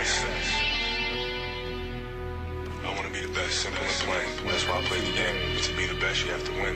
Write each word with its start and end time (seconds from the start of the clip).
best. 0.00 0.24
I 2.82 2.94
want 2.94 3.06
to 3.06 3.12
be 3.12 3.26
the 3.26 3.32
best, 3.34 3.60
simple 3.60 3.82
and 3.82 3.92
plain. 3.92 4.46
That's 4.46 4.66
why 4.66 4.78
I 4.78 4.82
play 4.84 4.98
the 5.00 5.12
game. 5.12 5.58
To 5.60 5.76
be 5.76 5.86
the 5.86 6.00
best, 6.00 6.24
you 6.24 6.30
have 6.30 6.44
to 6.44 6.52
win. 6.52 6.74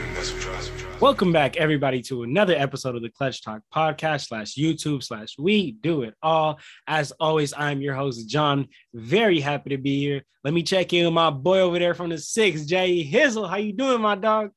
And 0.00 0.16
that's 0.16 0.32
what 0.32 0.40
drives 0.40 0.70
me. 0.70 0.84
Welcome 1.00 1.32
back, 1.32 1.56
everybody, 1.56 2.00
to 2.02 2.22
another 2.22 2.54
episode 2.54 2.94
of 2.94 3.02
the 3.02 3.10
Clutch 3.10 3.42
Talk 3.42 3.62
podcast 3.74 4.28
slash 4.28 4.54
YouTube 4.54 5.02
slash 5.02 5.34
We 5.38 5.72
Do 5.72 6.02
It 6.02 6.14
All. 6.22 6.60
As 6.86 7.10
always, 7.18 7.52
I'm 7.56 7.80
your 7.80 7.94
host, 7.94 8.28
John. 8.28 8.68
Very 8.94 9.40
happy 9.40 9.70
to 9.70 9.78
be 9.78 9.98
here. 9.98 10.22
Let 10.44 10.54
me 10.54 10.62
check 10.62 10.92
in 10.92 11.04
with 11.04 11.14
my 11.14 11.30
boy 11.30 11.58
over 11.58 11.80
there 11.80 11.94
from 11.94 12.10
the 12.10 12.18
six, 12.18 12.64
Jay 12.64 13.04
Hizzle. 13.04 13.50
How 13.50 13.56
you 13.56 13.72
doing, 13.72 14.00
my 14.00 14.14
dog? 14.14 14.50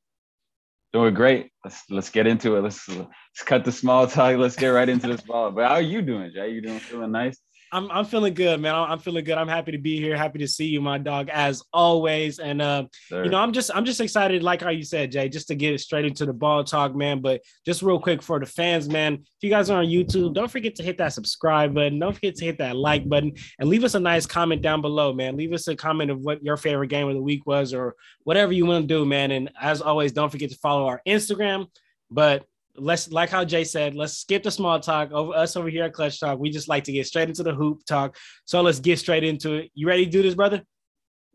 Doing 0.94 1.14
great. 1.14 1.52
Let's 1.64 1.84
let's 1.90 2.10
get 2.10 2.28
into 2.28 2.58
it. 2.58 2.62
Let's 2.62 2.88
let's 2.90 3.44
cut 3.46 3.66
the 3.66 3.72
small 3.72 4.08
talk. 4.08 4.38
Let's 4.38 4.58
get 4.58 4.70
right 4.70 4.90
into 4.90 5.08
this 5.08 5.22
ball. 5.22 5.52
But 5.52 5.68
how 5.68 5.76
are 5.76 5.82
you 5.82 6.02
doing, 6.02 6.32
Jay? 6.34 6.50
You 6.52 6.62
doing 6.62 6.80
feeling 6.80 7.12
nice? 7.12 7.40
I'm 7.74 7.90
I'm 7.90 8.06
feeling 8.06 8.34
good, 8.34 8.60
man. 8.60 8.76
I'm, 8.76 9.00
feeling 9.00 9.24
good. 9.24 9.38
I'm 9.38 9.48
happy 9.48 9.72
to 9.72 9.78
be 9.78 9.98
here. 9.98 10.18
Happy 10.18 10.40
to 10.40 10.48
see 10.48 10.66
you, 10.66 10.82
my 10.82 10.98
dog, 10.98 11.30
as 11.30 11.64
always. 11.72 12.40
And 12.40 12.62
uh, 12.62 12.86
you 13.10 13.30
know, 13.30 13.40
I'm 13.40 13.54
just 13.54 13.72
I'm 13.74 13.86
just 13.86 14.02
excited, 14.02 14.44
like 14.44 14.62
how 14.62 14.70
you 14.70 14.84
said, 14.84 15.12
Jay, 15.12 15.30
just 15.30 15.48
to 15.48 15.56
get 15.56 15.74
it 15.74 15.80
straight 15.80 16.06
into 16.06 16.26
the 16.26 16.34
ball 16.34 16.64
talk, 16.64 16.94
man. 16.96 17.22
But 17.22 17.42
just 17.66 17.82
real 17.82 18.00
quick 18.00 18.22
for 18.22 18.40
the 18.40 18.46
fans, 18.46 18.90
man, 18.90 19.14
if 19.14 19.42
you 19.42 19.50
guys 19.50 19.70
are 19.70 19.80
on 19.80 19.86
YouTube, 19.86 20.34
don't 20.34 20.52
forget 20.52 20.76
to 20.76 20.84
hit 20.84 20.98
that 20.98 21.14
subscribe 21.14 21.74
button. 21.74 21.98
Don't 21.98 22.14
forget 22.14 22.36
to 22.36 22.46
hit 22.46 22.58
that 22.58 22.76
like 22.76 23.08
button 23.08 23.34
and 23.60 23.70
leave 23.70 23.86
us 23.86 23.96
a 23.96 24.00
nice 24.00 24.26
comment 24.26 24.62
down 24.62 24.82
below, 24.82 25.14
man. 25.14 25.38
Leave 25.38 25.54
us 25.54 25.68
a 25.68 25.76
comment 25.76 26.12
of 26.12 26.20
what 26.20 26.44
your 26.44 26.58
favorite 26.58 26.90
game 26.90 27.08
of 27.08 27.16
the 27.16 27.22
week 27.22 27.46
was 27.46 27.74
or 27.74 27.96
whatever 28.24 28.52
you 28.52 28.66
want 28.66 28.84
to 28.84 28.88
do, 28.88 29.06
man. 29.06 29.32
And 29.32 29.50
as 29.60 29.82
always, 29.82 30.12
don't 30.12 30.30
forget 30.30 30.50
to 30.50 30.58
follow 30.58 30.88
our 30.88 31.02
Instagram. 31.08 31.68
But 32.10 32.44
let's 32.76 33.12
like 33.12 33.30
how 33.30 33.44
Jay 33.46 33.64
said, 33.64 33.96
let's 33.96 34.18
skip 34.18 34.44
the 34.44 34.52
small 34.52 34.80
talk 34.80 35.12
over 35.12 35.34
us 35.34 35.56
over 35.56 35.70
here 35.70 35.84
at 35.84 35.94
Clutch 35.94 36.20
Talk. 36.20 36.40
We 36.40 36.50
just 36.50 36.68
like 36.68 36.84
to 36.86 36.92
get 36.92 37.08
straight 37.08 37.30
into 37.30 37.44
the 37.44 37.54
hoop 37.54 37.86
talk. 37.86 38.18
So 38.46 38.62
let's 38.62 38.80
get 38.80 39.00
straight 39.00 39.24
into 39.24 39.54
it. 39.54 39.72
You 39.74 39.88
ready 39.88 40.06
to 40.06 40.12
do 40.12 40.22
this, 40.22 40.36
brother? 40.36 40.64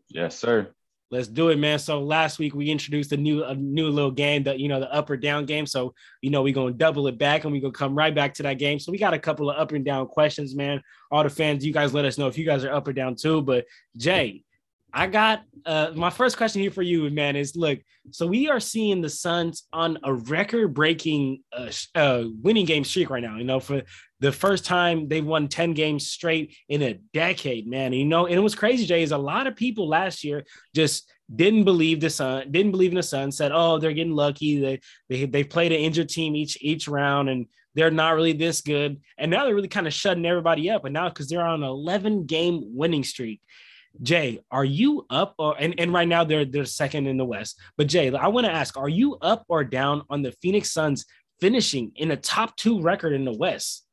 yes, 0.09 0.37
sir. 0.37 0.71
Let's 1.09 1.29
do 1.29 1.49
it, 1.49 1.57
man. 1.57 1.79
So 1.79 2.01
last 2.01 2.37
week 2.37 2.53
we 2.53 2.69
introduced 2.69 3.13
a 3.13 3.17
new 3.17 3.45
a 3.45 3.55
new 3.55 3.87
little 3.87 4.11
game, 4.11 4.43
that 4.43 4.59
you 4.59 4.67
know, 4.67 4.81
the 4.81 4.93
up 4.93 5.09
or 5.09 5.15
down 5.15 5.45
game. 5.45 5.65
So 5.65 5.93
you 6.21 6.29
know, 6.29 6.41
we're 6.41 6.53
gonna 6.53 6.73
double 6.73 7.07
it 7.07 7.17
back 7.17 7.45
and 7.45 7.53
we're 7.53 7.61
gonna 7.61 7.71
come 7.71 7.95
right 7.95 8.13
back 8.13 8.33
to 8.35 8.43
that 8.43 8.55
game. 8.55 8.77
So 8.77 8.91
we 8.91 8.97
got 8.97 9.13
a 9.13 9.19
couple 9.19 9.49
of 9.49 9.57
up 9.57 9.71
and 9.71 9.85
down 9.85 10.07
questions, 10.07 10.53
man. 10.53 10.81
All 11.09 11.23
the 11.23 11.29
fans, 11.29 11.65
you 11.65 11.71
guys 11.71 11.93
let 11.93 12.03
us 12.03 12.17
know 12.17 12.27
if 12.27 12.37
you 12.37 12.45
guys 12.45 12.65
are 12.65 12.73
up 12.73 12.87
or 12.89 12.93
down 12.93 13.15
too. 13.15 13.41
But 13.41 13.65
Jay, 13.95 14.43
I 14.97 15.05
got 15.05 15.43
uh 15.63 15.91
my 15.93 16.09
first 16.09 16.37
question 16.37 16.59
here 16.59 16.71
for 16.71 16.81
you, 16.81 17.07
man, 17.11 17.35
is 17.35 17.55
look, 17.55 17.77
so 18.09 18.25
we 18.25 18.49
are 18.49 18.59
seeing 18.59 18.99
the 18.99 19.09
Suns 19.09 19.67
on 19.71 19.99
a 20.03 20.11
record-breaking 20.11 21.43
uh, 21.53 21.71
uh 21.93 22.23
winning 22.41 22.65
game 22.65 22.83
streak 22.83 23.11
right 23.11 23.21
now. 23.21 23.37
You 23.37 23.43
know, 23.43 23.59
for 23.59 23.83
the 24.21 24.31
first 24.31 24.65
time 24.65 25.07
they've 25.07 25.23
won 25.23 25.49
10 25.49 25.73
games 25.73 26.07
straight 26.07 26.55
in 26.67 26.81
a 26.81 26.95
decade, 27.13 27.67
man. 27.67 27.93
You 27.93 28.05
know, 28.05 28.25
and 28.25 28.33
it 28.33 28.39
was 28.39 28.55
crazy, 28.55 28.87
Jay, 28.87 29.03
is 29.03 29.11
a 29.11 29.17
lot 29.19 29.45
of 29.45 29.55
people 29.55 29.87
last 29.87 30.23
year 30.23 30.43
just 30.73 31.13
didn't 31.35 31.65
believe 31.65 31.99
the 31.99 32.09
Sun, 32.09 32.51
didn't 32.51 32.71
believe 32.71 32.91
in 32.91 32.97
the 32.97 33.03
Sun, 33.03 33.31
said, 33.31 33.51
oh, 33.53 33.77
they're 33.77 33.93
getting 33.93 34.15
lucky. 34.15 34.59
They 34.59 34.79
they 35.09 35.25
they 35.25 35.43
played 35.43 35.71
an 35.73 35.79
injured 35.79 36.09
team 36.09 36.35
each 36.35 36.57
each 36.59 36.87
round 36.87 37.29
and 37.29 37.45
they're 37.75 37.91
not 37.91 38.15
really 38.15 38.33
this 38.33 38.61
good. 38.61 38.99
And 39.19 39.29
now 39.29 39.45
they're 39.45 39.53
really 39.53 39.67
kind 39.67 39.85
of 39.85 39.93
shutting 39.93 40.25
everybody 40.25 40.71
up. 40.71 40.85
And 40.85 40.93
now 40.95 41.09
because 41.09 41.29
they're 41.29 41.45
on 41.45 41.61
an 41.61 41.69
11 41.69 42.25
game 42.25 42.61
winning 42.75 43.03
streak. 43.03 43.41
Jay, 44.01 44.39
are 44.51 44.65
you 44.65 45.05
up 45.09 45.35
or 45.37 45.55
and, 45.59 45.75
and 45.79 45.93
right 45.93 46.07
now 46.07 46.23
they're 46.23 46.45
they're 46.45 46.65
second 46.65 47.07
in 47.07 47.17
the 47.17 47.25
West. 47.25 47.59
But 47.77 47.87
Jay, 47.87 48.13
I 48.13 48.27
want 48.27 48.45
to 48.45 48.51
ask, 48.51 48.77
are 48.77 48.89
you 48.89 49.15
up 49.21 49.45
or 49.49 49.63
down 49.63 50.03
on 50.09 50.21
the 50.21 50.33
Phoenix 50.41 50.71
Suns 50.71 51.05
finishing 51.39 51.91
in 51.95 52.11
a 52.11 52.17
top 52.17 52.55
two 52.55 52.81
record 52.81 53.13
in 53.13 53.25
the 53.25 53.33
West? 53.33 53.85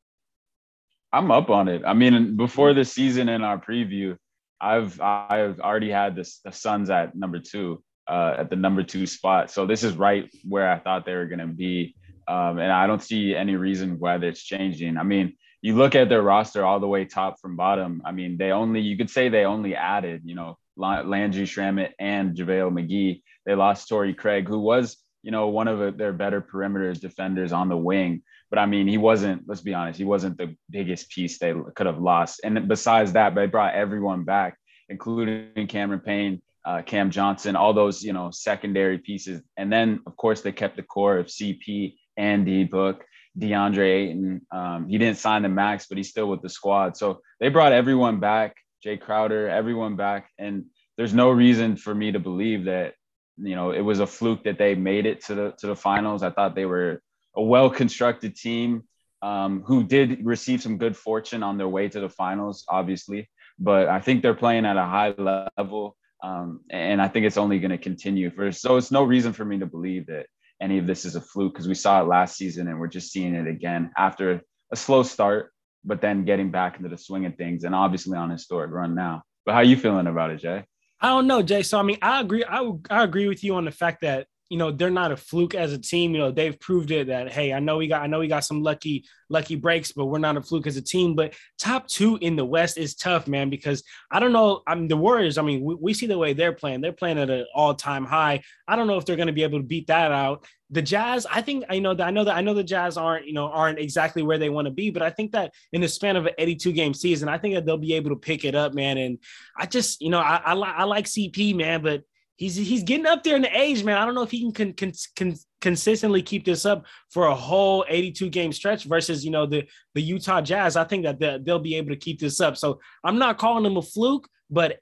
I'm 1.13 1.31
up 1.31 1.49
on 1.49 1.67
it. 1.67 1.81
I 1.85 1.93
mean, 1.93 2.35
before 2.35 2.73
the 2.73 2.83
season 2.83 3.29
in 3.29 3.41
our 3.41 3.57
preview, 3.57 4.17
I've 4.59 4.99
I've 5.01 5.59
already 5.59 5.89
had 5.89 6.15
this 6.15 6.39
the 6.43 6.51
Suns 6.51 6.89
at 6.89 7.15
number 7.15 7.39
two, 7.39 7.83
uh, 8.07 8.35
at 8.37 8.49
the 8.49 8.55
number 8.55 8.83
two 8.83 9.05
spot. 9.05 9.51
So 9.51 9.65
this 9.65 9.83
is 9.83 9.95
right 9.95 10.29
where 10.47 10.69
I 10.71 10.79
thought 10.79 11.05
they 11.05 11.15
were 11.15 11.27
gonna 11.27 11.47
be. 11.47 11.95
Um, 12.27 12.57
and 12.57 12.71
I 12.71 12.87
don't 12.87 13.03
see 13.03 13.35
any 13.35 13.55
reason 13.55 13.99
why 13.99 14.17
that's 14.17 14.41
changing. 14.41 14.97
I 14.97 15.03
mean, 15.03 15.37
you 15.65 15.73
look 15.73 15.95
at 15.95 16.09
their 16.09 16.21
roster 16.21 16.63
all 16.63 16.79
the 16.79 16.87
way 16.87 17.05
top 17.05 17.39
from 17.41 17.55
bottom. 17.55 17.99
I 18.05 18.11
mean, 18.11 18.37
they 18.37 18.51
only 18.51 18.81
you 18.81 18.95
could 18.95 19.09
say 19.09 19.29
they 19.29 19.45
only 19.45 19.75
added, 19.75 20.21
you 20.23 20.35
know, 20.35 20.59
La- 20.77 21.01
Landry 21.01 21.45
Shamet 21.45 21.93
and 21.97 22.37
JaVale 22.37 22.71
McGee. 22.71 23.23
They 23.47 23.55
lost 23.55 23.89
Torrey 23.89 24.13
Craig, 24.13 24.47
who 24.47 24.59
was, 24.59 24.97
you 25.23 25.31
know, 25.31 25.47
one 25.47 25.67
of 25.67 25.97
their 25.97 26.13
better 26.13 26.39
perimeter 26.39 26.93
defenders 26.93 27.51
on 27.51 27.67
the 27.67 27.75
wing. 27.75 28.21
But 28.51 28.59
I 28.59 28.67
mean, 28.67 28.87
he 28.87 28.99
wasn't, 28.99 29.47
let's 29.47 29.61
be 29.61 29.73
honest, 29.73 29.97
he 29.97 30.05
wasn't 30.05 30.37
the 30.37 30.55
biggest 30.69 31.09
piece 31.09 31.39
they 31.39 31.55
could 31.75 31.87
have 31.87 31.99
lost. 31.99 32.41
And 32.43 32.67
besides 32.67 33.13
that, 33.13 33.33
they 33.33 33.47
brought 33.47 33.73
everyone 33.73 34.23
back, 34.23 34.59
including 34.87 35.65
Cameron 35.65 36.01
Payne, 36.01 36.43
uh, 36.63 36.83
Cam 36.83 37.09
Johnson, 37.09 37.55
all 37.55 37.73
those, 37.73 38.03
you 38.03 38.13
know, 38.13 38.29
secondary 38.29 38.99
pieces. 38.99 39.41
And 39.57 39.73
then, 39.73 40.01
of 40.05 40.15
course, 40.15 40.41
they 40.41 40.51
kept 40.51 40.75
the 40.75 40.83
core 40.83 41.17
of 41.17 41.25
CP 41.25 41.95
and 42.17 42.45
D 42.45 42.65
Book, 42.65 43.03
DeAndre 43.37 43.89
Ayton. 43.89 44.41
Um, 44.51 44.87
he 44.87 44.97
didn't 44.97 45.17
sign 45.17 45.41
the 45.41 45.49
max, 45.49 45.87
but 45.87 45.97
he's 45.97 46.09
still 46.09 46.27
with 46.29 46.41
the 46.41 46.49
squad. 46.49 46.97
So 46.97 47.21
they 47.39 47.49
brought 47.49 47.73
everyone 47.73 48.19
back, 48.19 48.55
Jae 48.85 48.99
Crowder, 48.99 49.49
everyone 49.49 49.95
back. 49.95 50.29
And 50.37 50.65
there's 50.97 51.13
no 51.13 51.29
reason 51.29 51.75
for 51.75 51.93
me 51.93 52.11
to 52.11 52.19
believe 52.19 52.65
that, 52.65 52.93
you 53.37 53.55
know, 53.55 53.71
it 53.71 53.81
was 53.81 53.99
a 53.99 54.07
fluke 54.07 54.43
that 54.45 54.57
they 54.57 54.75
made 54.75 55.05
it 55.05 55.25
to 55.25 55.35
the 55.35 55.53
to 55.59 55.67
the 55.67 55.75
finals. 55.75 56.23
I 56.23 56.29
thought 56.29 56.55
they 56.55 56.65
were 56.65 57.01
a 57.35 57.43
well-constructed 57.43 58.35
team 58.35 58.83
um, 59.21 59.63
who 59.65 59.83
did 59.83 60.25
receive 60.25 60.61
some 60.61 60.77
good 60.77 60.95
fortune 60.95 61.43
on 61.43 61.57
their 61.57 61.67
way 61.67 61.89
to 61.89 61.99
the 61.99 62.09
finals, 62.09 62.63
obviously. 62.69 63.29
But 63.59 63.87
I 63.87 63.99
think 63.99 64.21
they're 64.21 64.33
playing 64.33 64.65
at 64.65 64.77
a 64.77 64.83
high 64.83 65.13
level, 65.17 65.97
um, 66.23 66.61
and 66.69 67.01
I 67.01 67.07
think 67.07 67.25
it's 67.25 67.37
only 67.37 67.59
going 67.59 67.71
to 67.71 67.77
continue. 67.77 68.29
For 68.29 68.51
so, 68.51 68.77
it's 68.77 68.91
no 68.91 69.03
reason 69.03 69.33
for 69.33 69.43
me 69.45 69.59
to 69.59 69.65
believe 69.65 70.07
that 70.07 70.27
any 70.61 70.77
of 70.77 70.87
this 70.87 71.05
is 71.05 71.15
a 71.15 71.21
fluke 71.21 71.53
because 71.53 71.67
we 71.67 71.75
saw 71.75 72.01
it 72.01 72.07
last 72.07 72.37
season 72.37 72.67
and 72.67 72.79
we're 72.79 72.87
just 72.87 73.11
seeing 73.11 73.35
it 73.35 73.47
again 73.47 73.91
after 73.97 74.41
a 74.71 74.75
slow 74.75 75.03
start, 75.03 75.51
but 75.83 76.01
then 76.01 76.25
getting 76.25 76.51
back 76.51 76.77
into 76.77 76.89
the 76.89 76.97
swing 76.97 77.25
of 77.25 77.35
things, 77.35 77.63
and 77.63 77.75
obviously 77.75 78.17
on 78.17 78.29
historic 78.29 78.71
run 78.71 78.95
now. 78.95 79.21
But 79.45 79.53
how 79.53 79.61
you 79.61 79.77
feeling 79.77 80.07
about 80.07 80.31
it, 80.31 80.37
Jay? 80.37 80.63
I 81.01 81.09
don't 81.09 81.27
know, 81.27 81.41
Jay. 81.41 81.61
So 81.61 81.79
I 81.79 81.83
mean, 81.83 81.97
I 82.01 82.21
agree. 82.21 82.43
I 82.43 82.71
I 82.89 83.03
agree 83.03 83.27
with 83.27 83.43
you 83.43 83.55
on 83.55 83.65
the 83.65 83.71
fact 83.71 84.01
that 84.01 84.27
you 84.49 84.57
know 84.57 84.71
they're 84.71 84.89
not 84.89 85.11
a 85.11 85.17
fluke 85.17 85.55
as 85.55 85.73
a 85.73 85.77
team. 85.77 86.13
You 86.13 86.19
know 86.19 86.31
they've 86.31 86.59
proved 86.59 86.91
it 86.91 87.07
that 87.07 87.31
hey, 87.31 87.51
I 87.53 87.59
know 87.59 87.77
we 87.77 87.87
got 87.87 88.03
I 88.03 88.07
know 88.07 88.19
we 88.19 88.27
got 88.27 88.43
some 88.43 88.61
lucky 88.61 89.05
lucky 89.29 89.55
breaks, 89.55 89.91
but 89.91 90.05
we're 90.05 90.19
not 90.19 90.37
a 90.37 90.41
fluke 90.41 90.67
as 90.67 90.77
a 90.77 90.81
team. 90.81 91.15
But 91.15 91.33
top 91.57 91.87
two 91.87 92.17
in 92.21 92.35
the 92.35 92.45
West 92.45 92.77
is 92.77 92.95
tough, 92.95 93.27
man, 93.27 93.49
because 93.49 93.83
I 94.11 94.19
don't 94.19 94.33
know. 94.33 94.61
I 94.67 94.75
mean 94.75 94.87
the 94.87 94.97
Warriors. 94.97 95.37
I 95.37 95.41
mean 95.41 95.63
we, 95.63 95.75
we 95.75 95.93
see 95.93 96.05
the 96.05 96.17
way 96.17 96.33
they're 96.33 96.53
playing. 96.53 96.81
They're 96.81 96.91
playing 96.91 97.17
at 97.17 97.29
an 97.29 97.45
all 97.55 97.73
time 97.73 98.05
high. 98.05 98.41
I 98.67 98.75
don't 98.75 98.87
know 98.87 98.97
if 98.97 99.05
they're 99.05 99.15
going 99.15 99.27
to 99.27 99.33
be 99.33 99.43
able 99.43 99.59
to 99.59 99.65
beat 99.65 99.87
that 99.87 100.11
out. 100.11 100.45
The 100.69 100.81
Jazz, 100.81 101.25
I 101.29 101.41
think 101.41 101.63
I 101.69 101.79
know 101.79 101.93
that 101.93 102.05
I 102.05 102.11
know 102.11 102.23
that 102.23 102.35
I 102.35 102.41
know 102.41 102.53
the 102.53 102.63
Jazz 102.63 102.97
aren't 102.97 103.25
you 103.25 103.33
know 103.33 103.47
aren't 103.47 103.79
exactly 103.79 104.21
where 104.21 104.37
they 104.37 104.49
want 104.49 104.65
to 104.67 104.73
be, 104.73 104.91
but 104.91 105.01
I 105.01 105.09
think 105.09 105.31
that 105.31 105.53
in 105.73 105.81
the 105.81 105.87
span 105.87 106.17
of 106.17 106.27
an 106.27 106.33
82 106.37 106.71
game 106.71 106.93
season, 106.93 107.29
I 107.29 107.39
think 107.39 107.55
that 107.55 107.65
they'll 107.65 107.77
be 107.77 107.93
able 107.93 108.11
to 108.11 108.15
pick 108.15 108.45
it 108.45 108.53
up, 108.53 108.73
man. 108.73 108.97
And 108.97 109.17
I 109.57 109.65
just 109.65 110.01
you 110.01 110.09
know 110.09 110.19
I 110.19 110.41
I, 110.45 110.53
li- 110.53 110.73
I 110.75 110.83
like 110.83 111.05
CP, 111.05 111.55
man, 111.55 111.81
but 111.81 112.03
he's 112.37 112.55
he's 112.55 112.83
getting 112.83 113.05
up 113.05 113.23
there 113.23 113.35
in 113.35 113.41
the 113.41 113.59
age, 113.59 113.83
man. 113.83 113.97
I 113.97 114.05
don't 114.05 114.15
know 114.15 114.23
if 114.23 114.31
he 114.31 114.51
can 114.51 114.73
con, 114.73 114.91
con, 115.15 115.35
consistently 115.61 116.21
keep 116.21 116.45
this 116.45 116.65
up 116.65 116.85
for 117.09 117.27
a 117.27 117.35
whole 117.35 117.85
82 117.87 118.29
game 118.29 118.51
stretch 118.51 118.83
versus 118.85 119.23
you 119.23 119.31
know 119.31 119.45
the 119.45 119.65
the 119.93 120.01
Utah 120.01 120.41
Jazz. 120.41 120.75
I 120.75 120.83
think 120.83 121.03
that 121.03 121.19
they- 121.19 121.39
they'll 121.41 121.59
be 121.59 121.75
able 121.75 121.89
to 121.89 121.97
keep 121.97 122.19
this 122.19 122.39
up. 122.41 122.57
So 122.57 122.79
I'm 123.03 123.17
not 123.17 123.37
calling 123.37 123.63
them 123.63 123.77
a 123.77 123.81
fluke, 123.81 124.27
but 124.49 124.79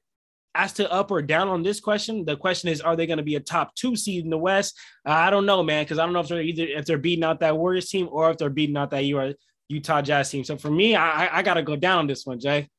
as 0.55 0.73
to 0.73 0.91
up 0.91 1.09
or 1.09 1.21
down 1.21 1.47
on 1.47 1.63
this 1.63 1.79
question, 1.79 2.25
the 2.25 2.37
question 2.37 2.69
is, 2.69 2.79
are 2.79 2.95
they 2.95 3.07
going 3.07 3.17
to 3.17 3.23
be 3.23 3.35
a 3.35 3.39
top 3.39 3.73
two 3.75 3.95
seed 3.95 4.23
in 4.23 4.29
the 4.29 4.37
West? 4.37 4.77
Uh, 5.07 5.11
I 5.11 5.29
don't 5.31 5.47
know, 5.47 5.63
man, 5.63 5.83
because 5.83 5.97
I 5.97 6.05
don't 6.05 6.13
know 6.13 6.19
if 6.19 6.27
they're 6.27 6.41
either 6.41 6.63
if 6.63 6.85
they're 6.85 6.97
beating 6.97 7.23
out 7.23 7.39
that 7.39 7.57
Warriors 7.57 7.89
team 7.89 8.07
or 8.11 8.29
if 8.31 8.37
they're 8.37 8.49
beating 8.49 8.77
out 8.77 8.91
that 8.91 9.03
Utah 9.67 10.01
Jazz 10.01 10.29
team. 10.29 10.43
So 10.43 10.57
for 10.57 10.69
me, 10.69 10.95
I, 10.95 11.39
I 11.39 11.41
got 11.41 11.55
to 11.55 11.63
go 11.63 11.75
down 11.75 11.99
on 11.99 12.07
this 12.07 12.25
one, 12.25 12.39
Jay. 12.39 12.69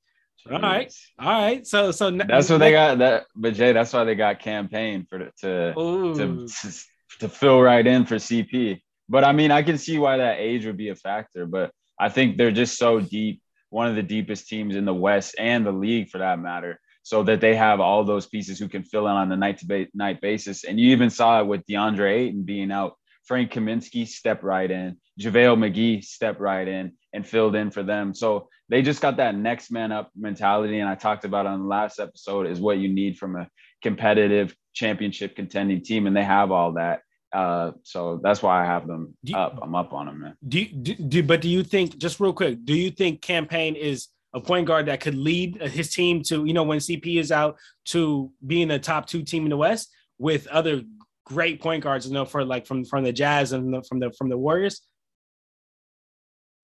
All 0.50 0.60
right. 0.60 0.92
All 1.19 1.31
right, 1.31 1.66
so 1.66 1.90
so 1.90 2.10
That's 2.10 2.50
what 2.50 2.58
they 2.58 2.72
got. 2.72 2.98
That, 2.98 3.26
but 3.34 3.54
Jay, 3.54 3.72
that's 3.72 3.92
why 3.92 4.04
they 4.04 4.14
got 4.14 4.40
Cam 4.40 4.69
Payne 4.69 5.06
for 5.08 5.19
to 5.19 5.75
to, 6.14 6.14
to 6.14 6.72
to 7.20 7.28
fill 7.28 7.60
right 7.60 7.86
in 7.86 8.04
for 8.04 8.16
CP. 8.16 8.81
But 9.08 9.25
I 9.25 9.32
mean, 9.32 9.50
I 9.50 9.62
can 9.62 9.78
see 9.78 9.98
why 9.98 10.19
that 10.19 10.38
age 10.38 10.66
would 10.66 10.76
be 10.76 10.90
a 10.90 10.94
factor. 10.94 11.46
But 11.46 11.70
I 11.98 12.08
think 12.08 12.36
they're 12.36 12.50
just 12.50 12.78
so 12.78 13.00
deep, 13.00 13.42
one 13.70 13.88
of 13.88 13.96
the 13.96 14.02
deepest 14.02 14.48
teams 14.48 14.76
in 14.76 14.84
the 14.84 14.94
West 14.94 15.34
and 15.38 15.64
the 15.64 15.72
league 15.72 16.10
for 16.10 16.19
that 16.19 16.38
matter. 16.38 16.78
So 17.02 17.22
that 17.25 17.40
they 17.40 17.54
have 17.54 17.80
all 17.80 18.04
those 18.04 18.26
pieces 18.26 18.58
who 18.58 18.69
can 18.69 18.82
fill 18.82 19.06
in 19.06 19.12
on 19.12 19.28
the 19.28 19.37
night 19.37 19.58
to 19.58 19.66
ba- 19.66 19.88
night 19.92 20.22
basis. 20.22 20.64
And 20.64 20.80
you 20.80 20.90
even 20.92 21.10
saw 21.10 21.40
it 21.40 21.46
with 21.46 21.66
DeAndre 21.66 22.10
Ayton 22.10 22.44
being 22.44 22.72
out. 22.72 22.96
Frank 23.25 23.52
Kaminsky 23.52 24.06
stepped 24.08 24.42
right 24.42 24.70
in. 24.70 24.96
JaVale 25.20 25.56
McGee 25.56 26.05
stepped 26.05 26.40
right 26.40 26.66
in 26.66 26.93
and 27.12 27.26
filled 27.26 27.55
in 27.55 27.70
for 27.70 27.82
them. 27.82 28.14
So 28.14 28.49
they 28.69 28.82
just 28.82 29.00
got 29.00 29.19
that 29.19 29.34
next 29.34 29.70
man 29.70 29.93
up 29.93 30.11
mentality. 30.16 30.81
And 30.81 30.88
I 30.88 30.94
talked 30.94 31.25
about 31.25 31.46
on 31.46 31.61
the 31.61 31.66
last 31.66 32.00
episode 32.00 32.46
is 32.46 32.61
what 32.61 32.78
you 32.78 32.88
need 32.88 33.19
from 33.19 33.37
a 33.37 33.49
competitive 33.82 34.55
championship 34.72 35.37
contending 35.37 35.82
team. 35.82 36.06
And 36.06 36.16
they 36.16 36.25
have 36.25 36.50
all 36.50 36.72
that. 36.72 37.00
Uh, 37.32 37.72
so 37.82 38.20
that's 38.22 38.43
why 38.43 38.62
I 38.62 38.66
have 38.66 38.87
them 38.87 39.16
you- 39.22 39.37
up. 39.37 39.58
I'm 39.62 39.75
up 39.75 39.93
on 39.93 40.06
them, 40.06 40.20
man. 40.20 40.37
Do, 40.46 40.61
you, 40.61 40.66
do, 40.66 40.94
do 40.94 41.22
but 41.22 41.40
do 41.40 41.49
you 41.49 41.62
think 41.62 41.99
just 41.99 42.20
real 42.20 42.32
quick? 42.32 42.64
Do 42.64 42.75
you 42.75 42.90
think 42.90 43.22
Cam 43.22 43.46
Payne 43.46 43.76
is 43.76 44.08
a 44.32 44.40
point 44.40 44.66
guard 44.66 44.87
that 44.87 45.00
could 45.00 45.14
lead 45.14 45.61
his 45.62 45.93
team 45.94 46.22
to, 46.25 46.44
you 46.44 46.52
know, 46.52 46.64
when 46.64 46.78
CP 46.78 47.20
is 47.20 47.31
out 47.31 47.56
to 47.87 48.32
being 48.44 48.70
a 48.70 48.78
top 48.78 49.06
two 49.06 49.22
team 49.22 49.44
in 49.44 49.50
the 49.50 49.56
West 49.56 49.90
with 50.19 50.46
other 50.49 50.82
great 51.25 51.61
point 51.61 51.82
guards, 51.82 52.06
you 52.06 52.12
know, 52.12 52.25
for 52.25 52.44
like 52.44 52.66
from 52.66 52.84
from 52.84 53.05
the 53.05 53.12
Jazz 53.12 53.52
and 53.52 53.72
the, 53.72 53.82
from 53.82 54.00
the 54.00 54.11
from 54.12 54.28
the 54.28 54.38
Warriors? 54.38 54.81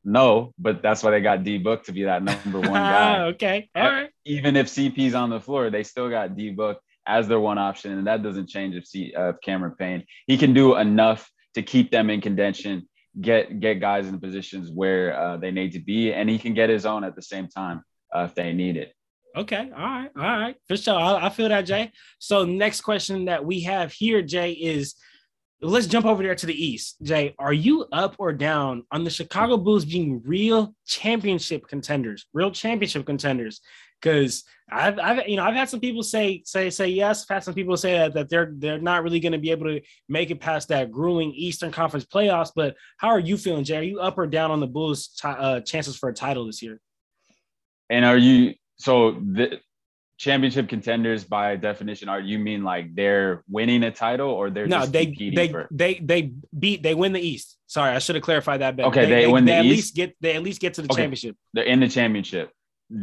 No, 0.05 0.55
but 0.59 0.83
that's 0.83 1.03
why 1.03 1.11
they 1.11 1.21
got 1.21 1.45
D 1.45 1.59
Book 1.59 1.85
to 1.85 1.93
be 1.93 2.05
that 2.05 2.23
number 2.23 2.61
one 2.61 2.73
guy. 2.73 3.21
okay, 3.27 3.69
all 3.75 3.91
right. 3.91 4.11
Even 4.25 4.57
if 4.57 4.67
CP's 4.67 5.15
on 5.15 5.31
the 5.31 5.41
floor, 5.41 5.71
they 5.71 5.83
still 5.83 6.09
got 6.09 6.37
D 6.37 6.51
Book 6.51 6.81
as 7.07 7.29
their 7.29 7.41
one 7.41 7.59
option, 7.59 7.93
and 7.93 8.07
that 8.07 8.23
doesn't 8.23 8.49
change 8.49 8.75
if 8.77 8.87
C, 8.87 9.13
uh, 9.15 9.33
Cameron 9.43 9.75
Payne. 9.79 10.05
He 10.27 10.39
can 10.39 10.55
do 10.55 10.77
enough 10.77 11.31
to 11.55 11.63
keep 11.63 11.91
them 11.91 12.09
in 12.09 12.21
contention, 12.21 12.89
get 13.21 13.61
get 13.61 13.81
guys 13.81 14.09
in 14.09 14.19
positions 14.21 14.71
where 14.71 15.19
uh, 15.19 15.37
they 15.37 15.51
need 15.51 15.73
to 15.73 15.81
be, 15.81 16.13
and 16.13 16.31
he 16.31 16.39
can 16.39 16.55
get 16.55 16.71
his 16.71 16.87
own 16.87 17.05
at 17.05 17.15
the 17.15 17.23
same 17.23 17.49
time 17.49 17.83
uh, 18.15 18.21
if 18.21 18.35
they 18.35 18.53
need 18.53 18.77
it. 18.77 18.95
Okay. 19.37 19.71
All 19.77 19.85
right. 19.85 20.11
All 20.17 20.23
right. 20.23 20.57
For 20.67 20.77
sure. 20.77 20.99
I, 20.99 21.27
I, 21.27 21.31
feel 21.31 21.49
that, 21.49 21.63
Jay. 21.63 21.93
So 22.19 22.45
next 22.45 22.81
question 22.81 23.27
that 23.27 23.45
we 23.45 23.61
have 23.61 23.93
here, 23.93 24.23
Jay, 24.23 24.53
is 24.53 24.97
let's 25.63 25.87
jump 25.87 26.07
over 26.07 26.23
there 26.23 26.35
to 26.35 26.47
the 26.47 26.65
East. 26.65 26.97
Jay, 27.03 27.35
are 27.39 27.53
you 27.53 27.87
up 27.93 28.17
or 28.19 28.33
down 28.33 28.85
on 28.91 29.05
the 29.05 29.11
Chicago 29.11 29.57
Bulls 29.57 29.85
being 29.85 30.23
real 30.25 30.75
championship 30.87 31.67
contenders, 31.69 32.27
real 32.33 32.51
championship 32.51 33.05
contenders? 33.05 33.61
Because 34.01 34.45
I've, 34.71 34.99
I've, 34.99 35.29
you 35.29 35.37
know, 35.37 35.45
I've 35.45 35.55
had 35.55 35.69
some 35.69 35.81
people 35.81 36.03
say, 36.03 36.43
say, 36.47 36.71
say 36.71 36.89
yes. 36.89 37.27
I've 37.29 37.35
had 37.35 37.45
some 37.45 37.53
people 37.53 37.77
say 37.77 37.99
that, 37.99 38.15
that 38.15 38.31
they're, 38.31 38.53
they're 38.57 38.81
not 38.81 39.03
really 39.03 39.21
going 39.21 39.33
to 39.33 39.39
be 39.39 39.51
able 39.51 39.67
to 39.67 39.83
make 40.09 40.31
it 40.31 40.41
past 40.41 40.69
that 40.69 40.91
grueling 40.91 41.33
Eastern 41.33 41.71
Conference 41.71 42.07
playoffs. 42.07 42.53
But 42.55 42.77
how 42.97 43.09
are 43.09 43.21
you 43.21 43.37
feeling, 43.37 43.65
Jay? 43.65 43.77
Are 43.77 43.83
you 43.83 44.01
up 44.01 44.17
or 44.17 44.27
down 44.27 44.51
on 44.51 44.61
the 44.61 44.67
Bulls' 44.67 45.09
t- 45.09 45.29
uh, 45.29 45.61
chances 45.61 45.97
for 45.97 46.09
a 46.09 46.15
title 46.15 46.47
this 46.47 46.63
year? 46.63 46.81
And 47.91 48.05
are 48.05 48.17
you 48.17 48.55
so 48.77 49.11
the 49.11 49.61
championship 50.21 50.69
contenders 50.69 51.25
by 51.25 51.57
definition 51.57 52.07
are 52.11 52.21
you 52.21 52.39
mean 52.39 52.63
like 52.63 52.95
they're 52.95 53.43
winning 53.49 53.83
a 53.85 53.91
title 53.91 54.29
or 54.29 54.51
they're 54.51 54.67
no 54.67 54.85
they 54.85 55.07
they, 55.07 55.49
for... 55.49 55.67
they 55.71 55.95
they 55.95 56.33
beat 56.57 56.83
they 56.83 56.95
win 56.95 57.15
the 57.15 57.21
east. 57.21 57.57
Sorry 57.67 57.97
i 57.97 57.99
should 57.99 58.17
have 58.17 58.23
clarified 58.23 58.61
that 58.61 58.77
better. 58.77 58.89
Okay 58.89 59.07
they, 59.07 59.25
they 59.25 59.27
win 59.27 59.47
they 59.47 59.53
the 59.53 59.59
at 59.59 59.65
east? 59.65 59.77
least 59.77 59.95
get 59.97 60.17
they 60.21 60.35
at 60.35 60.43
least 60.43 60.61
get 60.61 60.75
to 60.75 60.83
the 60.83 60.93
okay. 60.93 61.03
championship. 61.03 61.37
They're 61.55 61.65
in 61.65 61.81
the 61.81 61.89
championship. 61.89 62.51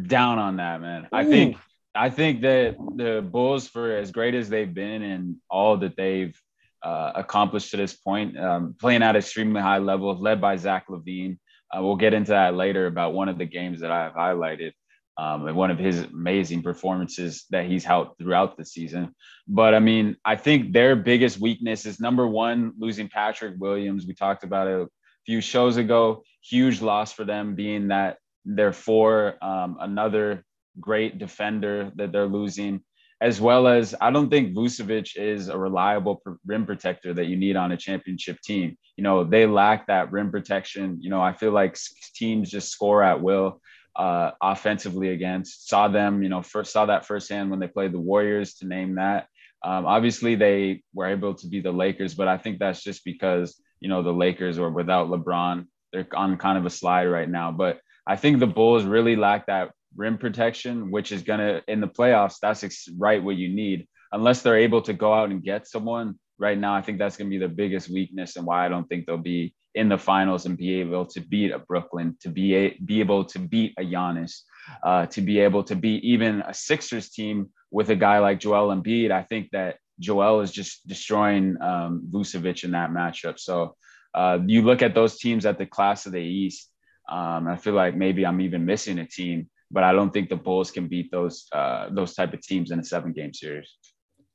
Down 0.05 0.37
on 0.37 0.57
that 0.57 0.79
man. 0.79 1.05
Ooh. 1.05 1.17
i 1.17 1.25
think 1.25 1.57
i 1.95 2.11
think 2.11 2.41
that 2.41 2.75
the 2.95 3.27
bulls 3.27 3.67
for 3.67 3.97
as 3.97 4.11
great 4.11 4.35
as 4.35 4.47
they've 4.47 4.73
been 4.73 5.01
and 5.01 5.37
all 5.49 5.77
that 5.77 5.97
they've 5.97 6.39
uh, 6.83 7.13
accomplished 7.15 7.71
to 7.71 7.77
this 7.77 7.95
point 7.95 8.37
um, 8.37 8.75
playing 8.79 9.01
at 9.01 9.15
extremely 9.15 9.59
high 9.59 9.79
level 9.79 10.15
led 10.21 10.39
by 10.39 10.55
Zach 10.55 10.85
LaVine. 10.87 11.39
Uh, 11.75 11.81
we'll 11.81 11.95
get 11.95 12.13
into 12.13 12.29
that 12.29 12.53
later 12.53 12.85
about 12.85 13.15
one 13.15 13.27
of 13.27 13.39
the 13.39 13.45
games 13.45 13.81
that 13.81 13.91
i've 13.91 14.13
highlighted 14.13 14.71
um, 15.17 15.47
and 15.47 15.55
one 15.55 15.71
of 15.71 15.79
his 15.79 16.01
amazing 16.01 16.61
performances 16.61 17.45
that 17.49 17.65
he's 17.65 17.83
helped 17.83 18.19
throughout 18.19 18.55
the 18.55 18.65
season. 18.65 19.15
But 19.47 19.73
I 19.73 19.79
mean, 19.79 20.15
I 20.23 20.35
think 20.35 20.73
their 20.73 20.95
biggest 20.95 21.39
weakness 21.39 21.85
is 21.85 21.99
number 21.99 22.27
one, 22.27 22.73
losing 22.77 23.09
Patrick 23.09 23.55
Williams. 23.57 24.05
We 24.05 24.13
talked 24.13 24.43
about 24.43 24.67
it 24.67 24.81
a 24.81 24.87
few 25.25 25.41
shows 25.41 25.77
ago. 25.77 26.23
Huge 26.43 26.81
loss 26.81 27.11
for 27.11 27.25
them, 27.25 27.55
being 27.55 27.87
that 27.87 28.17
they're 28.45 28.73
for 28.73 29.43
um, 29.43 29.77
another 29.79 30.45
great 30.79 31.17
defender 31.17 31.91
that 31.95 32.11
they're 32.11 32.27
losing, 32.27 32.81
as 33.19 33.41
well 33.41 33.67
as 33.67 33.95
I 33.99 34.11
don't 34.11 34.29
think 34.29 34.55
Vucevic 34.55 35.17
is 35.17 35.49
a 35.49 35.57
reliable 35.57 36.21
rim 36.45 36.65
protector 36.65 37.13
that 37.15 37.25
you 37.25 37.35
need 37.35 37.55
on 37.55 37.71
a 37.71 37.77
championship 37.77 38.39
team. 38.41 38.77
You 38.95 39.03
know, 39.03 39.23
they 39.23 39.47
lack 39.47 39.87
that 39.87 40.11
rim 40.11 40.31
protection. 40.31 40.99
You 41.01 41.09
know, 41.09 41.21
I 41.21 41.33
feel 41.33 41.51
like 41.51 41.75
teams 42.13 42.51
just 42.51 42.69
score 42.69 43.01
at 43.01 43.21
will 43.21 43.59
uh, 43.97 44.31
offensively 44.41 45.09
against. 45.09 45.67
Saw 45.67 45.87
them, 45.87 46.21
you 46.23 46.29
know, 46.29 46.41
first 46.41 46.71
saw 46.71 46.85
that 46.85 47.05
firsthand 47.05 47.49
when 47.49 47.59
they 47.59 47.67
played 47.67 47.91
the 47.91 47.99
Warriors, 47.99 48.55
to 48.55 48.67
name 48.67 48.95
that. 48.95 49.27
Um, 49.63 49.85
obviously, 49.85 50.35
they 50.35 50.83
were 50.93 51.07
able 51.07 51.33
to 51.33 51.47
be 51.47 51.61
the 51.61 51.71
Lakers, 51.71 52.13
but 52.13 52.27
I 52.27 52.37
think 52.37 52.59
that's 52.59 52.83
just 52.83 53.03
because 53.03 53.59
you 53.79 53.89
know 53.89 54.03
the 54.03 54.13
Lakers 54.13 54.59
are 54.59 54.69
without 54.69 55.09
LeBron. 55.09 55.65
They're 55.91 56.07
on 56.15 56.37
kind 56.37 56.57
of 56.57 56.65
a 56.65 56.69
slide 56.69 57.07
right 57.07 57.29
now. 57.29 57.51
But 57.51 57.79
I 58.05 58.15
think 58.15 58.39
the 58.39 58.47
Bulls 58.47 58.83
really 58.83 59.15
lack 59.15 59.47
that 59.47 59.71
rim 59.95 60.17
protection, 60.19 60.91
which 60.91 61.11
is 61.11 61.23
gonna 61.23 61.63
in 61.67 61.81
the 61.81 61.87
playoffs. 61.87 62.37
That's 62.39 62.63
ex- 62.63 62.89
right 62.97 63.23
what 63.23 63.35
you 63.35 63.49
need, 63.49 63.87
unless 64.11 64.43
they're 64.43 64.57
able 64.57 64.83
to 64.83 64.93
go 64.93 65.13
out 65.13 65.31
and 65.31 65.43
get 65.43 65.67
someone. 65.67 66.19
Right 66.39 66.57
now, 66.57 66.75
I 66.75 66.83
think 66.83 66.99
that's 66.99 67.17
gonna 67.17 67.31
be 67.31 67.39
their 67.39 67.47
biggest 67.47 67.89
weakness, 67.89 68.35
and 68.35 68.45
why 68.45 68.63
I 68.63 68.69
don't 68.69 68.87
think 68.87 69.07
they'll 69.07 69.17
be 69.17 69.55
in 69.77 69.89
the 69.89 69.97
finals 69.97 70.45
and 70.45 70.57
be 70.57 70.81
able 70.81 71.05
to 71.05 71.21
beat 71.21 71.51
a 71.51 71.59
Brooklyn, 71.59 72.17
to 72.21 72.29
be 72.29 72.55
a, 72.55 72.77
be 72.83 72.99
able 72.99 73.23
to 73.25 73.39
beat 73.39 73.73
a 73.79 73.83
Giannis, 73.83 74.41
uh, 74.83 75.05
to 75.07 75.21
be 75.21 75.39
able 75.39 75.63
to 75.63 75.75
beat 75.75 76.03
even 76.03 76.41
a 76.41 76.53
Sixers 76.53 77.09
team 77.09 77.49
with 77.71 77.89
a 77.89 77.95
guy 77.95 78.19
like 78.19 78.39
Joel 78.39 78.75
Embiid. 78.75 79.11
I 79.11 79.23
think 79.23 79.51
that 79.51 79.77
Joel 79.99 80.41
is 80.41 80.51
just 80.51 80.87
destroying 80.87 81.61
um, 81.61 82.07
Vucevic 82.11 82.63
in 82.63 82.71
that 82.71 82.91
matchup. 82.91 83.39
So 83.39 83.75
uh, 84.13 84.39
you 84.45 84.61
look 84.61 84.81
at 84.81 84.95
those 84.95 85.17
teams 85.17 85.45
at 85.45 85.57
the 85.57 85.65
class 85.65 86.05
of 86.05 86.11
the 86.11 86.21
East. 86.21 86.69
Um, 87.09 87.47
I 87.47 87.55
feel 87.55 87.73
like 87.73 87.95
maybe 87.95 88.25
I'm 88.25 88.41
even 88.41 88.65
missing 88.65 88.99
a 88.99 89.07
team, 89.07 89.49
but 89.71 89.83
I 89.83 89.93
don't 89.93 90.11
think 90.11 90.29
the 90.29 90.35
Bulls 90.35 90.71
can 90.71 90.87
beat 90.87 91.11
those 91.11 91.47
uh, 91.53 91.89
those 91.91 92.13
type 92.13 92.33
of 92.33 92.41
teams 92.41 92.71
in 92.71 92.79
a 92.79 92.83
seven 92.83 93.13
game 93.13 93.33
series. 93.33 93.75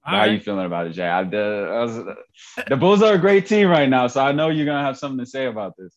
How 0.03 0.19
right. 0.19 0.31
are 0.31 0.33
you 0.33 0.41
feeling 0.41 0.67
about 0.67 0.89
it, 0.89 0.95
Jay? 0.95 1.07
I, 1.07 1.23
the, 1.23 1.69
I 1.71 1.81
was, 1.85 2.17
the 2.69 2.77
Bulls 2.77 3.03
are 3.03 3.15
a 3.15 3.19
great 3.19 3.47
team 3.47 3.69
right 3.69 3.89
now, 3.89 4.09
so 4.09 4.25
I 4.25 4.33
know 4.33 4.49
you're 4.49 4.67
gonna 4.67 4.85
have 4.85 4.99
something 4.99 5.25
to 5.25 5.27
say 5.27 5.47
about 5.47 5.75
this. 5.79 5.97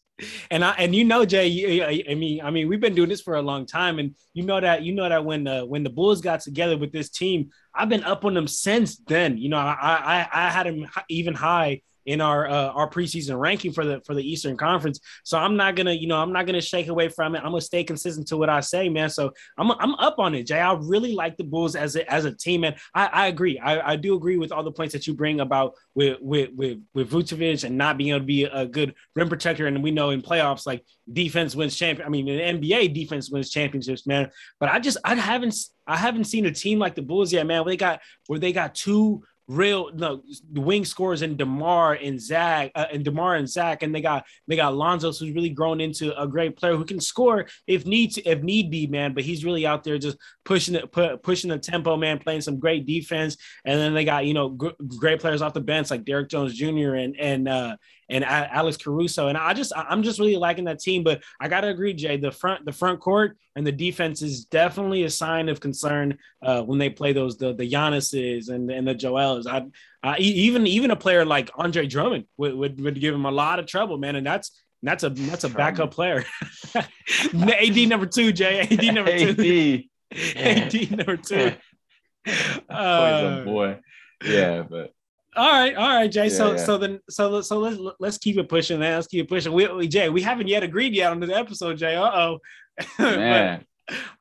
And 0.51 0.63
I 0.63 0.71
and 0.73 0.95
you 0.95 1.03
know, 1.03 1.25
Jay, 1.25 1.47
you, 1.47 1.83
I 1.83 2.13
mean, 2.13 2.41
I 2.41 2.51
mean, 2.51 2.69
we've 2.69 2.79
been 2.79 2.93
doing 2.95 3.09
this 3.09 3.21
for 3.21 3.35
a 3.35 3.41
long 3.41 3.65
time, 3.65 3.97
and 3.97 4.15
you 4.33 4.43
know 4.43 4.61
that 4.61 4.83
you 4.83 4.93
know 4.93 5.09
that 5.09 5.25
when 5.25 5.43
the 5.43 5.65
when 5.65 5.83
the 5.83 5.89
Bulls 5.89 6.21
got 6.21 6.41
together 6.41 6.77
with 6.77 6.91
this 6.91 7.09
team, 7.09 7.49
I've 7.73 7.89
been 7.89 8.03
up 8.03 8.25
on 8.25 8.35
them 8.35 8.47
since 8.47 8.97
then. 8.97 9.37
You 9.37 9.49
know, 9.49 9.57
I 9.57 9.73
I, 9.73 10.27
I 10.31 10.49
had 10.51 10.67
them 10.67 10.85
even 11.09 11.33
high 11.33 11.81
in 12.05 12.21
our 12.21 12.47
uh, 12.47 12.69
our 12.69 12.89
preseason 12.89 13.39
ranking 13.39 13.71
for 13.71 13.85
the 13.85 14.01
for 14.05 14.13
the 14.13 14.23
Eastern 14.27 14.57
Conference. 14.57 14.99
So 15.23 15.37
I'm 15.37 15.55
not 15.55 15.75
gonna, 15.75 15.93
you 15.93 16.07
know, 16.07 16.17
I'm 16.17 16.31
not 16.31 16.45
gonna 16.45 16.61
shake 16.61 16.87
away 16.87 17.09
from 17.09 17.35
it. 17.35 17.39
I'm 17.39 17.51
gonna 17.51 17.61
stay 17.61 17.83
consistent 17.83 18.27
to 18.27 18.37
what 18.37 18.49
I 18.49 18.59
say, 18.59 18.89
man. 18.89 19.09
So 19.09 19.31
I'm 19.57 19.71
I'm 19.71 19.95
up 19.95 20.19
on 20.19 20.35
it, 20.35 20.43
Jay. 20.43 20.59
I 20.59 20.73
really 20.73 21.13
like 21.13 21.37
the 21.37 21.43
Bulls 21.43 21.75
as 21.75 21.95
a 21.95 22.11
as 22.11 22.25
a 22.25 22.31
team, 22.31 22.63
and 22.63 22.75
I, 22.93 23.07
I 23.07 23.27
agree. 23.27 23.59
I, 23.59 23.93
I 23.93 23.95
do 23.95 24.15
agree 24.15 24.37
with 24.37 24.51
all 24.51 24.63
the 24.63 24.71
points 24.71 24.93
that 24.93 25.07
you 25.07 25.13
bring 25.13 25.39
about 25.39 25.73
with 25.93 26.17
with 26.21 26.51
with 26.53 26.79
with 26.93 27.09
Vucevic 27.09 27.63
and 27.63 27.77
not 27.77 27.97
being 27.97 28.11
able 28.11 28.19
to 28.19 28.25
be 28.25 28.43
a 28.43 28.65
good 28.65 28.93
rim 29.15 29.29
protector. 29.29 29.67
And 29.67 29.83
we 29.83 29.91
know 29.91 30.11
in 30.11 30.21
playoffs, 30.21 30.65
like 30.65 30.85
defense 31.11 31.55
wins 31.55 31.75
champion. 31.75 32.05
I 32.05 32.09
mean, 32.09 32.27
in 32.27 32.61
NBA, 32.61 32.93
defense 32.93 33.29
wins 33.29 33.49
championships, 33.49 34.05
man. 34.05 34.29
But 34.59 34.69
I 34.69 34.79
just 34.79 34.97
I 35.03 35.15
haven't 35.15 35.55
I 35.87 35.97
haven't 35.97 36.25
seen 36.25 36.45
a 36.45 36.51
team 36.51 36.79
like 36.79 36.95
the 36.95 37.01
Bulls 37.01 37.33
yet, 37.33 37.45
man. 37.47 37.63
Where 37.63 37.71
they 37.71 37.77
got 37.77 38.01
where 38.27 38.39
they 38.39 38.53
got 38.53 38.75
two 38.75 39.23
real 39.47 39.91
no 39.93 40.23
wing 40.53 40.85
scores 40.85 41.21
in 41.21 41.37
Demar 41.37 41.93
and 41.93 42.19
Zach 42.19 42.71
uh, 42.75 42.85
and 42.91 43.03
Demar 43.03 43.35
and 43.35 43.47
Zach, 43.47 43.83
and 43.83 43.93
they 43.93 44.01
got 44.01 44.25
they 44.47 44.55
got 44.55 44.75
Lonzo, 44.75 45.07
who's 45.07 45.31
really 45.31 45.49
grown 45.49 45.79
into 45.79 46.19
a 46.19 46.27
great 46.27 46.57
player 46.57 46.75
who 46.75 46.85
can 46.85 46.99
score 46.99 47.45
if 47.67 47.85
need 47.85 48.13
to, 48.13 48.23
if 48.23 48.41
need 48.41 48.71
be, 48.71 48.87
man. 48.87 49.13
But 49.13 49.23
he's 49.23 49.45
really 49.45 49.65
out 49.65 49.83
there 49.83 49.97
just 49.97 50.17
pushing 50.43 50.75
it, 50.75 50.91
pu- 50.91 51.17
pushing 51.17 51.49
the 51.49 51.59
tempo, 51.59 51.95
man, 51.97 52.19
playing 52.19 52.41
some 52.41 52.59
great 52.59 52.85
defense. 52.85 53.37
And 53.65 53.79
then 53.79 53.93
they 53.93 54.05
got 54.05 54.25
you 54.25 54.33
know 54.33 54.57
g- 54.59 54.85
great 54.97 55.19
players 55.19 55.41
off 55.41 55.53
the 55.53 55.61
bench 55.61 55.91
like 55.91 56.05
Derrick 56.05 56.29
Jones 56.29 56.53
Jr. 56.53 56.95
and 56.95 57.15
and 57.19 57.47
uh, 57.47 57.77
and 58.09 58.23
Alex 58.23 58.77
Caruso. 58.77 59.27
And 59.27 59.37
I 59.37 59.53
just 59.53 59.73
I'm 59.75 60.03
just 60.03 60.19
really 60.19 60.35
liking 60.35 60.65
that 60.65 60.79
team. 60.79 61.03
But 61.03 61.23
I 61.39 61.47
gotta 61.47 61.67
agree, 61.67 61.93
Jay, 61.93 62.17
the 62.17 62.31
front 62.31 62.65
the 62.65 62.71
front 62.71 62.99
court 62.99 63.37
and 63.55 63.65
the 63.65 63.71
defense 63.71 64.21
is 64.21 64.45
definitely 64.45 65.03
a 65.03 65.09
sign 65.09 65.49
of 65.49 65.59
concern 65.59 66.17
uh, 66.41 66.61
when 66.61 66.77
they 66.77 66.89
play 66.89 67.13
those 67.13 67.37
the 67.37 67.53
the 67.53 67.69
Giannis's 67.69 68.49
and 68.49 68.69
and 68.69 68.87
the 68.87 68.95
Joels. 68.95 69.47
I, 69.47 69.65
I 70.03 70.17
even 70.19 70.67
even 70.67 70.91
a 70.91 70.95
player 70.95 71.25
like 71.25 71.49
Andre 71.55 71.87
Drummond 71.87 72.25
would, 72.37 72.53
would 72.55 72.81
would 72.81 72.99
give 72.99 73.15
him 73.15 73.25
a 73.25 73.31
lot 73.31 73.59
of 73.59 73.65
trouble, 73.65 73.97
man. 73.97 74.15
And 74.15 74.27
that's 74.27 74.51
that's 74.83 75.03
a 75.03 75.09
that's 75.09 75.45
a 75.45 75.49
backup 75.49 75.91
player. 75.91 76.25
AD 76.75 77.77
number 77.87 78.05
two, 78.05 78.31
Jay. 78.31 78.61
AD 78.61 78.83
number 78.93 79.33
two. 79.33 79.83
AD, 80.11 80.75
AD 80.75 80.91
number 80.97 81.17
two. 81.17 81.53
Uh, 82.69 83.43
boy. 83.43 83.79
Yeah, 84.23 84.63
but 84.63 84.91
all 85.35 85.51
right, 85.51 85.75
all 85.75 85.95
right, 85.95 86.11
Jay. 86.11 86.27
Yeah, 86.27 86.37
so, 86.37 86.51
yeah. 86.51 86.57
so 86.57 86.77
then, 86.77 86.99
so 87.09 87.41
so 87.41 87.59
let's 87.59 87.77
let's 87.99 88.17
keep 88.17 88.37
it 88.37 88.49
pushing. 88.49 88.79
Man. 88.79 88.95
Let's 88.95 89.07
keep 89.07 89.25
it 89.25 89.29
pushing. 89.29 89.51
We, 89.51 89.67
we 89.67 89.87
Jay, 89.87 90.09
we 90.09 90.21
haven't 90.21 90.47
yet 90.47 90.63
agreed 90.63 90.93
yet 90.93 91.11
on 91.11 91.19
this 91.19 91.31
episode, 91.31 91.77
Jay. 91.77 91.95
Uh 91.95 92.11
oh. 92.13 92.39
all 92.99 93.05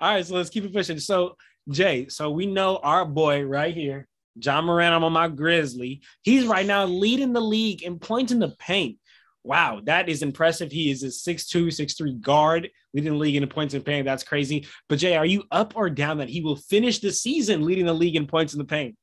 right, 0.00 0.26
so 0.26 0.34
let's 0.34 0.50
keep 0.50 0.64
it 0.64 0.72
pushing. 0.72 0.98
So, 0.98 1.36
Jay, 1.68 2.08
so 2.08 2.30
we 2.30 2.46
know 2.46 2.78
our 2.78 3.04
boy 3.04 3.42
right 3.42 3.74
here, 3.74 4.06
Ja 4.36 4.60
Morant. 4.60 4.94
I'm 4.94 5.04
on 5.04 5.12
my 5.12 5.28
Grizzly. 5.28 6.02
He's 6.22 6.46
right 6.46 6.66
now 6.66 6.84
leading 6.84 7.32
the 7.32 7.40
league 7.40 7.82
in 7.82 7.98
points 7.98 8.32
in 8.32 8.38
the 8.38 8.54
paint. 8.58 8.98
Wow, 9.42 9.82
that 9.84 10.08
is 10.08 10.22
impressive. 10.22 10.72
He 10.72 10.90
is 10.90 11.02
a 11.02 11.08
6'2, 11.08 11.66
6'3 11.66 12.20
guard, 12.22 12.70
leading 12.94 13.12
the 13.12 13.18
league 13.18 13.36
in 13.36 13.46
points 13.46 13.74
in 13.74 13.80
the 13.80 13.84
paint. 13.84 14.06
That's 14.06 14.24
crazy. 14.24 14.66
But 14.88 14.98
Jay, 14.98 15.16
are 15.16 15.26
you 15.26 15.44
up 15.50 15.74
or 15.76 15.90
down 15.90 16.18
that 16.18 16.30
he 16.30 16.40
will 16.40 16.56
finish 16.56 16.98
the 16.98 17.12
season 17.12 17.62
leading 17.62 17.84
the 17.84 17.92
league 17.92 18.16
in 18.16 18.26
points 18.26 18.54
in 18.54 18.58
the 18.58 18.64
paint? 18.64 18.96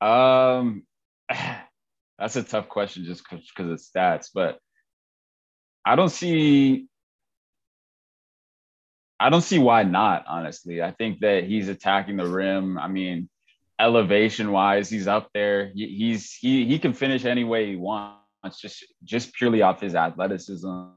Um, 0.00 0.84
that's 2.18 2.36
a 2.36 2.42
tough 2.42 2.68
question 2.68 3.04
just 3.04 3.24
because 3.28 3.70
of 3.70 3.78
stats, 3.78 4.28
but 4.34 4.58
I 5.84 5.96
don't 5.96 6.10
see. 6.10 6.86
I 9.18 9.28
don't 9.28 9.42
see 9.42 9.58
why 9.58 9.82
not, 9.82 10.24
honestly. 10.26 10.82
I 10.82 10.92
think 10.92 11.20
that 11.20 11.44
he's 11.44 11.68
attacking 11.68 12.16
the 12.16 12.26
rim. 12.26 12.78
I 12.78 12.88
mean, 12.88 13.28
elevation 13.78 14.50
wise, 14.50 14.88
he's 14.88 15.06
up 15.06 15.28
there. 15.34 15.70
He, 15.74 15.86
he's 15.86 16.32
he 16.32 16.66
he 16.66 16.78
can 16.78 16.92
finish 16.92 17.24
any 17.24 17.44
way 17.44 17.66
he 17.66 17.76
wants, 17.76 18.60
just 18.60 18.84
just 19.04 19.32
purely 19.34 19.62
off 19.62 19.80
his 19.80 19.94
athleticism. 19.94 20.88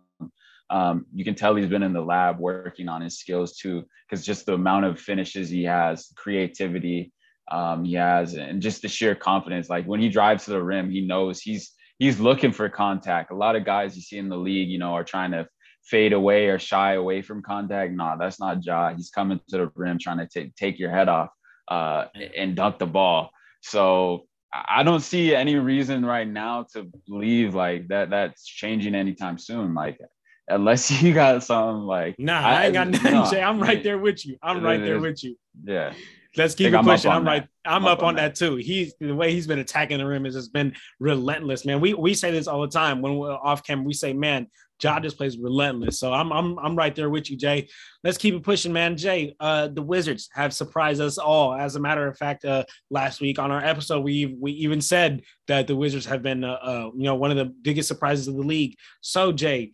Um, 0.70 1.06
you 1.14 1.24
can 1.24 1.36
tell 1.36 1.56
he's 1.56 1.68
been 1.68 1.84
in 1.84 1.94
the 1.94 2.02
lab 2.02 2.40
working 2.40 2.88
on 2.88 3.02
his 3.02 3.20
skills 3.20 3.58
too, 3.58 3.84
because 4.10 4.26
just 4.26 4.46
the 4.46 4.54
amount 4.54 4.86
of 4.86 5.00
finishes 5.00 5.50
he 5.50 5.64
has, 5.66 6.12
creativity 6.16 7.12
um, 7.52 7.84
he 7.84 7.94
has, 7.94 8.34
and 8.36 8.62
just 8.62 8.82
the 8.82 8.88
sheer 8.88 9.16
confidence. 9.16 9.70
Like 9.70 9.86
when 9.86 10.00
he 10.00 10.10
drives 10.10 10.46
to 10.46 10.52
the 10.52 10.64
rim, 10.64 10.90
he 10.90 11.02
knows 11.02 11.42
he's 11.42 11.72
he's 12.00 12.20
looking 12.20 12.52
for 12.52 12.70
contact. 12.70 13.32
A 13.32 13.36
lot 13.36 13.56
of 13.56 13.66
guys 13.66 13.96
you 13.96 14.02
see 14.02 14.18
in 14.18 14.30
the 14.30 14.38
league, 14.38 14.70
you 14.70 14.80
know, 14.80 14.94
are 14.94 15.04
trying 15.04 15.32
to 15.32 15.48
fade 15.84 16.14
away 16.14 16.48
or 16.48 16.58
shy 16.58 16.94
away 16.94 17.22
from 17.22 17.42
contact. 17.42 17.94
Nah, 17.94 18.16
that's 18.16 18.40
not 18.40 18.66
Ja. 18.66 18.94
He's 18.96 19.10
coming 19.10 19.40
to 19.50 19.58
the 19.58 19.72
rim 19.76 20.00
trying 20.00 20.20
to 20.20 20.28
take 20.28 20.56
take 20.56 20.80
your 20.80 20.92
head 20.92 21.10
off 21.10 21.30
uh, 21.68 22.06
and 22.36 22.56
dunk 22.56 22.80
the 22.80 22.86
ball. 22.86 23.32
So 23.62 24.26
I 24.54 24.84
don't 24.84 25.02
see 25.02 25.36
any 25.36 25.56
reason 25.56 26.06
right 26.06 26.28
now 26.28 26.68
to 26.74 26.90
believe 27.08 27.56
like 27.56 27.88
that 27.90 28.10
that's 28.10 28.46
changing 28.46 28.96
anytime 28.96 29.38
soon. 29.38 29.74
Like 29.74 30.00
unless 30.48 30.90
you 31.02 31.14
got 31.14 31.44
something 31.44 31.84
like 31.84 32.16
nah, 32.20 32.40
I, 32.40 32.54
I 32.54 32.66
ain't 32.66 32.74
got 32.74 32.88
nothing. 32.90 33.14
No, 33.14 33.30
Jay, 33.30 33.42
I'm 33.42 33.60
right 33.60 33.84
there 33.84 33.98
with 33.98 34.26
you. 34.26 34.38
I'm 34.42 34.64
right 34.64 34.82
there 34.82 35.00
with 35.00 35.24
you. 35.24 35.36
Yeah. 35.64 35.94
Let's 36.36 36.56
keep 36.56 36.74
it 36.74 36.76
I'm 36.76 36.84
pushing. 36.84 37.12
I'm 37.12 37.26
right. 37.26 37.48
I'm, 37.66 37.84
I'm 37.84 37.86
up, 37.86 38.00
up, 38.00 38.04
on 38.04 38.16
that. 38.16 38.36
that. 38.36 38.46
too. 38.46 38.56
He's 38.56 38.94
the 39.00 39.14
way 39.14 39.32
he's 39.32 39.48
been 39.48 39.60
attacking 39.60 40.00
the 40.00 40.06
rim 40.06 40.26
has 40.26 40.34
just 40.34 40.52
been 40.52 40.76
relentless, 41.00 41.66
man. 41.66 41.80
We 41.80 41.94
we 41.94 42.14
say 42.14 42.32
this 42.32 42.48
all 42.48 42.62
the 42.62 42.68
time 42.68 43.02
when 43.02 43.18
we're 43.18 43.34
off 43.34 43.64
camera. 43.64 43.86
We 43.86 43.94
say, 43.94 44.14
man, 44.14 44.48
Ja 44.82 45.00
just 45.00 45.18
plays 45.18 45.38
relentless. 45.38 46.00
So 46.00 46.12
I'm 46.12 46.32
I'm 46.32 46.58
I'm 46.60 46.76
right 46.76 46.96
there 46.96 47.10
with 47.10 47.30
you, 47.30 47.38
Jay. 47.38 47.70
Let's 48.04 48.18
keep 48.18 48.34
it 48.34 48.44
pushing, 48.44 48.74
man. 48.74 48.98
Jay, 48.98 49.36
uh, 49.40 49.68
the 49.68 49.82
Wizards 49.82 50.30
have 50.34 50.54
surprised 50.54 51.02
us 51.02 51.18
all. 51.18 51.54
As 51.54 51.76
a 51.76 51.80
matter 51.80 52.08
of 52.08 52.18
fact, 52.18 52.46
uh, 52.46 52.66
last 52.90 53.22
week 53.22 53.40
on 53.40 53.52
our 53.52 53.64
episode, 53.64 54.02
we 54.02 54.36
we 54.40 54.52
even 54.54 54.82
said 54.82 55.22
that 55.48 55.68
the 55.68 55.76
Wizards 55.76 56.06
have 56.06 56.24
been, 56.24 56.44
uh, 56.44 56.54
uh, 56.54 56.90
you 56.96 57.04
know, 57.04 57.16
one 57.16 57.32
of 57.32 57.38
the 57.38 57.46
biggest 57.46 57.88
surprises 57.88 58.28
of 58.28 58.36
the 58.36 58.42
league. 58.42 58.76
So, 59.02 59.32
Jay, 59.32 59.74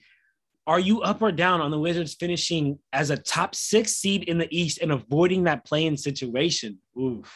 are 0.70 0.80
you 0.80 1.02
up 1.02 1.20
or 1.24 1.32
down 1.32 1.62
on 1.62 1.72
the 1.72 1.80
Wizards 1.80 2.14
finishing 2.14 2.78
as 2.94 3.10
a 3.10 3.18
top 3.18 3.56
six 3.56 3.94
seed 3.96 4.26
in 4.26 4.38
the 4.38 4.48
East 4.56 4.78
and 4.84 4.92
avoiding 4.92 5.46
that 5.46 5.66
playing 5.66 5.98
situation? 5.98 6.78
Oof. 6.96 7.36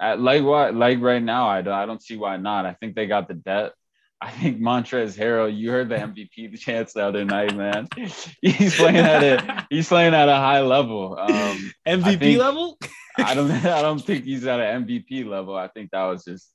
At 0.00 0.20
like 0.20 0.44
what? 0.44 0.72
Like 0.76 1.00
right 1.00 1.20
now, 1.20 1.48
I 1.48 1.62
don't, 1.62 1.74
I 1.74 1.84
don't 1.84 2.00
see 2.00 2.16
why 2.16 2.36
not. 2.36 2.64
I 2.64 2.74
think 2.74 2.94
they 2.94 3.08
got 3.08 3.26
the 3.26 3.34
depth. 3.34 3.74
I 4.20 4.30
think 4.30 4.60
Montrezl 4.60 5.18
Harrell, 5.18 5.54
you 5.54 5.72
heard 5.72 5.88
the 5.88 5.96
MVP 5.96 6.56
chance 6.60 6.92
the 6.92 7.04
other 7.04 7.24
night, 7.24 7.56
man. 7.56 7.88
He's 8.40 8.76
playing 8.76 8.98
at 8.98 9.24
a 9.24 9.66
he's 9.68 9.88
playing 9.88 10.14
at 10.14 10.28
a 10.28 10.36
high 10.36 10.60
level. 10.60 11.18
Um, 11.18 11.72
MVP 11.88 12.18
think, 12.20 12.38
level? 12.38 12.78
I 13.18 13.34
don't 13.34 13.50
I 13.66 13.82
don't 13.82 13.98
think 13.98 14.24
he's 14.26 14.46
at 14.46 14.60
an 14.60 14.86
MVP 14.86 15.26
level. 15.26 15.56
I 15.56 15.66
think 15.66 15.90
that 15.90 16.04
was 16.04 16.22
just 16.22 16.52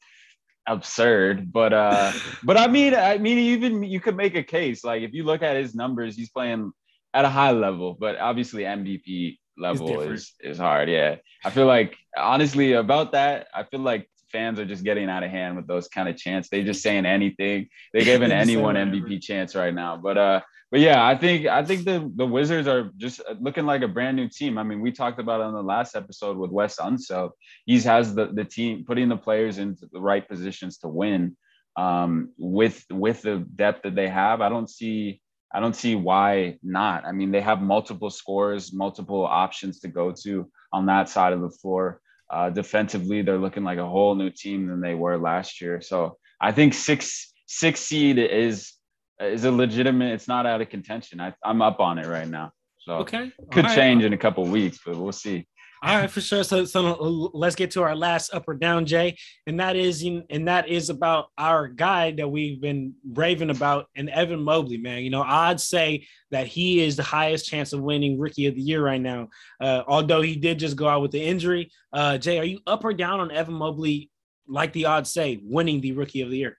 absurd. 0.67 1.51
But 1.51 1.73
uh, 1.73 2.11
but 2.43 2.57
I 2.57 2.67
mean, 2.67 2.95
I 2.95 3.17
mean, 3.17 3.37
even 3.37 3.83
you 3.83 3.99
could 3.99 4.15
make 4.15 4.35
a 4.35 4.43
case. 4.43 4.83
Like 4.83 5.01
if 5.03 5.13
you 5.13 5.23
look 5.23 5.41
at 5.41 5.55
his 5.55 5.75
numbers, 5.75 6.15
he's 6.15 6.29
playing 6.29 6.71
at 7.13 7.25
a 7.25 7.29
high 7.29 7.51
level, 7.51 7.95
but 7.99 8.17
obviously 8.17 8.63
MVP 8.63 9.37
level 9.57 10.01
is 10.01 10.33
is 10.41 10.57
hard. 10.57 10.89
Yeah. 10.89 11.15
I 11.43 11.49
feel 11.49 11.65
like 11.65 11.95
honestly 12.17 12.73
about 12.73 13.13
that, 13.13 13.47
I 13.53 13.63
feel 13.63 13.79
like 13.79 14.09
fans 14.31 14.59
are 14.59 14.65
just 14.65 14.83
getting 14.83 15.09
out 15.09 15.23
of 15.23 15.31
hand 15.31 15.55
with 15.55 15.67
those 15.67 15.87
kind 15.87 16.09
of 16.09 16.17
chants. 16.17 16.49
They 16.49 16.63
just 16.63 16.81
saying 16.81 17.05
anything. 17.05 17.69
they're 17.93 18.03
giving 18.13 18.31
anyone 18.31 18.75
MVP 18.75 19.21
chance 19.21 19.55
right 19.55 19.73
now. 19.73 19.97
But 19.97 20.17
uh, 20.17 20.41
but 20.75 20.81
yeah, 20.81 21.07
I 21.07 21.15
think 21.15 21.45
I 21.47 21.63
think 21.63 21.85
the 21.85 22.11
the 22.17 22.25
Wizards 22.25 22.67
are 22.67 22.91
just 22.97 23.21
looking 23.39 23.65
like 23.65 23.81
a 23.81 23.87
brand 23.87 24.17
new 24.17 24.27
team. 24.27 24.57
I 24.57 24.63
mean, 24.63 24.81
we 24.81 24.91
talked 24.91 25.21
about 25.21 25.39
it 25.39 25.45
on 25.45 25.53
the 25.53 25.63
last 25.63 25.95
episode 25.95 26.35
with 26.35 26.51
Wes 26.51 26.75
Unseld. 26.75 27.31
He 27.65 27.79
has 27.79 28.13
the 28.13 28.25
the 28.25 28.43
team 28.43 28.83
putting 28.85 29.07
the 29.07 29.15
players 29.15 29.57
into 29.57 29.87
the 29.93 30.01
right 30.01 30.27
positions 30.27 30.79
to 30.79 30.89
win. 30.89 31.37
Um, 31.77 32.31
with 32.37 32.83
with 32.91 33.21
the 33.21 33.47
depth 33.55 33.83
that 33.83 33.95
they 33.95 34.09
have, 34.09 34.41
I 34.41 34.49
don't 34.49 34.69
see 34.69 35.21
I 35.53 35.61
don't 35.61 35.77
see 35.77 35.95
why 35.95 36.57
not. 36.61 37.05
I 37.05 37.13
mean, 37.13 37.31
they 37.31 37.39
have 37.39 37.61
multiple 37.61 38.09
scores, 38.09 38.73
multiple 38.73 39.23
options 39.25 39.79
to 39.79 39.87
go 39.87 40.11
to 40.23 40.51
on 40.73 40.87
that 40.87 41.07
side 41.07 41.31
of 41.31 41.39
the 41.39 41.51
floor. 41.51 42.01
Uh, 42.29 42.49
defensively, 42.49 43.21
they're 43.21 43.37
looking 43.37 43.63
like 43.63 43.77
a 43.77 43.87
whole 43.87 44.13
new 44.13 44.29
team 44.29 44.67
than 44.67 44.81
they 44.81 44.93
were 44.93 45.17
last 45.17 45.61
year. 45.61 45.79
So 45.79 46.17
I 46.41 46.51
think 46.51 46.73
six 46.73 47.31
six 47.45 47.79
seed 47.79 48.17
is 48.17 48.74
is 49.19 49.45
a 49.45 49.51
legitimate. 49.51 50.13
It's 50.13 50.27
not 50.27 50.45
out 50.45 50.61
of 50.61 50.69
contention. 50.69 51.19
I, 51.19 51.33
I'm 51.43 51.61
up 51.61 51.79
on 51.79 51.99
it 51.99 52.07
right 52.07 52.27
now. 52.27 52.51
So 52.79 52.93
okay, 52.97 53.31
could 53.51 53.65
right. 53.65 53.75
change 53.75 54.03
in 54.03 54.13
a 54.13 54.17
couple 54.17 54.45
weeks, 54.45 54.79
but 54.85 54.95
we'll 54.95 55.11
see. 55.11 55.47
All 55.83 55.99
right, 55.99 56.09
for 56.09 56.21
sure. 56.21 56.43
So, 56.43 56.65
so 56.65 57.29
let's 57.33 57.55
get 57.55 57.71
to 57.71 57.83
our 57.83 57.95
last 57.95 58.33
up 58.33 58.47
or 58.47 58.53
down, 58.53 58.85
Jay, 58.85 59.17
and 59.45 59.59
that 59.59 59.75
is 59.75 60.03
in 60.03 60.23
and 60.29 60.47
that 60.47 60.67
is 60.67 60.89
about 60.89 61.27
our 61.37 61.67
guy 61.67 62.11
that 62.11 62.27
we've 62.27 62.59
been 62.61 62.93
raving 63.13 63.49
about, 63.49 63.87
and 63.95 64.09
Evan 64.09 64.41
Mobley. 64.41 64.77
Man, 64.77 65.03
you 65.03 65.09
know, 65.09 65.21
I'd 65.21 65.59
say 65.59 66.07
that 66.31 66.47
he 66.47 66.83
is 66.83 66.95
the 66.95 67.03
highest 67.03 67.47
chance 67.47 67.73
of 67.73 67.81
winning 67.81 68.19
Rookie 68.19 68.47
of 68.47 68.55
the 68.55 68.61
Year 68.61 68.83
right 68.83 69.01
now. 69.01 69.29
Uh, 69.59 69.83
although 69.87 70.21
he 70.21 70.35
did 70.35 70.59
just 70.59 70.75
go 70.75 70.87
out 70.87 71.01
with 71.01 71.11
the 71.11 71.21
injury. 71.21 71.71
Uh, 71.91 72.17
Jay, 72.17 72.39
are 72.39 72.45
you 72.45 72.59
up 72.65 72.83
or 72.83 72.93
down 72.93 73.19
on 73.19 73.31
Evan 73.31 73.55
Mobley? 73.55 74.09
Like 74.47 74.73
the 74.73 74.85
odds 74.85 75.11
say, 75.11 75.39
winning 75.43 75.81
the 75.81 75.93
Rookie 75.93 76.21
of 76.21 76.29
the 76.29 76.37
Year 76.37 76.57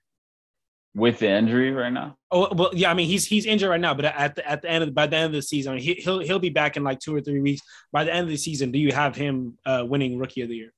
with 0.95 1.19
the 1.19 1.29
injury 1.29 1.71
right 1.71 1.91
now. 1.93 2.17
Oh 2.31 2.53
well, 2.53 2.71
yeah. 2.73 2.89
I 2.89 2.93
mean, 2.93 3.07
he's 3.07 3.25
he's 3.25 3.45
injured 3.45 3.69
right 3.69 3.79
now, 3.79 3.93
but 3.93 4.05
at 4.05 4.35
the 4.35 4.49
at 4.49 4.61
the 4.61 4.69
end 4.69 4.83
of 4.83 4.93
by 4.93 5.07
the 5.07 5.15
end 5.15 5.27
of 5.27 5.31
the 5.33 5.41
season, 5.41 5.77
he, 5.77 6.01
will 6.05 6.19
he'll 6.19 6.39
be 6.39 6.49
back 6.49 6.75
in 6.75 6.83
like 6.83 6.99
two 6.99 7.15
or 7.15 7.21
three 7.21 7.39
weeks. 7.39 7.61
By 7.91 8.03
the 8.03 8.13
end 8.13 8.23
of 8.23 8.29
the 8.29 8.37
season, 8.37 8.71
do 8.71 8.79
you 8.79 8.91
have 8.91 9.15
him 9.15 9.57
uh, 9.65 9.85
winning 9.87 10.17
Rookie 10.17 10.41
of 10.41 10.49
the 10.49 10.55
Year? 10.55 10.73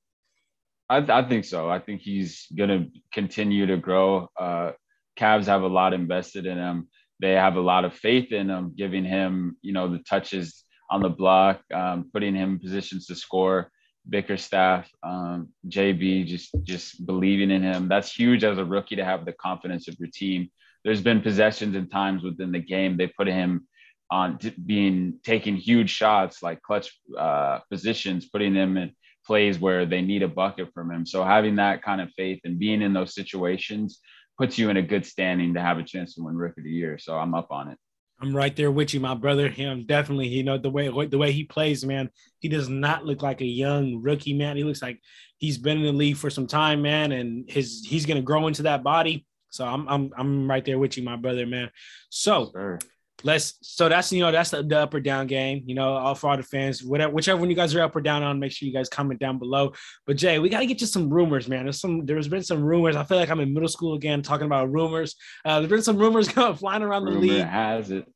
I, 0.88 0.98
I 0.98 1.28
think 1.28 1.44
so. 1.44 1.70
I 1.70 1.78
think 1.78 2.02
he's 2.02 2.46
gonna 2.56 2.86
continue 3.12 3.66
to 3.66 3.76
grow. 3.76 4.28
Uh, 4.38 4.72
Cavs 5.18 5.46
have 5.46 5.62
a 5.62 5.68
lot 5.68 5.94
invested 5.94 6.46
in 6.46 6.58
him. 6.58 6.88
They 7.20 7.32
have 7.32 7.56
a 7.56 7.60
lot 7.60 7.84
of 7.84 7.94
faith 7.94 8.32
in 8.32 8.50
him, 8.50 8.74
giving 8.76 9.04
him 9.04 9.56
you 9.62 9.72
know 9.72 9.88
the 9.88 10.00
touches 10.00 10.64
on 10.90 11.02
the 11.02 11.08
block, 11.08 11.62
um, 11.72 12.10
putting 12.12 12.34
him 12.34 12.52
in 12.52 12.58
positions 12.58 13.06
to 13.06 13.14
score. 13.14 13.70
Bickerstaff, 14.10 14.90
um, 15.02 15.48
JB, 15.68 16.26
just 16.26 16.50
just 16.64 17.06
believing 17.06 17.50
in 17.50 17.62
him. 17.62 17.88
That's 17.88 18.12
huge 18.12 18.44
as 18.44 18.58
a 18.58 18.64
rookie 18.64 18.96
to 18.96 19.04
have 19.04 19.24
the 19.24 19.32
confidence 19.32 19.88
of 19.88 19.96
your 19.98 20.08
team. 20.12 20.50
There's 20.84 21.00
been 21.00 21.20
possessions 21.20 21.76
and 21.76 21.90
times 21.90 22.22
within 22.22 22.52
the 22.52 22.58
game 22.58 22.96
they 22.96 23.06
put 23.06 23.28
him 23.28 23.66
on 24.10 24.38
t- 24.38 24.54
being 24.66 25.20
taking 25.24 25.56
huge 25.56 25.90
shots, 25.90 26.42
like 26.42 26.60
clutch 26.62 26.98
uh, 27.16 27.60
positions, 27.70 28.28
putting 28.28 28.54
him 28.54 28.76
in 28.76 28.92
plays 29.24 29.58
where 29.58 29.86
they 29.86 30.02
need 30.02 30.22
a 30.22 30.28
bucket 30.28 30.72
from 30.74 30.90
him. 30.90 31.06
So 31.06 31.22
having 31.22 31.56
that 31.56 31.82
kind 31.82 32.00
of 32.00 32.10
faith 32.16 32.40
and 32.44 32.58
being 32.58 32.82
in 32.82 32.92
those 32.92 33.14
situations 33.14 34.00
puts 34.38 34.58
you 34.58 34.70
in 34.70 34.76
a 34.76 34.82
good 34.82 35.06
standing 35.06 35.54
to 35.54 35.60
have 35.60 35.78
a 35.78 35.84
chance 35.84 36.14
to 36.14 36.22
win 36.22 36.36
Rookie 36.36 36.62
of 36.62 36.64
the 36.64 36.70
Year. 36.70 36.98
So 36.98 37.16
I'm 37.16 37.34
up 37.34 37.48
on 37.50 37.68
it. 37.68 37.78
I'm 38.20 38.36
right 38.36 38.54
there 38.54 38.70
with 38.70 38.92
you, 38.92 39.00
my 39.00 39.14
brother. 39.14 39.48
Him 39.48 39.86
definitely. 39.86 40.28
You 40.28 40.42
know 40.42 40.58
the 40.58 40.70
way 40.70 40.88
the 41.06 41.18
way 41.18 41.32
he 41.32 41.44
plays, 41.44 41.84
man. 41.84 42.10
He 42.38 42.48
does 42.48 42.68
not 42.68 43.04
look 43.04 43.22
like 43.22 43.40
a 43.40 43.46
young 43.46 44.02
rookie, 44.02 44.34
man. 44.34 44.56
He 44.56 44.64
looks 44.64 44.82
like 44.82 45.00
he's 45.38 45.58
been 45.58 45.78
in 45.78 45.84
the 45.84 45.92
league 45.92 46.16
for 46.16 46.30
some 46.30 46.46
time, 46.46 46.82
man, 46.82 47.12
and 47.12 47.50
his 47.50 47.86
he's 47.86 48.06
gonna 48.06 48.22
grow 48.22 48.46
into 48.46 48.62
that 48.64 48.82
body. 48.82 49.26
So 49.48 49.64
I'm 49.64 49.88
I'm 49.88 50.12
I'm 50.16 50.50
right 50.50 50.64
there 50.64 50.78
with 50.78 50.96
you, 50.96 51.02
my 51.02 51.16
brother, 51.16 51.46
man. 51.46 51.70
So 52.10 52.50
sure 52.52 52.78
let's 53.22 53.58
so 53.60 53.88
that's 53.88 54.12
you 54.12 54.20
know 54.20 54.32
that's 54.32 54.50
the, 54.50 54.62
the, 54.62 54.78
up 54.78 54.94
or 54.94 55.00
down 55.00 55.26
game 55.26 55.62
you 55.66 55.74
know 55.74 55.92
all 55.94 56.14
for 56.14 56.30
all 56.30 56.36
the 56.36 56.42
fans 56.42 56.82
whatever 56.82 57.12
whichever 57.12 57.38
one 57.38 57.50
you 57.50 57.56
guys 57.56 57.74
are 57.74 57.82
up 57.82 57.94
or 57.94 58.00
down 58.00 58.22
on 58.22 58.38
make 58.38 58.52
sure 58.52 58.66
you 58.66 58.72
guys 58.72 58.88
comment 58.88 59.20
down 59.20 59.38
below. 59.38 59.72
But 60.06 60.16
jay 60.16 60.38
we 60.38 60.48
got 60.48 60.60
to 60.60 60.66
get 60.66 60.78
to 60.78 60.86
some 60.86 61.10
rumors 61.10 61.48
man. 61.48 61.64
There's 61.64 61.80
some 61.80 62.06
there's 62.06 62.28
been 62.28 62.42
some 62.42 62.62
rumors. 62.62 62.96
I 62.96 63.04
feel 63.04 63.18
like 63.18 63.30
i'm 63.30 63.40
in 63.40 63.52
middle 63.52 63.68
school 63.68 63.94
again 63.94 64.22
talking 64.22 64.46
about 64.46 64.70
rumors. 64.72 65.16
Uh, 65.44 65.60
there's 65.60 65.70
been 65.70 65.82
some 65.82 65.98
rumors 65.98 66.28
going 66.32 66.54
flying 66.56 66.82
around 66.82 67.04
the 67.04 67.12
Rumor 67.12 67.26
league. 67.26 67.44
has 67.44 67.90
it. 67.90 68.06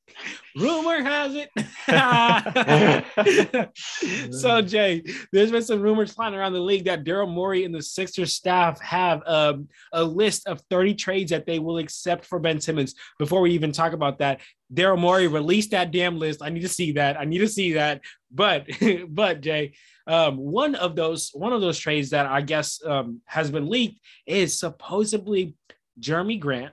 Rumor 0.57 1.03
has 1.03 1.35
it. 1.35 1.51
So 4.33 4.63
jay 4.63 5.03
there's 5.33 5.51
been 5.51 5.63
some 5.63 5.81
rumors 5.81 6.13
flying 6.13 6.35
around 6.35 6.53
the 6.53 6.61
league 6.61 6.85
that 6.85 7.05
daryl 7.05 7.29
morey 7.29 7.65
and 7.65 7.75
the 7.75 7.83
sixers 7.83 8.33
staff 8.33 8.81
have 8.81 9.23
um, 9.27 9.69
a 9.93 10.03
list 10.03 10.47
of 10.47 10.63
30 10.71 10.95
trades 10.95 11.31
that 11.31 11.47
they 11.47 11.59
will 11.59 11.79
accept 11.79 12.25
for 12.25 12.39
ben 12.39 12.61
simmons. 12.61 12.95
Before 13.19 13.41
we 13.41 13.51
even 13.53 13.73
talk 13.73 13.93
about 13.93 14.19
that 14.19 14.41
Daryl 14.75 14.99
Morey 14.99 15.28
released 15.28 15.71
that 15.71 15.90
damn 15.93 16.19
list. 16.19 16.43
I 16.43 16.50
need 16.50 16.62
to 16.62 16.69
see 16.69 16.93
that. 16.93 17.19
I 17.19 17.25
need 17.25 17.38
to 17.38 17.49
see 17.49 17.75
that. 17.75 18.00
But 18.31 18.66
but 19.09 19.40
Jay, 19.40 19.75
um, 20.07 20.37
one 20.37 20.75
of 20.75 20.97
those 20.97 21.31
one 21.33 21.52
of 21.52 21.61
those 21.61 21.78
trades 21.78 22.11
that 22.11 22.26
I 22.26 22.40
guess 22.40 22.85
um, 22.85 23.21
has 23.26 23.50
been 23.50 23.69
leaked 23.69 24.00
is 24.26 24.59
supposedly 24.59 25.54
Jerami 26.00 26.38
Grant, 26.40 26.73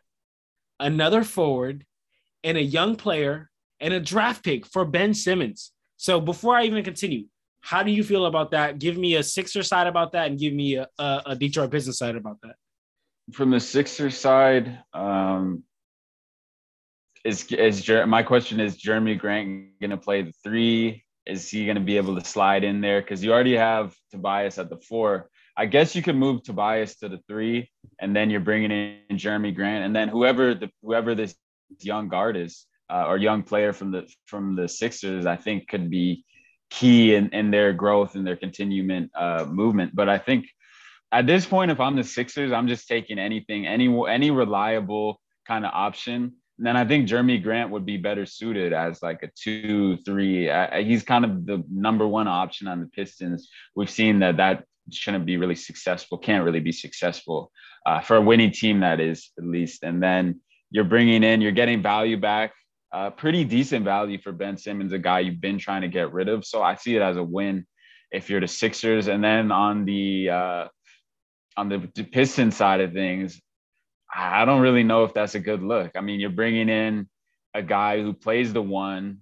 another 0.79 1.23
forward, 1.23 1.85
and 2.43 2.57
a 2.57 2.63
young 2.63 2.95
player 2.95 3.49
and 3.79 3.93
a 3.93 3.99
draft 3.99 4.43
pick 4.43 4.65
for 4.65 4.85
Ben 4.85 5.13
Simmons. 5.13 5.71
So 5.97 6.19
before 6.19 6.55
I 6.55 6.63
even 6.63 6.83
continue, 6.83 7.25
how 7.61 7.83
do 7.83 7.91
you 7.91 8.03
feel 8.03 8.25
about 8.25 8.51
that? 8.51 8.79
Give 8.79 8.97
me 8.97 9.15
a 9.15 9.23
Sixer 9.23 9.63
side 9.63 9.87
about 9.87 10.13
that, 10.13 10.27
and 10.27 10.39
give 10.39 10.53
me 10.53 10.75
a, 10.75 10.87
a, 10.97 11.21
a 11.27 11.35
Detroit 11.35 11.69
business 11.69 11.99
side 11.99 12.15
about 12.15 12.37
that. 12.41 12.55
From 13.33 13.51
the 13.51 13.59
Sixer 13.59 14.09
side, 14.09 14.79
um, 14.93 15.63
is 17.23 17.45
is 17.51 17.81
Jer- 17.81 18.07
my 18.07 18.23
question 18.23 18.59
is 18.59 18.77
Jerami 18.77 19.17
Grant 19.17 19.79
going 19.79 19.91
to 19.91 19.97
play 19.97 20.21
the 20.23 20.33
three? 20.43 21.03
Is 21.25 21.49
he 21.49 21.65
going 21.65 21.75
to 21.75 21.81
be 21.81 21.97
able 21.97 22.19
to 22.19 22.25
slide 22.25 22.63
in 22.63 22.81
there? 22.81 23.01
Because 23.01 23.23
you 23.23 23.31
already 23.31 23.55
have 23.55 23.95
Tobias 24.11 24.57
at 24.57 24.69
the 24.69 24.77
four. 24.77 25.29
I 25.55 25.65
guess 25.65 25.95
you 25.95 26.01
could 26.01 26.15
move 26.15 26.43
Tobias 26.43 26.95
to 26.97 27.09
the 27.09 27.19
three, 27.27 27.69
and 27.99 28.15
then 28.15 28.29
you're 28.29 28.39
bringing 28.39 28.71
in 28.71 29.17
Jerami 29.17 29.53
Grant, 29.53 29.85
and 29.85 29.95
then 29.95 30.07
whoever 30.07 30.55
the 30.55 30.69
whoever 30.81 31.13
this 31.13 31.35
young 31.79 32.09
guard 32.09 32.37
is 32.37 32.65
uh, 32.91 33.05
or 33.07 33.17
young 33.17 33.43
player 33.43 33.71
from 33.73 33.91
the 33.91 34.07
from 34.25 34.55
the 34.55 34.67
Sixers, 34.67 35.25
I 35.25 35.37
think 35.37 35.67
could 35.67 35.89
be 35.89 36.25
key 36.69 37.15
in, 37.15 37.29
in 37.29 37.51
their 37.51 37.73
growth 37.73 38.15
and 38.15 38.25
their 38.25 38.35
continuement 38.35 39.11
uh, 39.15 39.45
movement. 39.47 39.95
But 39.95 40.09
I 40.09 40.17
think 40.17 40.45
at 41.11 41.27
this 41.27 41.45
point, 41.45 41.71
if 41.71 41.79
I'm 41.79 41.95
the 41.95 42.03
Sixers, 42.03 42.51
I'm 42.51 42.67
just 42.67 42.87
taking 42.87 43.19
anything, 43.19 43.67
any 43.67 43.87
any 44.09 44.31
reliable 44.31 45.21
kind 45.47 45.65
of 45.65 45.71
option. 45.73 46.33
And 46.61 46.67
then 46.67 46.77
I 46.77 46.85
think 46.85 47.09
Jerami 47.09 47.41
Grant 47.41 47.71
would 47.71 47.87
be 47.87 47.97
better 47.97 48.23
suited 48.23 48.71
as 48.71 49.01
like 49.01 49.23
a 49.23 49.31
two, 49.35 49.97
three. 50.05 50.47
Uh, 50.47 50.83
he's 50.83 51.01
kind 51.01 51.25
of 51.25 51.43
the 51.43 51.63
number 51.71 52.07
one 52.07 52.27
option 52.27 52.67
on 52.67 52.81
the 52.81 52.85
Pistons. 52.85 53.49
We've 53.75 53.89
seen 53.89 54.19
that 54.19 54.37
that 54.37 54.65
shouldn't 54.91 55.25
be 55.25 55.37
really 55.37 55.55
successful, 55.55 56.19
can't 56.19 56.45
really 56.45 56.59
be 56.59 56.71
successful 56.71 57.51
uh, 57.87 58.01
for 58.01 58.17
a 58.17 58.21
winning 58.21 58.51
team, 58.51 58.81
that 58.81 58.99
is, 58.99 59.31
at 59.39 59.43
least. 59.43 59.81
And 59.81 60.03
then 60.03 60.39
you're 60.69 60.83
bringing 60.83 61.23
in, 61.23 61.41
you're 61.41 61.51
getting 61.51 61.81
value 61.81 62.17
back, 62.17 62.53
uh, 62.93 63.09
pretty 63.09 63.43
decent 63.43 63.83
value 63.83 64.21
for 64.21 64.31
Ben 64.31 64.55
Simmons, 64.55 64.93
a 64.93 64.99
guy 64.99 65.21
you've 65.21 65.41
been 65.41 65.57
trying 65.57 65.81
to 65.81 65.87
get 65.87 66.13
rid 66.13 66.29
of. 66.29 66.45
So 66.45 66.61
I 66.61 66.75
see 66.75 66.95
it 66.95 67.01
as 67.01 67.17
a 67.17 67.23
win 67.23 67.65
if 68.11 68.29
you're 68.29 68.39
the 68.39 68.47
Sixers. 68.47 69.07
And 69.07 69.23
then 69.23 69.51
on 69.51 69.83
the 69.85 70.29
uh, 70.29 70.67
on 71.57 71.69
the 71.69 71.79
Piston 72.11 72.51
side 72.51 72.81
of 72.81 72.93
things, 72.93 73.41
I 74.13 74.45
don't 74.45 74.61
really 74.61 74.83
know 74.83 75.03
if 75.03 75.13
that's 75.13 75.35
a 75.35 75.39
good 75.39 75.61
look. 75.61 75.91
I 75.95 76.01
mean, 76.01 76.19
you're 76.19 76.29
bringing 76.29 76.69
in 76.69 77.07
a 77.53 77.61
guy 77.61 78.01
who 78.01 78.13
plays 78.13 78.53
the 78.53 78.61
one, 78.61 79.19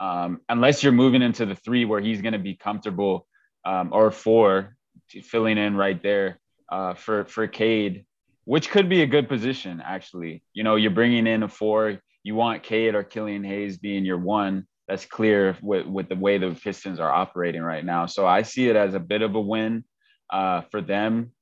um, 0.00 0.40
unless 0.48 0.82
you're 0.82 0.92
moving 0.92 1.22
into 1.22 1.46
the 1.46 1.54
three 1.54 1.84
where 1.84 2.00
he's 2.00 2.20
going 2.20 2.32
to 2.32 2.38
be 2.38 2.54
comfortable, 2.54 3.26
um, 3.64 3.90
or 3.92 4.10
four, 4.10 4.76
filling 5.22 5.58
in 5.58 5.76
right 5.76 6.02
there 6.02 6.40
uh, 6.70 6.94
for 6.94 7.24
for 7.26 7.46
Cade, 7.46 8.04
which 8.44 8.70
could 8.70 8.88
be 8.88 9.02
a 9.02 9.06
good 9.06 9.28
position 9.28 9.82
actually. 9.84 10.42
You 10.52 10.64
know, 10.64 10.76
you're 10.76 10.90
bringing 10.90 11.26
in 11.26 11.42
a 11.42 11.48
four. 11.48 12.00
You 12.22 12.34
want 12.34 12.62
Cade 12.62 12.94
or 12.94 13.04
Killian 13.04 13.44
Hayes 13.44 13.78
being 13.78 14.04
your 14.04 14.18
one. 14.18 14.66
That's 14.88 15.06
clear 15.06 15.56
with, 15.62 15.86
with 15.86 16.08
the 16.08 16.16
way 16.16 16.38
the 16.38 16.50
Pistons 16.50 17.00
are 17.00 17.10
operating 17.10 17.62
right 17.62 17.84
now. 17.84 18.06
So 18.06 18.26
I 18.26 18.42
see 18.42 18.68
it 18.68 18.76
as 18.76 18.94
a 18.94 19.00
bit 19.00 19.22
of 19.22 19.34
a 19.34 19.40
win 19.40 19.84
uh, 20.30 20.62
for 20.70 20.82
them 20.82 21.32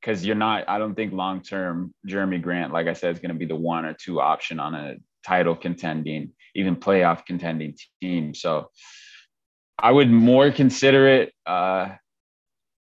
because 0.00 0.24
you're 0.24 0.36
not, 0.36 0.68
I 0.68 0.78
don't 0.78 0.94
think 0.94 1.12
long 1.12 1.42
term, 1.42 1.92
Jerami 2.08 2.40
Grant, 2.40 2.72
like 2.72 2.86
I 2.86 2.92
said, 2.92 3.14
is 3.14 3.20
going 3.20 3.32
to 3.32 3.38
be 3.38 3.46
the 3.46 3.56
one 3.56 3.84
or 3.84 3.94
two 3.94 4.20
option 4.20 4.60
on 4.60 4.74
a 4.74 4.96
title 5.24 5.56
contending, 5.56 6.32
even 6.54 6.76
playoff 6.76 7.26
contending 7.26 7.74
team. 8.00 8.34
So 8.34 8.70
I 9.78 9.90
would 9.90 10.10
more 10.10 10.50
consider 10.50 11.08
it, 11.08 11.32
uh, 11.44 11.90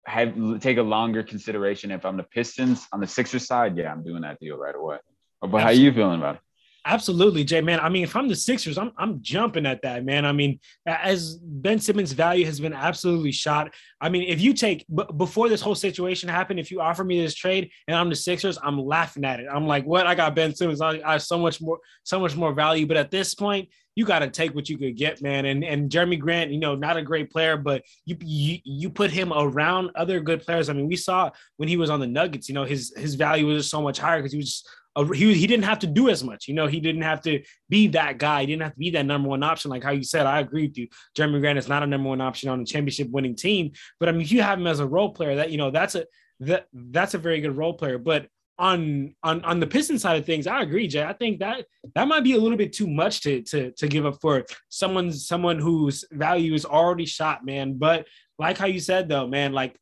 have 0.07 0.61
take 0.61 0.77
a 0.77 0.83
longer 0.83 1.23
consideration 1.23 1.91
if 1.91 2.05
I'm 2.05 2.19
the 2.19 2.25
Pistons 2.25 2.87
on 2.93 3.01
the 3.01 3.07
Sixers 3.07 3.47
side. 3.47 3.77
Yeah, 3.77 3.91
I'm 3.91 4.05
doing 4.05 4.23
that 4.23 4.39
deal 4.39 4.59
right 4.59 4.75
away. 4.75 4.99
But 5.41 5.61
how 5.61 5.69
are 5.69 5.73
you 5.73 5.93
feeling 5.93 6.21
about 6.21 6.37
it? 6.37 6.41
Absolutely, 6.87 7.45
Jay. 7.45 7.63
Man, 7.63 7.81
I 7.81 7.89
mean, 7.89 8.03
if 8.05 8.15
I'm 8.15 8.29
the 8.29 8.37
Sixers, 8.37 8.77
I'm 8.77 8.93
I'm 8.99 9.23
jumping 9.23 9.65
at 9.65 9.81
that, 9.83 10.05
man. 10.05 10.27
I 10.27 10.33
mean, 10.33 10.61
as 10.87 11.37
Ben 11.37 11.79
Simmons' 11.79 12.13
value 12.13 12.45
has 12.45 12.61
been 12.61 12.75
absolutely 12.75 13.33
shot. 13.33 13.73
I 14.03 14.11
mean, 14.11 14.29
if 14.29 14.41
you 14.41 14.53
take 14.53 14.85
b- 14.95 15.05
before 15.17 15.49
this 15.49 15.63
whole 15.63 15.75
situation 15.75 16.29
happened, 16.29 16.61
if 16.61 16.71
you 16.71 16.83
offer 16.83 17.03
me 17.03 17.21
this 17.21 17.35
trade 17.35 17.71
and 17.89 17.97
I'm 17.97 18.11
the 18.11 18.17
Sixers, 18.17 18.59
I'm 18.63 18.79
laughing 18.79 19.25
at 19.25 19.41
it. 19.41 19.47
I'm 19.51 19.67
like, 19.67 19.87
what? 19.87 20.07
I 20.07 20.15
got 20.15 20.37
Ben 20.37 20.55
Simmons. 20.55 20.83
I, 20.83 21.01
I 21.05 21.13
have 21.13 21.23
so 21.23 21.39
much 21.39 21.63
more, 21.63 21.79
so 22.03 22.21
much 22.21 22.37
more 22.37 22.53
value. 22.53 22.87
But 22.87 22.99
at 22.99 23.11
this 23.11 23.35
point, 23.35 23.71
you 23.95 24.05
got 24.05 24.19
to 24.19 24.29
take 24.29 24.55
what 24.55 24.69
you 24.69 24.77
could 24.77 24.97
get, 24.97 25.23
man. 25.23 25.47
And 25.47 25.65
and 25.65 25.91
Jerami 25.91 26.19
Grant, 26.19 26.51
you 26.51 26.59
know, 26.59 26.75
not 26.75 26.99
a 26.99 27.03
great 27.03 27.31
player, 27.31 27.57
but 27.57 27.83
you, 28.05 28.17
you 28.21 28.59
you 28.65 28.91
put 28.91 29.11
him 29.11 29.33
around 29.33 29.91
other 29.95 30.21
good 30.21 30.43
players. 30.43 30.69
I 30.69 30.75
mean, 30.75 30.89
we 30.89 30.97
saw 30.97 31.31
when 31.57 31.69
he 31.69 31.79
was 31.79 31.89
on 31.89 32.01
the 32.01 32.07
Nuggets, 32.07 32.49
you 32.49 32.55
know, 32.55 32.65
his 32.65 32.93
his 32.95 33.15
value 33.15 33.47
was 33.47 33.71
so 33.71 33.81
much 33.81 33.99
higher 33.99 34.19
because 34.19 34.33
he 34.33 34.39
was 34.39 34.67
a, 34.97 35.15
he, 35.15 35.35
he 35.35 35.47
didn't 35.47 35.65
have 35.65 35.81
to 35.81 35.87
do 35.87 36.09
as 36.09 36.23
much. 36.23 36.49
You 36.49 36.55
know, 36.55 36.67
he 36.67 36.81
didn't 36.81 37.03
have 37.03 37.21
to 37.23 37.43
be 37.69 37.89
that 37.89 38.19
guy. 38.19 38.41
He 38.41 38.47
didn't 38.47 38.63
have 38.63 38.73
to 38.73 38.79
be 38.79 38.91
that 38.91 39.07
number 39.07 39.29
one 39.29 39.43
option. 39.43 39.71
Like 39.71 39.83
how 39.83 39.91
you 39.91 40.05
said, 40.05 40.27
I 40.27 40.41
agree 40.41 40.69
with 40.69 40.79
you. 40.79 40.89
Jerami 41.17 41.41
Grant 41.41 41.59
is 41.59 41.69
not 41.69 41.83
a 41.83 41.87
number 41.87 42.09
one 42.09 42.21
option 42.21 42.49
on 42.49 42.61
a 42.61 42.65
championship 42.65 43.11
winning 43.11 43.37
team. 43.37 43.73
But 43.99 44.09
I 44.09 44.13
mean, 44.13 44.23
if 44.23 44.33
you 44.33 44.43
have 44.43 44.59
him 44.59 44.67
as 44.67 44.81
a 44.81 44.87
role 44.87 45.13
player, 45.13 45.37
that 45.37 45.51
you 45.51 45.59
know, 45.59 45.71
that's 45.71 45.95
a 45.95 46.07
that 46.41 46.67
that's 46.73 47.15
a 47.15 47.19
very 47.19 47.41
good 47.41 47.57
role 47.57 47.75
player. 47.75 47.99
But 47.99 48.29
on 48.59 49.15
on 49.23 49.45
on 49.45 49.61
the 49.61 49.67
Piston 49.67 49.99
side 49.99 50.19
of 50.19 50.27
things, 50.27 50.47
I 50.47 50.63
agree, 50.63 50.87
Jay. 50.87 51.03
I 51.03 51.13
think 51.13 51.41
that 51.41 51.65
that 51.95 52.09
might 52.09 52.23
be 52.25 52.35
a 52.35 52.39
little 52.39 52.59
bit 52.59 52.73
too 52.73 52.87
much 52.87 53.21
to 53.23 53.43
to 53.43 53.73
to 53.73 53.89
give 53.89 54.07
up 54.07 54.19
for 54.21 54.45
someone 54.69 55.13
someone 55.13 55.59
whose 55.59 56.05
value 56.13 56.55
is 56.55 56.65
already 56.65 57.07
shot, 57.07 57.45
man. 57.45 57.75
But 57.79 58.07
like 58.39 58.59
how 58.59 58.67
you 58.67 58.81
said 58.81 59.09
though, 59.09 59.27
man, 59.27 59.53
like 59.53 59.77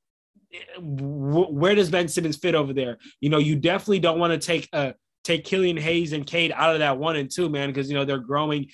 eh, 0.53 0.59
where 0.81 1.75
does 1.75 1.91
Ben 1.91 2.09
Simmons 2.09 2.37
fit 2.37 2.55
over 2.55 2.73
there? 2.73 2.99
You 3.21 3.29
know, 3.29 3.39
you 3.39 3.57
definitely 3.57 4.01
don't 4.01 4.19
want 4.19 4.33
to 4.33 4.47
take 4.47 4.69
a 4.73 4.95
take 5.25 5.45
Killian 5.45 5.77
Hayes 5.77 6.13
and 6.13 6.27
Cade 6.27 6.53
out 6.55 6.75
of 6.75 6.81
that 6.81 6.99
one 6.99 7.17
and 7.17 7.31
two, 7.31 7.49
man, 7.49 7.69
because 7.69 7.89
you 7.89 7.97
know 7.97 8.05
they're 8.05 8.19
growing. 8.19 8.69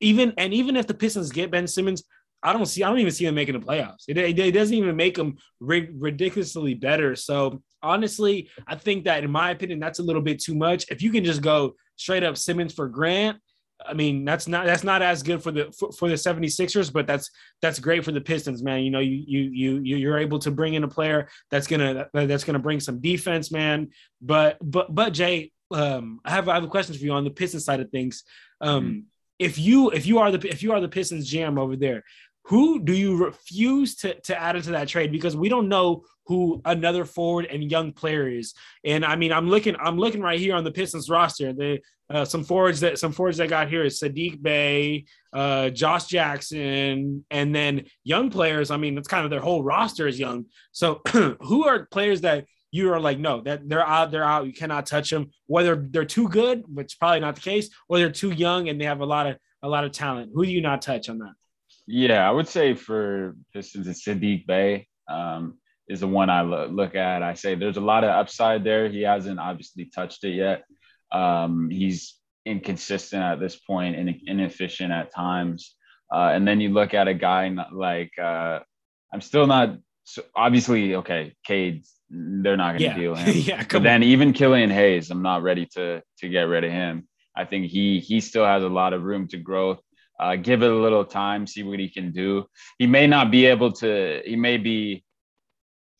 Even 0.00 0.34
and 0.38 0.52
even 0.52 0.76
if 0.76 0.86
the 0.86 0.94
Pistons 0.94 1.30
get 1.30 1.50
Ben 1.50 1.66
Simmons, 1.66 2.04
I 2.42 2.52
don't 2.52 2.66
see. 2.66 2.82
I 2.82 2.88
don't 2.88 2.98
even 2.98 3.12
see 3.12 3.24
them 3.24 3.34
making 3.34 3.58
the 3.58 3.64
playoffs. 3.64 4.04
It, 4.08 4.18
it, 4.18 4.38
it 4.38 4.52
doesn't 4.52 4.74
even 4.74 4.96
make 4.96 5.16
them 5.16 5.36
ridiculously 5.60 6.74
better. 6.74 7.14
So 7.14 7.62
honestly, 7.82 8.50
I 8.66 8.74
think 8.74 9.04
that 9.04 9.24
in 9.24 9.30
my 9.30 9.50
opinion, 9.50 9.78
that's 9.78 10.00
a 10.00 10.02
little 10.02 10.22
bit 10.22 10.40
too 10.40 10.54
much. 10.54 10.86
If 10.90 11.02
you 11.02 11.12
can 11.12 11.24
just 11.24 11.42
go 11.42 11.74
straight 11.96 12.24
up 12.24 12.36
Simmons 12.36 12.74
for 12.74 12.88
Grant, 12.88 13.38
I 13.84 13.94
mean, 13.94 14.24
that's 14.24 14.46
not 14.48 14.66
that's 14.66 14.84
not 14.84 15.02
as 15.02 15.22
good 15.22 15.42
for 15.42 15.50
the 15.50 15.72
for, 15.72 15.92
for, 15.92 16.08
the 16.08 16.14
76ers, 16.14 16.92
but 16.92 17.06
that's 17.06 17.30
that's 17.60 17.78
great 17.78 18.04
for 18.04 18.12
the 18.12 18.20
Pistons, 18.20 18.62
man. 18.62 18.82
You 18.82 18.90
know, 18.90 19.00
you 19.00 19.22
you 19.26 19.80
you 19.82 19.96
you're 19.96 20.18
able 20.18 20.38
to 20.40 20.50
bring 20.50 20.74
in 20.74 20.84
a 20.84 20.88
player 20.88 21.28
that's 21.50 21.66
gonna 21.66 22.08
that's 22.12 22.44
gonna 22.44 22.58
bring 22.58 22.80
some 22.80 23.00
defense, 23.00 23.50
man. 23.50 23.90
But 24.20 24.58
but 24.60 24.94
but 24.94 25.12
Jay, 25.12 25.52
um, 25.74 26.20
I 26.24 26.30
have 26.30 26.48
I 26.48 26.54
have 26.54 26.64
a 26.64 26.68
question 26.68 26.96
for 26.96 27.04
you 27.04 27.12
on 27.12 27.24
the 27.24 27.30
Pistons 27.30 27.64
side 27.64 27.80
of 27.80 27.90
things. 27.90 28.24
Um, 28.60 28.84
mm-hmm. 28.84 28.98
if 29.38 29.58
you 29.58 29.90
if 29.90 30.06
you 30.06 30.18
are 30.18 30.30
the 30.30 30.48
if 30.48 30.62
you 30.62 30.72
are 30.72 30.80
the 30.80 30.88
Pistons 30.88 31.28
jam 31.28 31.58
over 31.58 31.76
there, 31.76 32.04
who 32.44 32.82
do 32.82 32.92
you 32.92 33.16
refuse 33.16 33.96
to 33.96 34.14
to 34.22 34.40
add 34.40 34.56
into 34.56 34.72
that 34.72 34.88
trade 34.88 35.12
because 35.12 35.36
we 35.36 35.48
don't 35.48 35.68
know 35.68 36.04
who 36.26 36.60
another 36.64 37.04
forward 37.04 37.46
and 37.46 37.70
young 37.70 37.92
player 37.92 38.28
is. 38.28 38.54
And 38.84 39.04
I 39.04 39.16
mean, 39.16 39.32
I'm 39.32 39.48
looking, 39.48 39.74
I'm 39.76 39.98
looking 39.98 40.20
right 40.20 40.38
here 40.38 40.54
on 40.54 40.64
the 40.64 40.70
Pistons 40.70 41.10
roster. 41.10 41.52
The 41.52 41.80
uh, 42.10 42.24
some 42.24 42.44
forwards 42.44 42.80
that 42.80 42.98
some 42.98 43.12
forwards 43.12 43.40
I 43.40 43.46
got 43.46 43.68
here 43.68 43.84
is 43.84 43.98
Saddiq 43.98 44.42
Bey 44.42 45.06
uh, 45.32 45.70
Josh 45.70 46.06
Jackson, 46.06 47.24
and 47.30 47.54
then 47.54 47.86
young 48.04 48.30
players. 48.30 48.70
I 48.70 48.76
mean, 48.76 48.98
it's 48.98 49.08
kind 49.08 49.24
of 49.24 49.30
their 49.30 49.40
whole 49.40 49.62
roster 49.62 50.06
is 50.06 50.18
young. 50.18 50.46
So, 50.72 51.00
who 51.40 51.66
are 51.66 51.86
players 51.86 52.20
that 52.20 52.44
you 52.72 52.92
are 52.92 52.98
like, 52.98 53.18
no, 53.18 53.42
that 53.42 53.68
they're 53.68 53.86
out, 53.86 54.10
they're 54.10 54.24
out. 54.24 54.46
You 54.46 54.52
cannot 54.52 54.86
touch 54.86 55.10
them. 55.10 55.30
Whether 55.46 55.76
they're 55.76 56.04
too 56.04 56.28
good, 56.28 56.64
which 56.66 56.98
probably 56.98 57.20
not 57.20 57.36
the 57.36 57.42
case, 57.42 57.70
or 57.88 57.98
they're 57.98 58.10
too 58.10 58.32
young 58.32 58.68
and 58.68 58.80
they 58.80 58.86
have 58.86 59.00
a 59.00 59.06
lot 59.06 59.26
of 59.26 59.36
a 59.62 59.68
lot 59.68 59.84
of 59.84 59.92
talent. 59.92 60.32
Who 60.34 60.44
do 60.44 60.50
you 60.50 60.62
not 60.62 60.82
touch 60.82 61.08
on 61.08 61.18
that? 61.18 61.34
Yeah, 61.86 62.28
I 62.28 62.32
would 62.32 62.48
say 62.48 62.74
for 62.74 63.36
Pistons, 63.52 63.86
it's 63.86 64.04
Saddiq 64.04 64.46
Bey. 64.46 64.88
Um, 65.08 65.58
is 65.88 66.00
the 66.00 66.08
one 66.08 66.30
I 66.30 66.40
lo- 66.40 66.68
look 66.68 66.94
at. 66.94 67.22
I 67.22 67.34
say 67.34 67.54
there's 67.54 67.76
a 67.76 67.80
lot 67.80 68.04
of 68.04 68.10
upside 68.10 68.64
there. 68.64 68.88
He 68.88 69.02
hasn't 69.02 69.38
obviously 69.38 69.86
touched 69.86 70.24
it 70.24 70.34
yet. 70.34 70.64
Um, 71.12 71.68
he's 71.70 72.14
inconsistent 72.46 73.22
at 73.22 73.40
this 73.40 73.56
point 73.56 73.96
and 73.96 74.14
inefficient 74.26 74.92
at 74.92 75.12
times. 75.14 75.74
Uh, 76.12 76.30
and 76.32 76.46
then 76.46 76.60
you 76.60 76.70
look 76.70 76.94
at 76.94 77.08
a 77.08 77.14
guy 77.14 77.54
like 77.72 78.12
uh, 78.18 78.60
I'm 79.12 79.20
still 79.20 79.46
not 79.46 79.76
so 80.04 80.22
obviously 80.34 80.96
okay. 80.96 81.34
Cade, 81.44 81.84
they're 82.12 82.56
not 82.56 82.78
going 82.78 82.78
to 82.78 82.84
yeah. 82.84 82.96
deal 82.96 83.14
him. 83.16 83.34
yeah, 83.34 83.64
but 83.70 83.82
then 83.82 84.02
even 84.02 84.32
Killian 84.32 84.70
Hayes, 84.70 85.10
I'm 85.10 85.22
not 85.22 85.42
ready 85.42 85.66
to 85.74 86.02
to 86.18 86.28
get 86.28 86.42
rid 86.42 86.64
of 86.64 86.70
him. 86.70 87.08
I 87.36 87.44
think 87.44 87.70
he 87.70 88.00
he 88.00 88.20
still 88.20 88.44
has 88.44 88.62
a 88.62 88.68
lot 88.68 88.92
of 88.92 89.02
room 89.02 89.28
to 89.28 89.38
grow. 89.38 89.78
Uh, 90.20 90.36
give 90.36 90.62
it 90.62 90.70
a 90.70 90.74
little 90.74 91.04
time, 91.04 91.46
see 91.46 91.62
what 91.62 91.80
he 91.80 91.88
can 91.88 92.12
do. 92.12 92.44
He 92.78 92.86
may 92.86 93.06
not 93.06 93.30
be 93.30 93.46
able 93.46 93.72
to. 93.72 94.22
He 94.24 94.36
may 94.36 94.58
be 94.58 95.04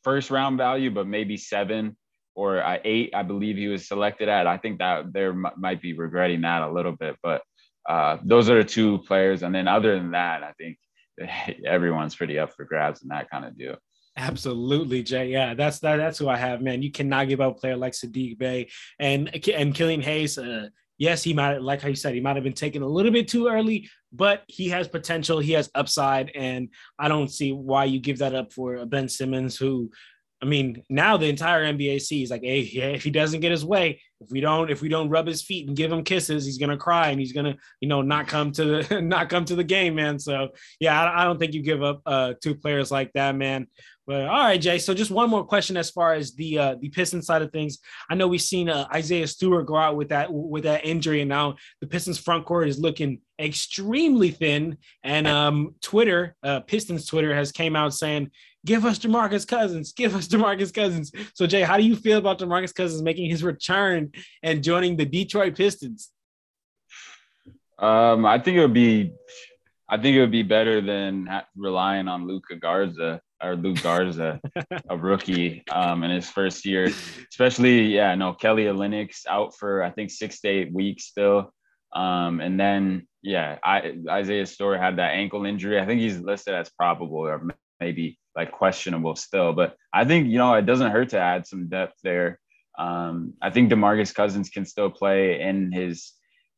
first 0.05 0.31
round 0.31 0.59
value, 0.59 0.91
but 0.91 1.07
maybe 1.07 1.37
seven 1.37 1.97
or 2.35 2.63
uh, 2.63 2.79
eight, 2.85 3.13
I 3.15 3.23
believe 3.23 3.57
he 3.57 3.69
was 3.69 3.87
selected 3.87 4.29
at. 4.29 4.47
I 4.47 4.59
think 4.59 4.79
that 4.79 5.13
there 5.13 5.31
m- 5.31 5.47
might 5.57 5.83
be 5.83 5.93
regretting 5.93 6.43
that 6.43 6.63
a 6.63 6.71
little 6.71 6.93
bit, 6.93 7.17
but 7.23 7.43
uh, 7.89 8.19
those 8.25 8.49
are 8.49 8.63
the 8.63 8.69
two 8.69 8.99
players. 8.99 9.43
And 9.43 9.55
then 9.55 9.69
other 9.69 9.95
than 9.97 10.13
that, 10.13 10.43
I 10.43 10.53
think 10.53 10.79
everyone's 11.67 12.15
pretty 12.15 12.39
up 12.39 12.55
for 12.55 12.65
grabs 12.65 13.03
in 13.03 13.09
that 13.09 13.31
kind 13.31 13.45
of 13.45 13.57
deal. 13.57 13.77
Absolutely, 14.17 15.03
Jay. 15.03 15.29
Yeah, 15.29 15.55
that's 15.55 15.79
that, 15.81 15.97
that's 15.97 16.19
who 16.19 16.29
I 16.29 16.37
have, 16.37 16.61
man. 16.61 16.83
You 16.83 16.93
cannot 16.93 17.29
give 17.29 17.41
up 17.41 17.57
a 17.57 17.61
player 17.61 17.77
like 17.77 17.95
Saddiq 17.95 18.39
Bey 18.39 18.69
and 18.99 19.29
and 19.49 19.75
Killian 19.75 20.03
Hayes. 20.03 20.37
Uh, 20.37 20.69
yes, 20.99 21.23
he 21.23 21.33
might, 21.33 21.63
like 21.63 21.81
how 21.81 21.89
you 21.89 21.97
said, 21.97 22.15
he 22.15 22.21
might 22.21 22.37
have 22.37 22.45
been 22.45 22.53
taken 22.53 22.83
a 22.83 22.87
little 22.87 23.11
bit 23.11 23.27
too 23.27 23.49
early, 23.49 23.89
but 24.13 24.43
he 24.49 24.69
has 24.69 24.87
potential. 24.87 25.39
He 25.39 25.53
has 25.53 25.71
upside, 25.75 26.31
and 26.35 26.69
I 26.99 27.09
don't 27.09 27.29
see 27.29 27.53
why 27.53 27.85
you 27.87 28.01
give 28.01 28.19
that 28.19 28.35
up 28.35 28.53
for 28.53 28.85
Ben 28.85 29.09
Simmons, 29.09 29.57
who, 29.57 29.91
I 30.43 30.45
mean, 30.45 30.83
now 30.91 31.17
the 31.17 31.29
entire 31.29 31.65
NBA 31.65 32.03
sees 32.03 32.31
like, 32.31 32.43
hey, 32.43 32.61
if 32.61 33.03
he 33.05 33.11
doesn't 33.11 33.41
get 33.41 33.51
his 33.51 33.65
way, 33.65 34.01
if 34.21 34.31
we 34.31 34.41
don't 34.41 34.71
if 34.71 34.81
we 34.81 34.89
don't 34.89 35.09
rub 35.09 35.27
his 35.27 35.43
feet 35.43 35.67
and 35.67 35.77
give 35.77 35.91
him 35.91 36.05
kisses, 36.05 36.45
he's 36.45 36.59
gonna 36.59 36.77
cry 36.77 37.09
and 37.11 37.19
he's 37.19 37.33
gonna 37.33 37.57
you 37.81 37.89
know 37.89 38.03
not 38.03 38.29
come 38.29 38.53
to 38.53 38.65
the 38.83 39.01
not 39.03 39.29
come 39.29 39.45
to 39.47 39.57
the 39.57 39.65
game, 39.65 39.97
man. 39.97 40.19
So 40.19 40.51
yeah, 40.81 41.01
I, 41.01 41.23
I 41.23 41.25
don't 41.25 41.39
think 41.39 41.55
you 41.55 41.63
give 41.63 41.83
up 41.83 42.03
uh, 42.07 42.35
two 42.41 42.55
players 42.55 42.91
like 42.91 43.13
that, 43.15 43.35
man. 43.35 43.67
But 44.07 44.23
all 44.23 44.45
right, 44.45 44.61
Jay. 44.61 44.79
So 44.79 44.95
just 44.95 45.13
one 45.13 45.31
more 45.31 45.45
question 45.45 45.77
as 45.77 45.91
far 45.91 46.15
as 46.15 46.35
the 46.35 46.59
uh, 46.59 46.75
the 46.81 46.89
Pistons 46.89 47.27
side 47.27 47.41
of 47.43 47.53
things. 47.53 47.79
I 48.11 48.17
know 48.17 48.27
we've 48.27 48.43
seen 48.43 48.69
uh, 48.69 48.89
Isaiah 48.93 49.29
Stewart 49.29 49.67
go 49.67 49.77
out 49.77 49.97
with 49.97 50.09
that 50.09 50.33
with 50.33 50.65
that 50.65 50.85
injury, 50.85 51.21
and 51.21 51.29
now 51.29 51.57
the 51.81 51.87
Pistons 51.87 52.19
front 52.19 52.45
court 52.45 52.69
is 52.69 52.81
looking 52.81 53.21
extremely 53.39 54.31
thin. 54.31 54.79
And 55.05 55.29
um, 55.29 55.77
Twitter, 55.83 56.35
uh, 56.43 56.61
Pistons 56.61 57.07
Twitter, 57.07 57.33
has 57.33 57.53
came 57.53 57.77
out 57.77 57.95
saying, 57.95 58.33
"Give 58.67 58.85
us 58.85 58.99
Demarcus 58.99 59.47
Cousins, 59.47 59.93
give 59.93 60.17
us 60.17 60.27
Demarcus 60.27 60.75
Cousins." 60.75 61.13
So 61.35 61.47
Jay, 61.47 61.63
how 61.63 61.77
do 61.77 61.85
you 61.85 61.95
feel 61.95 62.19
about 62.19 62.41
Demarcus 62.41 62.75
Cousins 62.75 63.03
making 63.03 63.31
his 63.31 63.45
return 63.45 64.11
and 64.43 64.65
joining 64.65 64.97
the 64.97 65.07
Detroit 65.07 65.55
Pistons? 65.55 66.11
Um, 67.79 68.27
I 68.27 68.41
think 68.41 68.57
it 68.57 68.61
would 68.61 68.75
be, 68.75 69.13
I 69.89 69.97
think 69.97 70.17
it 70.17 70.21
would 70.21 70.33
be 70.33 70.43
better 70.43 70.81
than 70.81 71.29
relying 71.57 72.09
on 72.09 72.27
Luka 72.27 72.57
Garza 72.57 73.21
or 73.43 73.57
Luke 73.57 73.83
Garza, 73.83 74.41
a 74.89 74.97
rookie 74.97 75.65
um, 75.71 76.05
in 76.05 76.11
his 76.11 76.29
first 76.29 76.65
year. 76.65 76.91
Especially, 77.31 77.95
yeah, 77.95 78.15
no, 78.15 78.33
Kelly 78.33 78.65
Olynyk's 78.65 79.27
out 79.29 79.57
for 79.57 79.83
I 79.83 79.91
think 79.91 80.11
six 80.11 80.41
to 80.41 80.49
eight 80.49 80.73
weeks 80.73 81.05
still. 81.05 81.53
Um, 81.95 82.41
and 82.41 82.59
then, 82.59 83.07
yeah, 83.23 83.59
I, 83.63 83.95
Isaiah 84.09 84.47
Stewart 84.47 84.81
had 84.81 84.97
that 84.97 85.13
ankle 85.13 85.45
injury. 85.45 85.79
I 85.79 85.87
think 85.87 86.01
he's 86.01 86.19
listed 86.19 86.55
as 86.55 86.71
probable 86.71 87.19
or 87.19 87.43
maybe 87.81 88.19
like 88.35 88.53
questionable 88.53 89.17
still. 89.17 89.53
But 89.53 89.77
I 89.93 90.05
think 90.05 90.29
you 90.29 90.39
know 90.39 90.55
it 90.55 90.67
doesn't 90.67 90.93
hurt 90.93 91.11
to 91.11 91.21
add 91.21 91.47
some 91.47 91.69
depth 91.69 91.99
there. 92.03 92.39
Um, 92.79 93.35
I 93.43 93.51
think 93.51 93.71
Demarcus 93.71 94.15
Cousins 94.15 94.49
can 94.49 94.65
still 94.65 94.91
play 94.91 95.41
in 95.41 95.73
his 95.73 96.13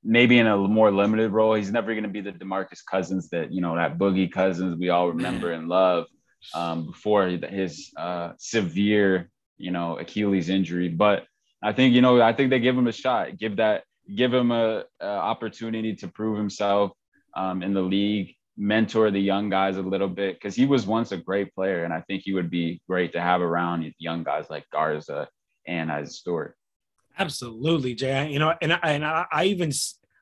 maybe 0.05 0.39
in 0.39 0.47
a 0.47 0.57
more 0.57 0.93
limited 0.93 1.33
role. 1.33 1.55
He's 1.55 1.73
never 1.73 1.93
going 1.93 2.05
to 2.05 2.11
be 2.11 2.21
the 2.21 2.31
Demarcus 2.31 2.81
Cousins 2.89 3.31
that 3.31 3.53
you 3.53 3.61
know 3.61 3.75
that 3.75 3.99
Boogie 3.99 4.31
Cousins 4.31 4.79
we 4.79 4.91
all 4.91 5.09
remember 5.09 5.53
and 5.53 5.69
love 5.69 6.07
um, 6.53 6.87
before 6.87 7.29
his 7.29 7.91
uh, 7.97 8.33
severe, 8.39 9.31
you 9.57 9.71
know, 9.71 9.99
Achilles 9.99 10.49
injury. 10.49 10.89
But 10.89 11.25
I 11.63 11.73
think, 11.73 11.95
you 11.95 12.03
know, 12.03 12.21
I 12.21 12.33
think 12.33 12.51
they 12.51 12.61
give 12.61 12.77
him 12.77 12.87
a 12.87 12.93
shot, 12.93 13.39
give 13.39 13.57
that, 13.57 13.85
give 14.15 14.35
him 14.35 14.51
a, 14.51 14.85
a 15.01 15.07
opportunity 15.07 15.95
to 15.97 16.09
prove 16.09 16.37
himself 16.37 16.93
um, 17.35 17.63
in 17.63 17.73
the 17.73 17.81
league, 17.81 18.35
mentor 18.57 19.11
the 19.11 19.21
young 19.21 19.49
guys 19.49 19.77
a 19.77 19.83
little 19.83 20.09
bit 20.09 20.37
because 20.37 20.55
he 20.55 20.67
was 20.67 20.87
once 20.87 21.13
a 21.13 21.17
great 21.17 21.55
player, 21.55 21.85
and 21.85 21.93
I 21.93 22.03
think 22.03 22.23
he 22.25 22.35
would 22.35 22.51
be 22.51 22.81
great 22.89 23.13
to 23.13 23.21
have 23.21 23.41
around 23.41 23.93
young 23.99 24.23
guys 24.23 24.47
like 24.51 24.65
Garza 24.71 25.29
and 25.67 25.91
as 25.91 26.17
Stewart. 26.17 26.55
Absolutely, 27.19 27.95
Jay. 27.95 28.31
You 28.31 28.39
know, 28.39 28.55
and 28.61 28.73
I, 28.73 28.79
and 28.83 29.05
I, 29.05 29.27
I 29.33 29.45
even 29.45 29.73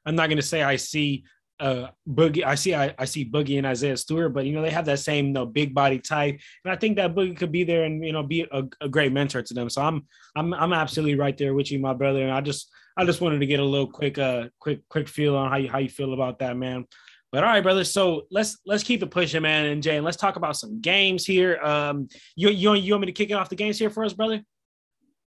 I'm 0.07 0.15
not 0.15 0.29
going 0.29 0.37
to 0.37 0.43
say 0.43 0.63
I 0.63 0.77
see 0.77 1.25
uh 1.62 1.88
Boogie. 2.09 2.44
I 2.44 2.57
see 2.57 2.75
I, 2.75 2.94
I 2.98 3.05
see 3.05 3.25
Boogie 3.25 3.57
and 3.57 3.66
Isaiah 3.66 3.96
Stewart, 3.96 4.35
but 4.35 4.44
you 4.44 4.53
know 4.53 4.62
they 4.62 4.70
have 4.70 4.87
that 4.87 4.98
same 4.98 5.27
you 5.27 5.33
know, 5.33 5.46
big 5.46 5.72
body 5.72 5.98
type, 5.98 6.40
and 6.64 6.72
I 6.72 6.77
think 6.77 6.96
that 6.96 7.14
Boogie 7.14 7.37
could 7.37 7.53
be 7.53 7.64
there 7.64 7.85
and 7.85 8.05
you 8.05 8.12
know 8.12 8.22
be 8.22 8.46
a, 8.51 8.64
a, 8.81 8.88
great 8.88 9.12
mentor 9.12 9.42
to 9.42 9.55
them. 9.55 9.70
So 9.70 9.81
I'm 9.81 10.07
I'm 10.37 10.53
I'm 10.53 10.72
absolutely 10.72 11.14
right 11.14 11.38
there 11.38 11.55
with 11.55 11.70
you, 11.70 11.79
my 11.79 11.94
brother. 11.94 12.22
And 12.22 12.33
I 12.33 12.40
just 12.40 12.70
I 12.96 13.05
just 13.05 13.20
wanted 13.20 13.38
to 13.38 13.46
get 13.46 13.61
a 13.61 13.64
little 13.64 13.87
quick 13.87 14.18
uh 14.18 14.48
quick 14.59 14.81
quick 14.88 15.09
feel 15.09 15.37
on 15.37 15.51
how 15.51 15.57
you 15.57 15.70
how 15.70 15.79
you 15.79 15.88
feel 15.88 16.12
about 16.12 16.40
that, 16.40 16.57
man. 16.57 16.85
But 17.31 17.44
all 17.44 17.51
right, 17.51 17.62
brother. 17.62 17.85
So 17.85 18.27
let's 18.31 18.59
let's 18.66 18.83
keep 18.83 19.03
it 19.03 19.11
pushing, 19.11 19.42
man. 19.42 19.66
And 19.66 19.83
Jay, 19.83 19.96
and 19.96 20.05
let's 20.05 20.18
talk 20.18 20.37
about 20.37 20.57
some 20.57 20.81
games 20.81 21.25
here. 21.25 21.57
Um, 21.62 22.09
you 22.37 22.51
you 22.51 22.75
you 22.75 22.92
want 22.92 23.03
me 23.03 23.07
to 23.07 23.12
kick 23.12 23.31
it 23.31 23.35
off 23.35 23.48
the 23.48 23.57
games 23.57 23.79
here 23.79 23.88
for 23.88 24.05
us, 24.05 24.12
brother? 24.12 24.42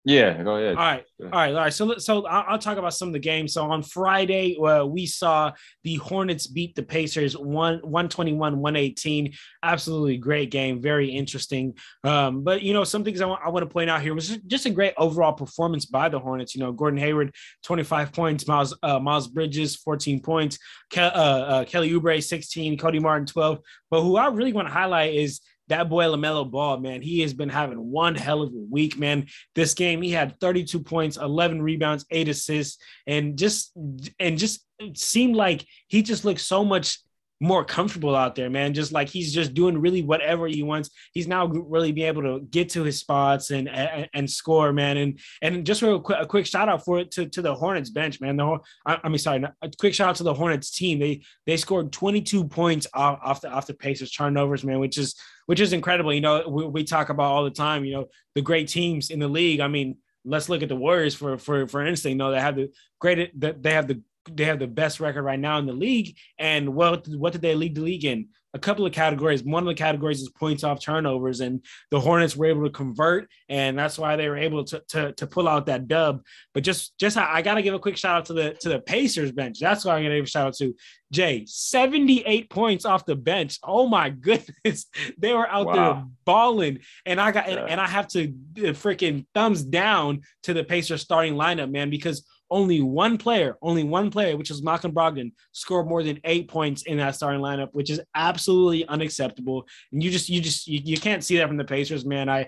Yeah, 0.07 0.43
go 0.43 0.57
ahead. 0.57 0.77
All 0.77 0.83
right, 0.83 1.05
all 1.19 1.29
right, 1.31 1.55
all 1.55 1.61
right. 1.61 1.73
So, 1.73 1.97
so 1.97 2.27
I'll, 2.27 2.59
talk 2.59 2.77
about 2.77 2.93
some 2.93 3.09
of 3.09 3.14
the 3.14 3.19
games. 3.19 3.55
So 3.55 3.64
on 3.71 3.83
Friday, 3.83 4.55
uh, 4.59 4.85
we 4.85 5.07
saw 5.07 5.53
the 5.83 5.95
Hornets 5.95 6.47
beat 6.47 6.75
the 6.75 6.83
Pacers 6.83 7.38
one 7.38 7.77
121 7.79 8.59
118. 8.59 9.33
Absolutely 9.62 10.19
great 10.19 10.51
game, 10.51 10.83
very 10.83 11.09
interesting. 11.09 11.79
Um, 12.05 12.45
but 12.45 12.61
you 12.61 12.75
know, 12.75 12.85
some 12.85 13.03
things 13.03 13.23
I 13.23 13.27
want, 13.27 13.40
I 13.47 13.49
want 13.49 13.62
to 13.62 13.73
point 13.73 13.88
out 13.88 14.03
here 14.03 14.14
was 14.14 14.37
just 14.47 14.67
a 14.67 14.71
great 14.71 14.93
overall 14.99 15.33
performance 15.33 15.87
by 15.87 16.11
the 16.11 16.19
Hornets. 16.19 16.55
You 16.55 16.61
know, 16.61 16.73
Gordon 16.73 17.01
Hayward 17.01 17.35
25 17.62 18.12
points, 18.12 18.47
Miles 18.47 18.77
uh, 18.83 18.99
Miles 18.99 19.27
Bridges 19.27 19.77
14 19.77 20.21
points, 20.21 20.59
Ke- 20.93 20.99
uh, 20.99 21.01
uh, 21.01 21.64
Kelly 21.64 21.90
Oubre 21.93 22.23
16, 22.23 22.77
Cody 22.77 22.99
Martin 22.99 23.27
12. 23.27 23.59
But 23.90 24.03
who 24.03 24.17
I 24.19 24.27
really 24.27 24.53
want 24.53 24.69
to 24.69 24.75
highlight 24.75 25.14
is 25.14 25.40
that 25.68 25.88
boy 25.88 26.05
LaMelo 26.05 26.50
Ball, 26.50 26.79
man, 26.79 27.03
he 27.03 27.20
has 27.20 27.33
been 27.33 27.48
having 27.48 27.90
one 27.90 28.14
hell 28.14 28.42
of 28.42 28.50
a 28.50 28.66
week, 28.70 28.98
man. 28.98 29.27
This 29.55 29.74
game, 29.74 30.03
he 30.03 30.11
had 30.11 30.38
32 30.40 30.81
points, 30.81 31.16
11 31.16 31.62
rebounds, 31.62 32.05
eight 32.11 32.29
assists, 32.29 32.83
and 33.07 33.38
just 33.38 33.72
and 34.18 34.38
just 34.38 34.64
seemed 34.94 35.37
like 35.37 35.64
he 35.88 36.03
just 36.03 36.24
looked 36.24 36.40
so 36.40 36.64
much 36.64 36.98
more 37.40 37.64
comfortable 37.64 38.14
out 38.14 38.35
there, 38.35 38.49
man. 38.49 38.75
Just 38.75 38.92
like 38.92 39.09
he's 39.09 39.33
just 39.33 39.55
doing 39.55 39.79
really 39.79 40.03
whatever 40.03 40.47
he 40.47 40.62
wants. 40.62 40.90
He's 41.12 41.27
now 41.27 41.47
really 41.47 41.92
be 41.92 42.05
able 42.05 42.23
to 42.23 42.40
get 42.40 42.70
to 42.70 42.83
his 42.83 42.99
spots 42.99 43.51
and 43.51 43.68
and, 43.68 44.09
and 44.14 44.31
score, 44.31 44.73
man. 44.73 44.97
And 44.97 45.20
and 45.42 45.66
just 45.66 45.83
real 45.83 46.01
quick, 46.01 46.18
a 46.20 46.27
quick 46.27 46.47
shout 46.47 46.68
out 46.68 46.85
for 46.85 47.01
it 47.01 47.11
to, 47.12 47.27
to 47.27 47.42
the 47.42 47.55
Hornets 47.55 47.90
bench, 47.90 48.20
man. 48.20 48.37
The 48.37 48.59
I, 48.87 49.01
I 49.05 49.09
mean, 49.09 49.18
sorry, 49.18 49.44
a 49.62 49.70
quick 49.79 49.94
shout 49.94 50.11
out 50.11 50.16
to 50.16 50.23
the 50.23 50.35
Hornets 50.35 50.70
team. 50.70 50.99
They 50.99 51.23
they 51.47 51.57
scored 51.57 51.92
22 51.92 52.44
points 52.44 52.87
off, 52.94 53.18
off 53.23 53.40
the 53.40 53.51
off 53.51 53.66
the 53.66 53.75
Pacers 53.75 54.12
turnovers, 54.12 54.64
man, 54.64 54.79
which 54.79 54.99
is 54.99 55.14
which 55.47 55.61
is 55.61 55.73
incredible. 55.73 56.12
You 56.12 56.20
know, 56.20 56.49
we, 56.49 56.66
we 56.66 56.85
talk 56.85 57.09
about 57.09 57.33
all 57.33 57.44
the 57.44 57.51
time. 57.51 57.85
You 57.85 57.94
know, 57.94 58.07
the 58.35 58.42
great 58.42 58.68
teams 58.68 59.11
in 59.11 59.18
the 59.18 59.29
league. 59.29 59.61
I 59.61 59.68
mean, 59.68 59.99
let's 60.25 60.49
look 60.49 60.62
at 60.62 60.68
the 60.68 60.77
Warriors 60.77 61.14
for 61.14 61.38
for 61.38 61.66
for 61.66 61.85
instance. 61.85 62.11
You 62.11 62.16
know, 62.16 62.31
they 62.31 62.40
have 62.40 62.57
the 62.57 62.70
great 63.01 63.38
that 63.40 63.62
they 63.62 63.73
have 63.73 63.88
the 63.88 64.03
they 64.31 64.45
have 64.45 64.59
the 64.59 64.67
best 64.67 65.01
record 65.01 65.23
right 65.23 65.39
now 65.39 65.59
in 65.59 65.67
the 65.67 65.73
league. 65.73 66.17
And 66.39 66.75
what 66.75 67.07
what 67.09 67.33
did 67.33 67.43
they 67.43 67.55
lead 67.55 67.75
the 67.75 67.83
league 67.83 68.05
in? 68.05 68.29
A 68.53 68.59
couple 68.59 68.87
of 68.87 68.93
categories. 68.93 69.43
One 69.43 69.65
of 69.65 69.67
the 69.67 69.75
categories 69.75 70.21
is 70.21 70.29
points 70.29 70.63
off 70.63 70.81
turnovers, 70.81 71.41
and 71.41 71.65
the 71.91 71.99
Hornets 71.99 72.37
were 72.37 72.47
able 72.47 72.63
to 72.63 72.71
convert, 72.71 73.29
and 73.49 73.77
that's 73.77 73.99
why 73.99 74.15
they 74.15 74.29
were 74.29 74.37
able 74.37 74.63
to 74.65 74.81
to, 74.91 75.13
to 75.13 75.27
pull 75.27 75.49
out 75.49 75.67
that 75.67 75.89
dub. 75.89 76.23
But 76.53 76.63
just 76.63 76.97
just 76.97 77.17
I, 77.17 77.43
got 77.43 77.55
to 77.55 77.63
give 77.63 77.75
a 77.75 77.81
quick 77.81 77.97
shout 77.97 78.19
out 78.19 78.27
to 78.27 78.33
the 78.33 78.55
to 78.61 78.69
the 78.69 78.79
Pacers 78.79 79.33
bench. 79.33 79.59
That's 79.59 79.85
why 79.85 79.97
I'm 79.97 80.05
gonna 80.05 80.17
give 80.17 80.27
a 80.27 80.29
shout 80.29 80.47
out 80.47 80.55
to 80.59 80.73
Jay. 81.11 81.45
78 81.49 82.49
points 82.49 82.85
off 82.85 83.05
the 83.05 83.17
bench. 83.17 83.59
Oh 83.65 83.89
my 83.89 84.11
goodness, 84.29 84.87
they 85.19 85.33
were 85.33 85.49
out 85.49 85.67
wow. 85.67 85.75
there 85.75 86.05
balling, 86.25 86.79
and 87.05 87.21
I 87.21 87.33
got 87.33 87.49
yeah. 87.49 87.57
and, 87.57 87.71
and 87.71 87.81
I 87.81 87.89
have 87.89 88.07
to 88.09 88.29
uh, 88.29 88.71
freaking 88.71 89.27
thumbs 89.35 89.65
down 89.65 90.21
to 90.45 90.55
the 90.55 90.63
Pacers 90.63 91.03
starting 91.03 91.35
lineup, 91.35 91.73
man, 91.73 91.91
because 91.91 92.25
only 92.55 92.81
one 92.81 93.19
player, 93.19 93.57
only 93.61 93.83
one 93.83 94.12
player, 94.12 94.37
which 94.37 94.51
is 94.53 94.62
Malcolm 94.62 94.93
Brogdon, 94.93 95.33
scored 95.51 95.88
more 95.88 96.05
than 96.05 96.21
eight 96.23 96.47
points 96.47 96.83
in 96.83 96.99
that 96.99 97.17
starting 97.17 97.40
lineup, 97.40 97.71
which 97.73 97.90
is 97.90 98.01
absolutely 98.14 98.87
unacceptable. 98.87 99.67
And 99.90 100.01
you 100.01 100.11
just, 100.12 100.29
you 100.29 100.40
just, 100.40 100.69
you, 100.69 100.81
you 100.85 100.97
can't 100.97 101.25
see 101.25 101.37
that 101.38 101.49
from 101.49 101.57
the 101.57 101.64
Pacers, 101.64 102.05
man. 102.05 102.29
I, 102.29 102.47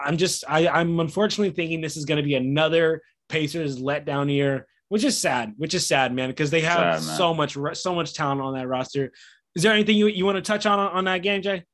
I'm 0.00 0.16
just, 0.16 0.44
I, 0.48 0.68
I'm 0.68 1.00
unfortunately 1.00 1.50
thinking 1.50 1.80
this 1.80 1.96
is 1.96 2.04
going 2.04 2.18
to 2.18 2.22
be 2.22 2.36
another 2.36 3.02
Pacers 3.28 3.80
letdown 3.80 4.32
year, 4.32 4.68
which 4.90 5.02
is 5.02 5.18
sad, 5.18 5.54
which 5.56 5.74
is 5.74 5.84
sad, 5.84 6.14
man, 6.14 6.28
because 6.28 6.50
they 6.52 6.60
have 6.60 7.02
sad, 7.02 7.16
so 7.16 7.34
much, 7.34 7.56
so 7.74 7.94
much 7.96 8.14
talent 8.14 8.40
on 8.40 8.54
that 8.54 8.68
roster. 8.68 9.10
Is 9.56 9.64
there 9.64 9.72
anything 9.72 9.96
you, 9.96 10.06
you 10.06 10.24
want 10.24 10.36
to 10.36 10.42
touch 10.42 10.66
on 10.66 10.78
on 10.78 11.04
that 11.06 11.18
game, 11.18 11.42
Jay? 11.42 11.64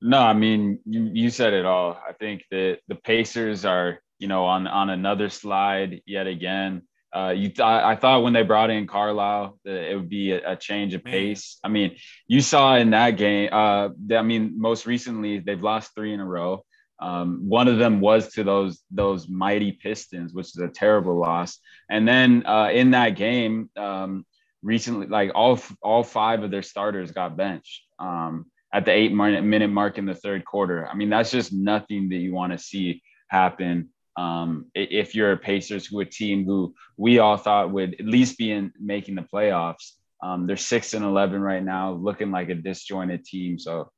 No, 0.00 0.20
I 0.20 0.32
mean 0.32 0.78
you, 0.84 1.10
you 1.12 1.30
said 1.30 1.54
it 1.54 1.66
all. 1.66 2.00
I 2.08 2.12
think 2.12 2.44
that 2.52 2.78
the 2.86 2.94
Pacers 2.94 3.64
are 3.64 3.98
you 4.18 4.28
know, 4.28 4.44
on 4.44 4.66
on 4.66 4.90
another 4.90 5.28
slide 5.28 6.02
yet 6.06 6.26
again. 6.26 6.82
Uh, 7.14 7.30
you 7.30 7.48
thought 7.48 7.84
I 7.84 7.96
thought 7.96 8.22
when 8.22 8.34
they 8.34 8.42
brought 8.42 8.70
in 8.70 8.86
Carlisle 8.86 9.58
that 9.64 9.90
it 9.90 9.96
would 9.96 10.10
be 10.10 10.32
a, 10.32 10.52
a 10.52 10.56
change 10.56 10.92
of 10.94 11.04
pace. 11.04 11.58
I 11.64 11.68
mean, 11.68 11.96
you 12.26 12.40
saw 12.40 12.76
in 12.76 12.90
that 12.90 13.12
game. 13.12 13.48
Uh, 13.50 13.88
I 14.14 14.22
mean, 14.22 14.60
most 14.60 14.86
recently 14.86 15.38
they've 15.38 15.62
lost 15.62 15.94
three 15.94 16.12
in 16.12 16.20
a 16.20 16.26
row. 16.26 16.64
Um, 17.00 17.48
one 17.48 17.68
of 17.68 17.78
them 17.78 18.00
was 18.00 18.32
to 18.34 18.44
those 18.44 18.80
those 18.90 19.28
mighty 19.28 19.72
Pistons, 19.72 20.34
which 20.34 20.48
is 20.48 20.58
a 20.58 20.68
terrible 20.68 21.18
loss. 21.18 21.58
And 21.88 22.06
then 22.06 22.44
uh, 22.44 22.70
in 22.72 22.90
that 22.90 23.10
game, 23.10 23.70
um, 23.76 24.26
recently, 24.62 25.06
like 25.06 25.30
all 25.34 25.58
all 25.82 26.02
five 26.02 26.42
of 26.42 26.50
their 26.50 26.62
starters 26.62 27.12
got 27.12 27.36
benched 27.36 27.84
um, 27.98 28.46
at 28.72 28.84
the 28.84 28.92
eight 28.92 29.12
minute 29.12 29.68
mark 29.68 29.96
in 29.96 30.06
the 30.06 30.14
third 30.14 30.44
quarter. 30.44 30.86
I 30.86 30.94
mean, 30.94 31.08
that's 31.08 31.30
just 31.30 31.52
nothing 31.52 32.10
that 32.10 32.16
you 32.16 32.34
want 32.34 32.52
to 32.52 32.58
see 32.58 33.02
happen 33.28 33.90
um, 34.18 34.66
if 34.74 35.14
you're 35.14 35.32
a 35.32 35.38
Pacers 35.38 35.86
who 35.86 36.00
a 36.00 36.04
team 36.04 36.44
who 36.44 36.74
we 36.96 37.20
all 37.20 37.36
thought 37.36 37.70
would 37.70 37.94
at 38.00 38.06
least 38.06 38.36
be 38.36 38.50
in 38.50 38.72
making 38.80 39.14
the 39.14 39.22
playoffs, 39.32 39.92
um, 40.20 40.46
they're 40.46 40.56
six 40.56 40.92
and 40.94 41.04
eleven 41.04 41.40
right 41.40 41.62
now, 41.62 41.92
looking 41.92 42.32
like 42.32 42.48
a 42.48 42.56
disjointed 42.56 43.24
team. 43.24 43.60
So, 43.60 43.92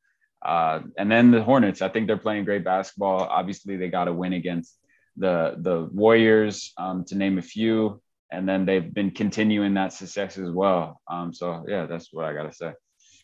uh, 0.45 0.81
and 0.99 1.11
then 1.11 1.31
the 1.31 1.43
Hornets, 1.43 1.81
I 1.81 1.89
think 1.89 2.07
they're 2.07 2.19
playing 2.19 2.45
great 2.45 2.65
basketball. 2.65 3.21
Obviously, 3.21 3.79
they 3.79 3.89
got 3.89 4.05
to 4.05 4.13
win 4.13 4.35
against 4.35 4.77
the 5.17 5.55
the 5.57 5.89
Warriors, 5.91 6.75
um, 6.77 7.05
to 7.07 7.17
name 7.17 7.39
a 7.39 7.43
few, 7.43 8.03
and 8.31 8.47
then 8.47 8.67
they've 8.67 8.93
been 8.93 9.13
continuing 9.13 9.73
that 9.75 9.95
success 9.95 10.37
as 10.37 10.51
well. 10.51 11.01
Um, 11.11 11.33
so 11.33 11.65
yeah, 11.67 11.87
that's 11.87 12.13
what 12.13 12.27
I 12.27 12.35
got 12.35 12.51
to 12.51 12.53
say. 12.55 12.73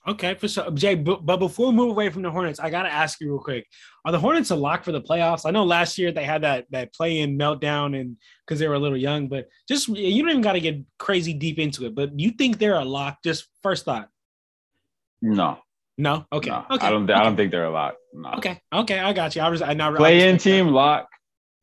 Okay, 0.08 0.34
for 0.34 0.46
sure. 0.46 0.70
Jay, 0.70 0.94
but, 0.94 1.26
but 1.26 1.38
before 1.38 1.68
we 1.68 1.72
move 1.72 1.90
away 1.90 2.10
from 2.10 2.22
the 2.22 2.30
Hornets, 2.30 2.60
I 2.60 2.70
gotta 2.70 2.92
ask 2.92 3.20
you 3.20 3.28
real 3.32 3.40
quick: 3.40 3.66
Are 4.04 4.12
the 4.12 4.18
Hornets 4.20 4.50
a 4.50 4.56
lock 4.56 4.84
for 4.84 4.92
the 4.92 5.00
playoffs? 5.00 5.42
I 5.44 5.50
know 5.50 5.64
last 5.64 5.98
year 5.98 6.12
they 6.12 6.24
had 6.24 6.42
that 6.42 6.66
that 6.70 6.94
play-in 6.94 7.36
meltdown 7.36 7.98
and 7.98 8.16
because 8.46 8.60
they 8.60 8.68
were 8.68 8.74
a 8.74 8.78
little 8.78 8.96
young, 8.96 9.26
but 9.26 9.48
just 9.68 9.88
you 9.88 10.22
don't 10.22 10.30
even 10.30 10.42
got 10.42 10.52
to 10.52 10.60
get 10.60 10.80
crazy 10.98 11.32
deep 11.32 11.58
into 11.58 11.86
it. 11.86 11.94
But 11.94 12.18
you 12.18 12.30
think 12.30 12.58
they're 12.58 12.74
a 12.74 12.84
lock? 12.84 13.18
Just 13.24 13.48
first 13.62 13.84
thought. 13.84 14.08
No. 15.20 15.58
No. 15.98 16.26
Okay. 16.32 16.50
No, 16.50 16.64
okay. 16.70 16.86
I 16.86 16.90
don't. 16.90 17.10
I 17.10 17.24
don't 17.24 17.36
think 17.36 17.50
they're 17.50 17.64
a 17.64 17.70
lock. 17.70 17.96
No. 18.12 18.32
Okay. 18.34 18.60
Okay. 18.72 19.00
I 19.00 19.12
got 19.12 19.34
you. 19.34 19.42
I 19.42 19.48
was. 19.48 19.60
I 19.60 19.74
now 19.74 19.94
Play 19.96 20.28
in 20.28 20.38
team 20.38 20.68
lock. 20.68 21.08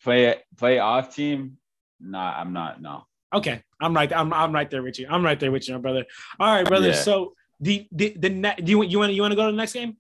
Play 0.04 0.36
play 0.58 0.80
off 0.80 1.16
team. 1.16 1.58
Nah, 2.02 2.34
I'm 2.34 2.52
not. 2.52 2.82
No. 2.82 3.06
Okay, 3.34 3.64
I'm 3.82 3.96
right. 3.96 4.12
I'm 4.14 4.32
I'm 4.32 4.52
right 4.52 4.70
there 4.70 4.84
with 4.84 5.00
you. 5.00 5.08
I'm 5.10 5.26
right 5.26 5.40
there 5.40 5.52
with 5.52 5.68
you, 5.68 5.74
my 5.74 5.80
brother. 5.80 6.06
All 6.40 6.54
right, 6.54 6.66
brother. 6.66 6.90
Yeah. 6.90 6.94
So 6.96 7.34
the 7.60 7.88
the 7.92 8.16
the 8.18 8.30
ne- 8.30 8.56
do 8.64 8.72
you 8.72 8.84
you 8.84 9.00
want 9.00 9.14
you 9.14 9.22
want 9.22 9.32
to 9.32 9.36
go 9.36 9.46
to 9.46 9.52
the 9.52 9.58
next 9.58 9.74
game? 9.74 9.98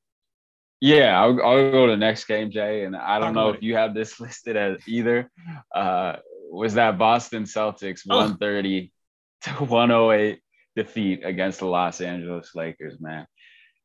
Yeah, 0.81 1.17
I'll, 1.21 1.41
I'll 1.41 1.71
go 1.71 1.85
to 1.85 1.93
the 1.93 1.97
next 1.97 2.25
game, 2.25 2.51
Jay. 2.51 2.83
And 2.83 2.93
I 2.95 3.17
don't 3.17 3.33
Talk 3.33 3.35
know 3.35 3.49
if 3.51 3.63
you 3.63 3.75
have 3.75 3.93
this 3.93 4.19
listed 4.25 4.57
as 4.57 4.77
either. 4.87 5.31
Uh, 5.73 6.17
was 6.51 6.73
that 6.73 6.97
Boston 6.97 7.43
Celtics 7.43 8.01
Oh. 8.09 8.17
130 8.17 8.91
to 9.43 9.49
108 9.51 10.39
defeat 10.75 11.21
against 11.23 11.59
the 11.59 11.65
Los 11.67 12.01
Angeles 12.01 12.51
Lakers, 12.53 12.99
man. 12.99 13.25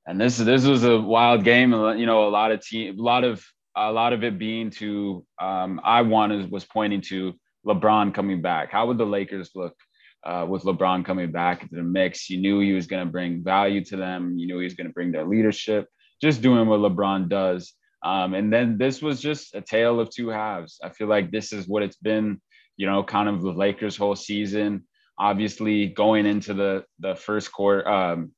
And 0.07 0.20
this 0.20 0.38
this 0.38 0.64
was 0.64 0.85
a 0.85 0.98
wild 1.00 1.44
game. 1.44 1.72
and, 1.72 2.00
You 2.00 2.07
know, 2.07 2.26
a 2.26 2.31
lot 2.31 2.50
of 2.50 2.64
team, 2.64 2.98
a 2.98 3.02
lot 3.02 3.24
of 3.24 3.44
a 3.76 3.92
lot 3.92 4.12
of 4.12 4.24
it 4.24 4.38
being 4.38 4.70
to 4.70 5.24
um, 5.40 5.81
I 5.85 6.02
wanted 6.02 6.50
was 6.50 6.64
pointing 6.64 7.02
to 7.02 7.33
LeBron 7.66 8.12
coming 8.12 8.42
back. 8.42 8.72
How 8.72 8.87
would 8.87 8.98
the 8.98 9.07
Lakers 9.07 9.50
look 9.54 9.76
uh, 10.24 10.46
with 10.48 10.62
LeBron 10.64 11.04
coming 11.04 11.33
back 11.33 11.62
into 11.62 11.76
the 11.76 11.83
mix? 11.83 12.28
You 12.31 12.38
knew 12.38 12.61
he 12.61 12.72
was 12.72 12.87
going 12.87 13.04
to 13.04 13.11
bring 13.11 13.42
value 13.42 13.85
to 13.87 13.96
them. 13.96 14.38
You 14.38 14.46
knew 14.46 14.59
he 14.59 14.64
was 14.64 14.74
going 14.74 14.87
to 14.87 14.92
bring 14.92 15.12
their 15.12 15.26
leadership 15.26 15.88
just 16.20 16.42
doing 16.42 16.68
what 16.68 16.81
LeBron 16.81 17.28
does. 17.28 17.72
Um, 18.04 18.35
and 18.35 18.52
then 18.52 18.78
this 18.78 19.02
was 19.02 19.20
just 19.20 19.54
a 19.54 19.61
tale 19.61 20.00
of 20.00 20.11
two 20.11 20.28
halves. 20.28 20.78
I 20.83 20.90
feel 20.90 21.09
like 21.09 21.31
this 21.31 21.52
is 21.52 21.66
what 21.66 21.83
it's 21.83 21.96
been, 21.96 22.40
you 22.76 22.87
know, 22.87 23.02
kind 23.02 23.28
of 23.28 23.42
the 23.42 23.52
Lakers' 23.52 23.96
whole 23.96 24.16
season. 24.16 24.87
Obviously, 25.18 25.87
going 25.87 26.26
into 26.26 26.54
the 26.54 26.85
the 27.00 27.16
first 27.16 27.50
quarter, 27.50 27.88
um, 27.88 28.33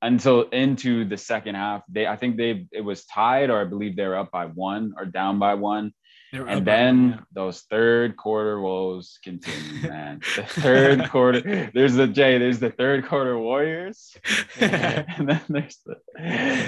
until 0.00 0.42
into 0.42 1.04
the 1.04 1.16
second 1.16 1.56
half, 1.56 1.82
they 1.88 2.06
I 2.06 2.14
think 2.14 2.36
they 2.36 2.66
it 2.70 2.82
was 2.82 3.04
tied, 3.06 3.50
or 3.50 3.60
I 3.60 3.64
believe 3.64 3.96
they 3.96 4.06
were 4.06 4.16
up 4.16 4.30
by 4.30 4.46
one 4.46 4.92
or 4.96 5.06
down 5.06 5.40
by 5.40 5.54
one. 5.54 5.92
They 6.34 6.40
were 6.40 6.48
And 6.48 6.66
then 6.66 7.24
those 7.32 7.60
third 7.70 8.16
quarter 8.16 8.60
woes 8.60 9.20
continue, 9.22 9.88
man. 9.88 10.20
The 10.34 10.42
third 10.42 11.08
quarter, 11.10 11.70
there's 11.72 11.94
the 11.94 12.08
Jay, 12.08 12.38
there's 12.38 12.58
the 12.58 12.70
third 12.70 13.06
quarter 13.06 13.38
Warriors, 13.38 14.16
and 14.60 15.28
then 15.28 15.40
there's 15.48 15.78
the 15.86 15.94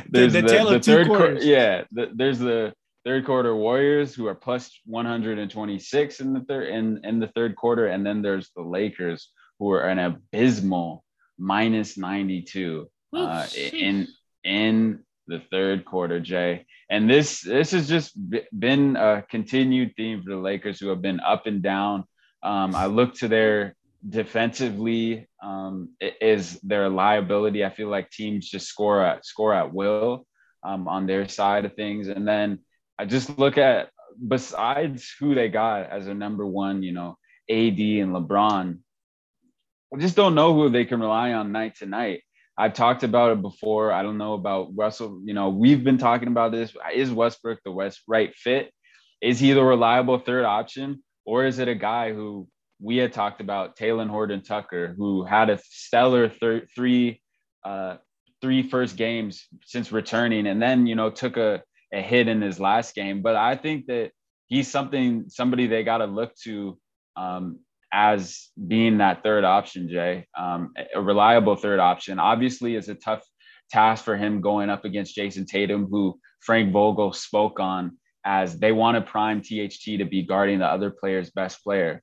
there's 0.09 0.35
the 0.35 0.43
the, 0.43 0.71
the 0.71 0.79
two 0.79 0.93
third 0.93 1.07
quarter. 1.09 1.25
quarters. 1.25 1.45
Yeah, 1.45 1.83
the, 1.91 2.13
there's 2.15 2.39
the 2.39 2.75
third 3.05 3.27
quarter 3.27 3.57
Warriors 3.57 4.15
who 4.15 4.29
are 4.29 4.37
plus 4.37 4.71
126 4.85 6.21
in 6.21 6.33
the 6.33 6.41
third 6.43 6.69
in 6.69 7.01
in 7.03 7.19
the 7.19 7.33
third 7.35 7.57
quarter, 7.57 7.89
and 7.89 8.07
then 8.07 8.23
there's 8.23 8.51
the 8.55 8.63
Lakers 8.63 9.33
who 9.59 9.73
are 9.73 9.89
an 9.89 9.99
abysmal 9.99 11.03
minus 11.39 11.99
92 11.99 12.89
Ooh, 13.17 13.19
uh, 13.19 13.47
in 13.57 14.07
in 14.45 15.01
the 15.27 15.43
third 15.51 15.85
quarter, 15.85 16.21
Jay. 16.21 16.67
And 16.91 17.11
this 17.11 17.41
this 17.41 17.73
has 17.73 17.89
just 17.89 18.13
been 18.59 18.97
a 18.97 19.25
continued 19.29 19.95
theme 19.97 20.23
for 20.23 20.31
the 20.31 20.37
Lakers, 20.37 20.79
who 20.79 20.89
have 20.89 21.03
been 21.03 21.21
up 21.21 21.47
and 21.47 21.63
down. 21.63 22.05
Um, 22.43 22.75
I 22.75 22.87
look 22.87 23.15
to 23.17 23.29
their 23.29 23.75
defensively 24.09 25.29
um, 25.43 25.91
is 26.01 26.61
their 26.61 26.89
liability. 26.89 27.65
I 27.65 27.71
feel 27.71 27.89
like 27.89 28.11
teams 28.11 28.49
just 28.49 28.69
score 28.69 29.03
at 29.03 29.27
score 29.27 29.53
at 29.53 29.73
will 29.73 30.27
um, 30.63 30.87
on 30.87 31.07
their 31.07 31.29
side 31.29 31.65
of 31.65 31.75
things, 31.75 32.09
and 32.09 32.27
then 32.27 32.61
I 32.99 33.05
just 33.05 33.39
look 33.39 33.59
at 33.59 33.91
besides 34.27 35.13
who 35.19 35.35
they 35.35 35.49
got 35.49 35.91
as 35.91 36.07
a 36.07 36.15
number 36.15 36.47
one, 36.47 36.83
you 36.83 36.93
know, 36.93 37.19
AD 37.51 37.79
and 37.79 38.15
LeBron. 38.15 38.79
I 39.95 39.99
just 39.99 40.17
don't 40.17 40.35
know 40.35 40.55
who 40.55 40.69
they 40.69 40.85
can 40.85 41.01
rely 41.01 41.33
on 41.33 41.53
night 41.53 41.77
to 41.77 41.87
night. 41.87 42.23
I've 42.59 42.73
talked 42.73 43.03
about 43.03 43.33
it 43.33 43.43
before. 43.43 43.93
I 43.93 44.03
don't 44.03 44.19
know 44.19 44.33
about 44.33 44.71
Russell. 44.75 45.21
You 45.25 45.35
know, 45.35 45.51
we've 45.51 45.85
been 45.85 45.99
talking 45.99 46.29
about 46.29 46.53
this. 46.53 46.75
Is 46.95 47.11
Westbrook 47.11 47.61
the 47.65 47.71
West 47.71 48.03
right 48.09 48.35
fit? 48.35 48.73
Is 49.21 49.39
he 49.39 49.53
the 49.53 49.63
reliable 49.63 50.19
third 50.19 50.45
option, 50.45 51.03
or 51.25 51.45
is 51.45 51.59
it 51.59 51.69
a 51.69 51.75
guy 51.75 52.13
who 52.13 52.49
we 52.81 52.97
had 52.97 53.13
talked 53.13 53.41
about, 53.41 53.77
Talen 53.77 54.09
Horton 54.09 54.43
Tucker, 54.43 54.95
who 54.97 55.25
had 55.25 55.51
a 55.51 55.59
stellar 55.71 56.29
thir- 56.29 56.67
three, 56.75 57.23
uh, 57.65 57.97
three 58.41 58.69
first 58.69 58.97
games 58.97 59.47
since 59.65 59.93
returning, 59.93 60.47
and 60.47 60.61
then 60.61 60.87
you 60.87 60.95
know 60.95 61.11
took 61.11 61.37
a, 61.37 61.63
a 61.93 62.01
hit 62.01 62.29
in 62.29 62.41
his 62.41 62.61
last 62.61 62.95
game. 62.95 63.23
But 63.23 63.37
I 63.37 63.57
think 63.57 63.87
that 63.87 64.13
he's 64.47 64.71
something 64.71 65.27
somebody 65.29 65.67
they 65.67 65.85
got 65.85 65.99
to 65.99 66.07
look 66.07 66.35
to 66.45 66.79
um, 67.17 67.61
as 67.93 68.49
being 68.67 68.99
that 68.99 69.23
third 69.23 69.45
option, 69.45 69.89
Jay, 69.89 70.27
um, 70.37 70.73
a 70.95 71.01
reliable 71.01 71.57
third 71.57 71.81
option. 71.81 72.19
Obviously, 72.19 72.75
is 72.75 72.89
a 72.89 72.95
tough 72.95 73.23
task 73.71 74.05
for 74.05 74.17
him 74.17 74.41
going 74.41 74.71
up 74.71 74.85
against 74.85 75.15
Jayson 75.15 75.47
Tatum, 75.47 75.87
who 75.91 76.19
Frank 76.41 76.73
Vogel 76.73 77.13
spoke 77.13 77.61
on 77.61 77.99
as 78.25 78.59
they 78.59 78.73
want 78.73 78.97
to 78.97 79.11
prime 79.11 79.41
THT 79.41 79.99
to 79.99 80.05
be 80.05 80.23
guarding 80.23 80.59
the 80.59 80.67
other 80.67 80.91
player's 80.91 81.31
best 81.31 81.63
player. 81.63 82.03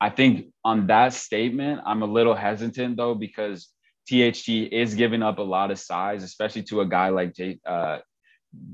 I 0.00 0.10
think 0.10 0.52
on 0.64 0.88
that 0.88 1.14
statement, 1.14 1.80
I'm 1.86 2.02
a 2.02 2.06
little 2.06 2.34
hesitant 2.34 2.96
though, 2.96 3.14
because 3.14 3.68
THT 4.08 4.48
is 4.48 4.94
giving 4.94 5.22
up 5.22 5.38
a 5.38 5.42
lot 5.42 5.70
of 5.70 5.78
size, 5.78 6.24
especially 6.24 6.64
to 6.64 6.80
a 6.80 6.86
guy 6.86 7.08
like 7.08 7.36
uh, 7.66 7.98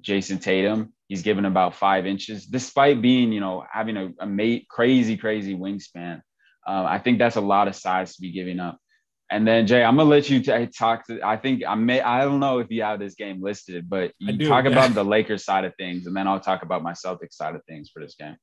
Jayson 0.01 0.38
Tatum. 0.38 0.92
He's 1.07 1.23
given 1.23 1.44
about 1.44 1.75
five 1.75 2.07
inches, 2.07 2.47
despite 2.47 3.01
being, 3.01 3.33
you 3.33 3.40
know, 3.40 3.64
having 3.71 3.97
a, 3.97 4.11
a 4.21 4.27
mate, 4.27 4.66
crazy, 4.68 5.16
crazy 5.16 5.55
wingspan. 5.55 6.21
Um, 6.68 6.85
I 6.85 6.98
think 6.98 7.18
that's 7.18 7.37
a 7.37 7.40
lot 7.40 7.66
of 7.66 7.74
size 7.74 8.14
to 8.14 8.20
be 8.20 8.31
giving 8.31 8.61
up. 8.61 8.78
And 9.31 9.46
then 9.46 9.66
Jay, 9.66 9.83
I'm 9.83 9.96
gonna 9.96 10.09
let 10.09 10.28
you 10.28 10.40
t- 10.40 10.66
talk 10.66 11.07
to. 11.07 11.20
I 11.22 11.37
think 11.37 11.62
I 11.66 11.74
may. 11.74 12.00
I 12.00 12.24
don't 12.24 12.40
know 12.40 12.59
if 12.59 12.70
you 12.70 12.83
have 12.83 12.98
this 12.98 13.14
game 13.14 13.42
listed, 13.42 13.88
but 13.88 14.12
you 14.18 14.35
do, 14.35 14.48
talk 14.48 14.64
yeah. 14.64 14.70
about 14.70 14.94
the 14.94 15.04
Lakers 15.04 15.44
side 15.44 15.64
of 15.64 15.74
things, 15.76 16.07
and 16.07 16.16
then 16.16 16.26
I'll 16.26 16.40
talk 16.40 16.62
about 16.62 16.83
my 16.83 16.92
Celtics 16.92 17.35
side 17.35 17.54
of 17.54 17.62
things 17.66 17.90
for 17.90 18.00
this 18.00 18.14
game. 18.14 18.37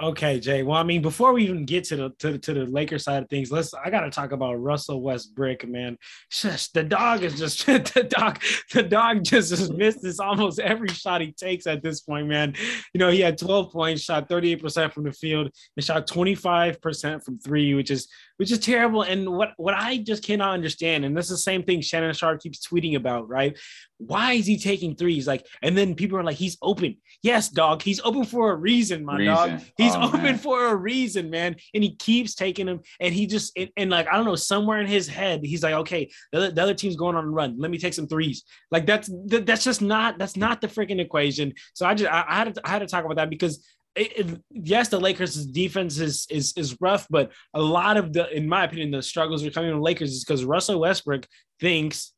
Okay, 0.00 0.38
Jay. 0.38 0.62
Well, 0.62 0.78
I 0.78 0.84
mean, 0.84 1.02
before 1.02 1.32
we 1.32 1.42
even 1.42 1.64
get 1.64 1.82
to 1.84 1.96
the 1.96 2.10
to, 2.20 2.32
the- 2.32 2.38
to 2.38 2.54
the 2.54 2.66
Lakers 2.66 3.02
side 3.02 3.20
of 3.24 3.28
things, 3.28 3.50
let's. 3.50 3.74
I 3.74 3.90
got 3.90 4.02
to 4.02 4.10
talk 4.10 4.30
about 4.30 4.54
Russell 4.54 5.02
Westbrook, 5.02 5.66
man. 5.66 5.98
Just 6.30 6.72
the 6.74 6.84
dog 6.84 7.24
is 7.24 7.36
just 7.36 7.66
the 7.66 8.06
dog. 8.08 8.40
The 8.72 8.84
dog 8.84 9.24
just 9.24 9.50
has 9.50 9.72
missed 9.72 10.02
this 10.02 10.20
almost 10.20 10.60
every 10.60 10.88
shot 10.90 11.20
he 11.20 11.32
takes 11.32 11.66
at 11.66 11.82
this 11.82 12.00
point, 12.00 12.28
man. 12.28 12.54
You 12.94 13.00
know, 13.00 13.10
he 13.10 13.20
had 13.20 13.38
12 13.38 13.72
points, 13.72 14.02
shot 14.02 14.28
38 14.28 14.62
percent 14.62 14.92
from 14.92 15.02
the 15.02 15.12
field, 15.12 15.50
and 15.76 15.84
shot 15.84 16.06
25 16.06 16.80
percent 16.80 17.24
from 17.24 17.40
three, 17.40 17.74
which 17.74 17.90
is 17.90 18.06
which 18.36 18.52
is 18.52 18.60
terrible. 18.60 19.02
And 19.02 19.28
what 19.28 19.50
what 19.56 19.74
I 19.74 19.96
just 19.96 20.22
cannot 20.22 20.54
understand, 20.54 21.06
and 21.06 21.16
this 21.16 21.24
is 21.24 21.30
the 21.30 21.36
same 21.38 21.64
thing 21.64 21.80
Shannon 21.80 22.14
Sharpe 22.14 22.40
keeps 22.40 22.64
tweeting 22.64 22.94
about, 22.94 23.28
right? 23.28 23.58
Why 23.98 24.34
is 24.34 24.46
he 24.46 24.56
taking 24.58 24.94
threes? 24.94 25.26
Like, 25.26 25.44
and 25.62 25.76
then 25.76 25.94
people 25.94 26.16
are 26.18 26.22
like, 26.24 26.36
he's 26.36 26.56
open. 26.62 26.96
Yes, 27.22 27.48
dog, 27.48 27.82
he's 27.82 28.00
open 28.00 28.24
for 28.24 28.52
a 28.52 28.56
reason, 28.56 29.04
my 29.04 29.18
dog. 29.24 29.60
He's 29.76 29.94
Oh, 29.94 30.06
open 30.06 30.22
man. 30.22 30.38
for 30.38 30.66
a 30.66 30.74
reason, 30.76 31.30
man. 31.30 31.56
And 31.74 31.82
he 31.82 31.96
keeps 31.96 32.34
taking 32.36 32.66
them. 32.66 32.80
And 33.00 33.12
he 33.12 33.26
just, 33.26 33.52
and, 33.56 33.68
and 33.76 33.90
like, 33.90 34.06
I 34.06 34.16
don't 34.16 34.24
know, 34.24 34.36
somewhere 34.36 34.80
in 34.80 34.86
his 34.86 35.08
head, 35.08 35.40
he's 35.44 35.62
like, 35.64 35.74
okay, 35.74 36.08
the 36.32 36.38
other, 36.38 36.50
the 36.52 36.62
other 36.62 36.74
team's 36.74 36.94
going 36.96 37.16
on 37.16 37.24
a 37.24 37.28
run. 37.30 37.56
Let 37.58 37.70
me 37.72 37.78
take 37.78 37.92
some 37.94 38.06
threes. 38.06 38.44
Like 38.70 38.86
that's, 38.86 39.08
that, 39.26 39.46
that's 39.46 39.64
just 39.64 39.82
not, 39.82 40.16
that's 40.18 40.36
not 40.36 40.60
the 40.60 40.68
freaking 40.68 41.00
equation. 41.00 41.52
So 41.74 41.84
I 41.84 41.94
just, 41.94 42.10
I, 42.10 42.24
I 42.28 42.34
had 42.36 42.54
to, 42.54 42.60
I 42.64 42.68
had 42.70 42.78
to 42.80 42.86
talk 42.86 43.04
about 43.04 43.16
that 43.16 43.30
because 43.30 43.66
it, 43.96 44.16
it- 44.16 44.42
yes, 44.52 44.90
the 44.90 45.00
Lakers' 45.00 45.44
defense 45.44 45.98
is, 45.98 46.24
is, 46.30 46.52
is 46.56 46.76
rough, 46.80 47.08
but 47.10 47.32
a 47.52 47.60
lot 47.60 47.96
of 47.96 48.12
the, 48.12 48.30
in 48.30 48.48
my 48.48 48.62
opinion, 48.64 48.92
the 48.92 49.02
struggles 49.02 49.44
are 49.44 49.50
coming 49.50 49.70
from 49.70 49.80
the 49.80 49.84
Lakers 49.84 50.12
is 50.12 50.24
because 50.24 50.44
Russell 50.44 50.78
Westbrook 50.78 51.26
thinks 51.58 52.12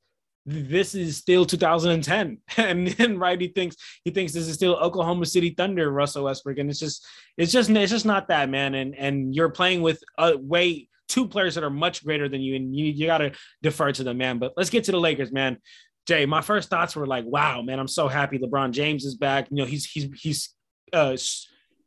this 0.46 0.94
is 0.94 1.16
still 1.16 1.44
2010 1.44 2.38
and 2.56 2.88
then 2.88 3.18
right 3.18 3.40
he 3.40 3.48
thinks 3.48 3.76
he 4.04 4.10
thinks 4.10 4.32
this 4.32 4.48
is 4.48 4.54
still 4.54 4.74
oklahoma 4.76 5.26
city 5.26 5.50
thunder 5.50 5.90
russell 5.90 6.24
westbrook. 6.24 6.58
And 6.58 6.70
it's 6.70 6.78
just 6.78 7.06
it's 7.36 7.52
just 7.52 7.70
it's 7.70 7.90
just 7.90 8.06
not 8.06 8.28
that 8.28 8.48
man. 8.48 8.74
And 8.74 8.94
and 8.94 9.34
you're 9.34 9.50
playing 9.50 9.82
with 9.82 10.02
a 10.18 10.36
way 10.36 10.88
two 11.08 11.26
players 11.26 11.56
that 11.56 11.64
are 11.64 11.70
much 11.70 12.04
greater 12.04 12.28
than 12.28 12.40
you. 12.40 12.54
And 12.54 12.74
you, 12.74 12.86
you 12.86 13.06
got 13.06 13.18
to 13.18 13.32
defer 13.62 13.92
to 13.92 14.04
them 14.04 14.18
man. 14.18 14.38
But 14.38 14.52
let's 14.56 14.70
get 14.70 14.84
to 14.84 14.92
the 14.92 15.00
lakers 15.00 15.32
man. 15.32 15.58
Jay 16.06 16.26
my 16.26 16.40
first 16.40 16.70
thoughts 16.70 16.96
were 16.96 17.06
like 17.06 17.24
wow 17.26 17.60
man 17.60 17.78
i'm 17.78 17.86
so 17.86 18.08
happy 18.08 18.38
lebron 18.38 18.70
james 18.70 19.04
is 19.04 19.14
back. 19.14 19.48
You 19.50 19.58
know 19.58 19.66
he's 19.66 19.84
he's 19.84 20.08
he's 20.20 20.54
uh 20.92 21.16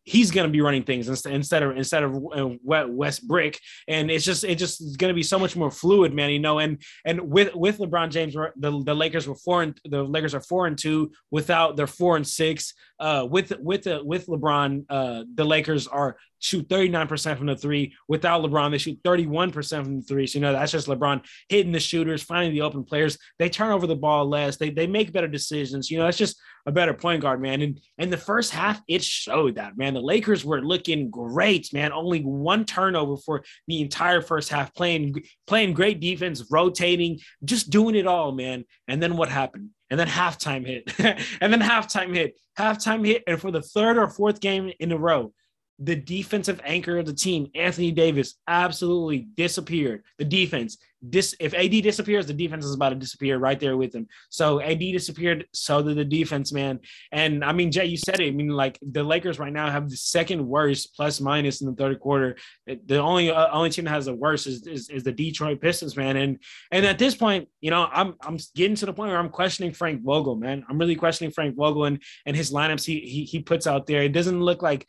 he's 0.03 0.31
going 0.31 0.47
to 0.47 0.51
be 0.51 0.61
running 0.61 0.83
things 0.83 1.07
instead 1.25 1.63
of 1.63 1.77
instead 1.77 2.03
of 2.03 2.15
uh, 2.15 2.49
West 2.63 3.27
Brick, 3.27 3.59
and 3.87 4.11
it's 4.11 4.25
just 4.25 4.43
it 4.43 4.55
just 4.55 4.81
is 4.81 4.97
going 4.97 5.09
to 5.09 5.15
be 5.15 5.23
so 5.23 5.39
much 5.39 5.55
more 5.55 5.71
fluid, 5.71 6.13
man. 6.13 6.29
You 6.29 6.39
know, 6.39 6.59
and 6.59 6.81
and 7.05 7.21
with 7.21 7.55
with 7.55 7.79
LeBron 7.79 8.09
James, 8.09 8.33
the, 8.33 8.83
the 8.83 8.93
Lakers 8.93 9.27
were 9.27 9.35
four 9.35 9.63
and 9.63 9.77
the 9.85 10.03
Lakers 10.03 10.35
are 10.35 10.41
four 10.41 10.67
and 10.67 10.77
two 10.77 11.11
without 11.31 11.75
their 11.75 11.87
four 11.87 12.15
and 12.15 12.27
six. 12.27 12.73
Uh, 12.99 13.27
with 13.29 13.53
with 13.59 13.83
the 13.83 14.03
with 14.03 14.27
LeBron, 14.27 14.85
uh, 14.89 15.23
the 15.33 15.45
Lakers 15.45 15.87
are 15.87 16.17
shoot 16.43 16.67
39% 16.67 17.37
from 17.37 17.47
the 17.47 17.55
three. 17.55 17.95
Without 18.09 18.43
LeBron, 18.43 18.71
they 18.71 18.77
shoot 18.77 19.01
31% 19.03 19.83
from 19.83 19.95
the 19.95 20.01
three. 20.01 20.27
So, 20.27 20.37
you 20.37 20.41
know, 20.41 20.51
that's 20.51 20.73
just 20.73 20.87
LeBron 20.87 21.23
hitting 21.47 21.71
the 21.71 21.79
shooters, 21.79 22.21
finding 22.21 22.51
the 22.51 22.61
open 22.61 22.83
players. 22.83 23.17
They 23.39 23.47
turn 23.47 23.71
over 23.71 23.87
the 23.87 23.95
ball 23.95 24.27
less. 24.27 24.57
They, 24.57 24.69
they 24.69 24.85
make 24.85 25.13
better 25.13 25.29
decisions. 25.29 25.89
You 25.89 25.99
know, 25.99 26.07
it's 26.07 26.17
just 26.17 26.37
a 26.65 26.71
better 26.71 26.93
point 26.93 27.21
guard, 27.21 27.41
man. 27.41 27.61
And 27.61 27.79
in 27.97 28.09
the 28.09 28.17
first 28.17 28.51
half, 28.51 28.81
it 28.89 29.03
showed 29.03 29.55
that, 29.55 29.77
man. 29.77 29.93
The 29.93 30.01
Lakers 30.01 30.43
were 30.43 30.61
looking 30.61 31.09
great, 31.09 31.71
man. 31.73 31.93
Only 31.93 32.19
one 32.19 32.65
turnover 32.65 33.15
for 33.15 33.43
the 33.67 33.81
entire 33.81 34.21
first 34.21 34.49
half, 34.49 34.73
playing, 34.75 35.15
playing 35.47 35.73
great 35.73 36.01
defense, 36.01 36.45
rotating, 36.51 37.19
just 37.45 37.69
doing 37.69 37.95
it 37.95 38.05
all, 38.05 38.33
man. 38.33 38.65
And 38.89 39.01
then 39.01 39.15
what 39.15 39.29
happened? 39.29 39.69
And 39.89 39.97
then 39.97 40.07
halftime 40.07 40.65
hit. 40.65 40.93
and 41.39 41.53
then 41.53 41.61
halftime 41.61 42.13
hit. 42.13 42.37
Halftime 42.59 43.05
hit. 43.05 43.23
And 43.27 43.39
for 43.39 43.51
the 43.51 43.61
third 43.61 43.97
or 43.97 44.09
fourth 44.09 44.41
game 44.41 44.73
in 44.79 44.91
a 44.91 44.97
row, 44.97 45.33
the 45.79 45.95
defensive 45.95 46.61
anchor 46.63 46.97
of 46.97 47.05
the 47.05 47.13
team, 47.13 47.49
Anthony 47.55 47.91
Davis, 47.91 48.35
absolutely 48.47 49.27
disappeared. 49.35 50.03
The 50.17 50.25
defense, 50.25 50.77
this 51.01 51.35
if 51.39 51.53
AD 51.53 51.71
disappears, 51.83 52.25
the 52.25 52.33
defense 52.33 52.63
is 52.63 52.73
about 52.73 52.89
to 52.89 52.95
disappear 52.95 53.37
right 53.37 53.59
there 53.59 53.75
with 53.75 53.93
him. 53.93 54.07
So 54.29 54.61
AD 54.61 54.79
disappeared, 54.79 55.45
so 55.51 55.81
did 55.81 55.97
the 55.97 56.05
defense, 56.05 56.53
man. 56.53 56.79
And 57.11 57.43
I 57.43 57.51
mean, 57.51 57.71
Jay, 57.71 57.85
you 57.85 57.97
said 57.97 58.21
it. 58.21 58.27
I 58.27 58.31
mean, 58.31 58.49
like 58.49 58.79
the 58.81 59.03
Lakers 59.03 59.37
right 59.37 59.51
now 59.51 59.69
have 59.69 59.89
the 59.89 59.97
second 59.97 60.47
worst 60.47 60.95
plus 60.95 61.19
minus 61.19 61.61
in 61.61 61.67
the 61.67 61.75
third 61.75 61.99
quarter. 61.99 62.37
The 62.65 62.99
only 62.99 63.31
uh, 63.31 63.51
only 63.51 63.69
team 63.69 63.85
that 63.85 63.91
has 63.91 64.05
the 64.05 64.15
worst 64.15 64.47
is, 64.47 64.65
is, 64.65 64.89
is 64.89 65.03
the 65.03 65.11
Detroit 65.11 65.59
Pistons, 65.59 65.97
man. 65.97 66.15
And 66.15 66.39
and 66.71 66.85
at 66.85 66.99
this 66.99 67.15
point, 67.15 67.49
you 67.59 67.71
know, 67.71 67.89
I'm 67.91 68.15
I'm 68.21 68.37
getting 68.55 68.75
to 68.77 68.85
the 68.85 68.93
point 68.93 69.09
where 69.09 69.19
I'm 69.19 69.29
questioning 69.29 69.73
Frank 69.73 70.03
Vogel, 70.03 70.35
man. 70.35 70.63
I'm 70.69 70.77
really 70.77 70.95
questioning 70.95 71.33
Frank 71.33 71.55
Vogel 71.57 71.83
and 71.83 72.01
and 72.25 72.37
his 72.37 72.51
lineups 72.51 72.85
he 72.85 73.01
he, 73.01 73.25
he 73.25 73.41
puts 73.41 73.67
out 73.67 73.87
there. 73.87 74.03
It 74.03 74.13
doesn't 74.13 74.39
look 74.39 74.61
like 74.61 74.87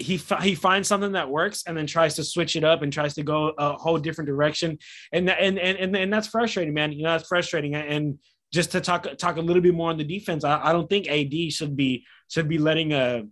he 0.00 0.20
he 0.42 0.54
finds 0.54 0.88
something 0.88 1.12
that 1.12 1.30
works 1.30 1.64
and 1.66 1.76
then 1.76 1.86
tries 1.86 2.14
to 2.16 2.24
switch 2.24 2.56
it 2.56 2.64
up 2.64 2.82
and 2.82 2.92
tries 2.92 3.14
to 3.14 3.22
go 3.22 3.52
a 3.58 3.72
whole 3.74 3.98
different 3.98 4.28
direction. 4.28 4.78
And 5.12 5.28
and 5.30 5.58
and 5.58 5.78
and, 5.78 5.96
and 5.96 6.12
that's 6.12 6.28
frustrating 6.28 6.74
man. 6.74 6.92
You 6.92 7.04
know 7.04 7.12
that's 7.12 7.28
frustrating. 7.28 7.74
And 7.74 8.18
just 8.52 8.72
to 8.72 8.80
talk 8.80 9.06
talk 9.18 9.36
a 9.36 9.40
little 9.40 9.62
bit 9.62 9.74
more 9.74 9.90
on 9.90 9.96
the 9.96 10.04
defense 10.04 10.42
I, 10.42 10.60
I 10.60 10.72
don't 10.72 10.88
think 10.88 11.08
AD 11.08 11.52
should 11.52 11.76
be 11.76 12.04
should 12.28 12.48
be 12.48 12.58
letting 12.58 12.92
a 12.92 13.24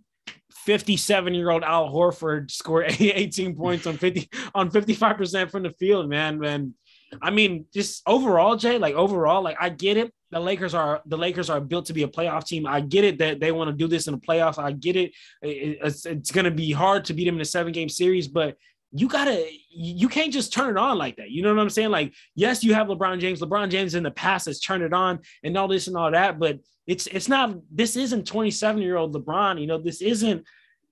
57 0.51 1.33
year 1.33 1.49
old 1.49 1.63
Al 1.63 1.89
Horford 1.89 2.51
score 2.51 2.83
18 2.87 3.55
points 3.55 3.87
on 3.87 3.97
50 3.97 4.29
on 4.53 4.69
55% 4.69 5.49
from 5.49 5.63
the 5.63 5.71
field 5.71 6.09
man. 6.09 6.43
And 6.43 6.73
I 7.21 7.31
mean 7.31 7.65
just 7.73 8.01
overall 8.05 8.55
Jay 8.55 8.77
like 8.77 8.95
overall 8.95 9.41
like 9.41 9.57
I 9.59 9.69
get 9.69 9.97
it 9.97 10.13
the 10.31 10.39
Lakers 10.39 10.73
are 10.73 11.01
the 11.05 11.17
Lakers 11.17 11.49
are 11.49 11.59
built 11.59 11.87
to 11.87 11.93
be 11.93 12.03
a 12.03 12.07
playoff 12.07 12.45
team. 12.45 12.67
I 12.67 12.81
get 12.81 13.03
it 13.03 13.17
that 13.17 13.39
they 13.39 13.51
want 13.51 13.69
to 13.69 13.75
do 13.75 13.87
this 13.87 14.07
in 14.07 14.13
the 14.13 14.19
playoffs. 14.19 14.59
I 14.59 14.71
get 14.71 14.95
it. 14.95 15.11
It's, 15.41 16.05
it's 16.05 16.31
going 16.31 16.45
to 16.45 16.51
be 16.51 16.71
hard 16.71 17.05
to 17.05 17.13
beat 17.13 17.25
them 17.25 17.35
in 17.35 17.41
a 17.41 17.45
seven 17.45 17.71
game 17.71 17.89
series, 17.89 18.27
but 18.27 18.55
you 18.91 19.07
gotta 19.07 19.47
you 19.69 20.09
can't 20.09 20.33
just 20.33 20.51
turn 20.51 20.71
it 20.71 20.77
on 20.77 20.97
like 20.97 21.17
that. 21.17 21.29
You 21.29 21.43
know 21.43 21.53
what 21.53 21.61
I'm 21.61 21.69
saying? 21.69 21.91
Like, 21.91 22.13
yes, 22.35 22.63
you 22.63 22.73
have 22.73 22.87
LeBron 22.87 23.19
James. 23.19 23.39
LeBron 23.39 23.69
James 23.69 23.93
in 23.93 24.03
the 24.03 24.11
past 24.11 24.47
has 24.47 24.59
turned 24.59 24.83
it 24.83 24.93
on 24.93 25.19
and 25.43 25.55
all 25.57 25.67
this 25.67 25.87
and 25.87 25.95
all 25.95 26.11
that, 26.11 26.39
but 26.39 26.59
it's 26.87 27.05
it's 27.07 27.29
not. 27.29 27.55
This 27.71 27.95
isn't 27.95 28.25
27 28.25 28.81
year 28.81 28.97
old 28.97 29.13
LeBron. 29.13 29.61
You 29.61 29.67
know, 29.67 29.77
this 29.77 30.01
isn't 30.01 30.43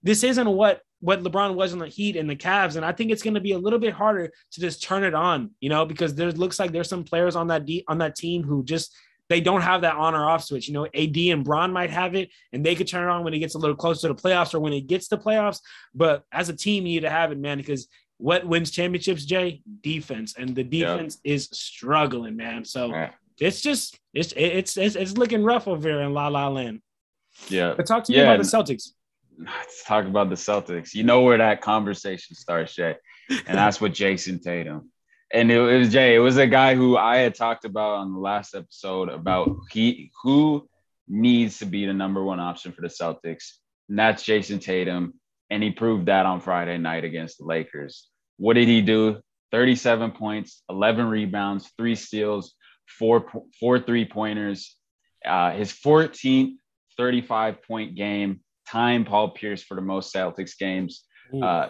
this 0.03 0.23
isn't 0.23 0.47
what 0.47 0.81
what 0.99 1.21
LeBron 1.21 1.53
was 1.55 1.73
in 1.73 1.79
the 1.79 1.87
Heat 1.87 2.15
and 2.15 2.29
the 2.29 2.35
Cavs, 2.35 2.75
and 2.75 2.85
I 2.85 2.91
think 2.91 3.11
it's 3.11 3.21
going 3.21 3.35
to 3.35 3.39
be 3.39 3.51
a 3.51 3.57
little 3.57 3.79
bit 3.79 3.93
harder 3.93 4.31
to 4.51 4.61
just 4.61 4.81
turn 4.81 5.03
it 5.03 5.13
on. 5.13 5.51
You 5.59 5.69
know, 5.69 5.85
because 5.85 6.15
there 6.15 6.31
looks 6.31 6.59
like 6.59 6.71
there's 6.71 6.89
some 6.89 7.03
players 7.03 7.35
on 7.35 7.47
that 7.47 7.65
de- 7.65 7.85
on 7.87 7.99
that 7.99 8.15
team 8.15 8.43
who 8.43 8.63
just 8.63 8.95
they 9.29 9.41
don't 9.41 9.61
have 9.61 9.81
that 9.81 9.95
on 9.95 10.15
or 10.15 10.25
off 10.25 10.43
switch. 10.43 10.67
You 10.67 10.73
know, 10.73 10.85
AD 10.85 11.17
and 11.17 11.43
Bron 11.43 11.71
might 11.71 11.89
have 11.89 12.15
it, 12.15 12.29
and 12.53 12.65
they 12.65 12.75
could 12.75 12.87
turn 12.87 13.07
it 13.07 13.11
on 13.11 13.23
when 13.23 13.33
it 13.33 13.39
gets 13.39 13.55
a 13.55 13.59
little 13.59 13.75
closer 13.75 14.07
to 14.07 14.13
the 14.13 14.21
playoffs 14.21 14.53
or 14.53 14.59
when 14.59 14.73
it 14.73 14.87
gets 14.87 15.07
to 15.09 15.17
playoffs. 15.17 15.59
But 15.93 16.23
as 16.31 16.49
a 16.49 16.55
team, 16.55 16.85
you 16.85 16.95
need 16.95 17.01
to 17.01 17.09
have 17.09 17.31
it, 17.31 17.37
man, 17.37 17.57
because 17.57 17.87
what 18.17 18.47
wins 18.47 18.71
championships, 18.71 19.25
Jay? 19.25 19.61
Defense, 19.81 20.35
and 20.37 20.55
the 20.55 20.63
defense 20.63 21.19
yep. 21.23 21.35
is 21.35 21.49
struggling, 21.51 22.35
man. 22.35 22.65
So 22.65 22.89
yeah. 22.89 23.11
it's 23.39 23.61
just 23.61 23.99
it's 24.13 24.33
it's 24.35 24.77
it's 24.77 24.95
it's 24.95 25.17
looking 25.17 25.43
rough 25.43 25.67
over 25.67 25.87
here 25.87 26.01
in 26.01 26.13
La 26.13 26.27
La 26.27 26.47
Land. 26.47 26.81
Yeah. 27.49 27.73
But 27.75 27.85
talk 27.85 28.03
to 28.05 28.11
me 28.11 28.17
yeah. 28.17 28.33
about 28.33 28.37
the 28.37 28.43
Celtics. 28.43 28.91
Let's 29.45 29.83
talk 29.83 30.05
about 30.05 30.29
the 30.29 30.35
Celtics. 30.35 30.93
You 30.93 31.03
know 31.03 31.21
where 31.21 31.37
that 31.37 31.61
conversation 31.61 32.35
starts, 32.35 32.75
Jay, 32.75 32.95
and 33.29 33.39
that's 33.57 33.79
with 33.79 33.93
Jayson 33.93 34.39
Tatum 34.39 34.91
and 35.31 35.51
it, 35.51 35.57
it 35.57 35.77
was 35.77 35.91
Jay. 35.91 36.15
It 36.15 36.19
was 36.19 36.37
a 36.37 36.47
guy 36.47 36.75
who 36.75 36.97
I 36.97 37.17
had 37.17 37.35
talked 37.35 37.65
about 37.65 37.97
on 37.97 38.13
the 38.13 38.19
last 38.19 38.55
episode 38.55 39.09
about 39.09 39.55
he 39.71 40.11
who 40.23 40.67
needs 41.07 41.59
to 41.59 41.65
be 41.65 41.85
the 41.85 41.93
number 41.93 42.23
one 42.23 42.39
option 42.39 42.71
for 42.71 42.81
the 42.81 42.87
Celtics, 42.87 43.53
and 43.89 43.97
that's 43.99 44.23
Jayson 44.23 44.59
Tatum. 44.59 45.13
And 45.49 45.63
he 45.63 45.71
proved 45.71 46.07
that 46.07 46.25
on 46.25 46.41
Friday 46.41 46.77
night 46.77 47.05
against 47.05 47.37
the 47.37 47.45
Lakers. 47.45 48.09
What 48.35 48.55
did 48.55 48.67
he 48.67 48.81
do? 48.81 49.21
37 49.51 50.11
points, 50.11 50.61
11 50.69 51.07
rebounds, 51.07 51.71
three 51.77 51.95
steals, 51.95 52.53
four, 52.85 53.31
four 53.59 53.79
three 53.79 54.03
pointers. 54.03 54.75
Uh, 55.25 55.51
his 55.51 55.71
14th 55.71 56.55
35 56.97 57.63
point 57.63 57.95
game, 57.95 58.41
time 58.69 59.05
Paul 59.05 59.31
Pierce 59.31 59.63
for 59.63 59.75
the 59.75 59.81
most 59.81 60.13
Celtics 60.13 60.57
games. 60.57 61.03
Uh, 61.41 61.67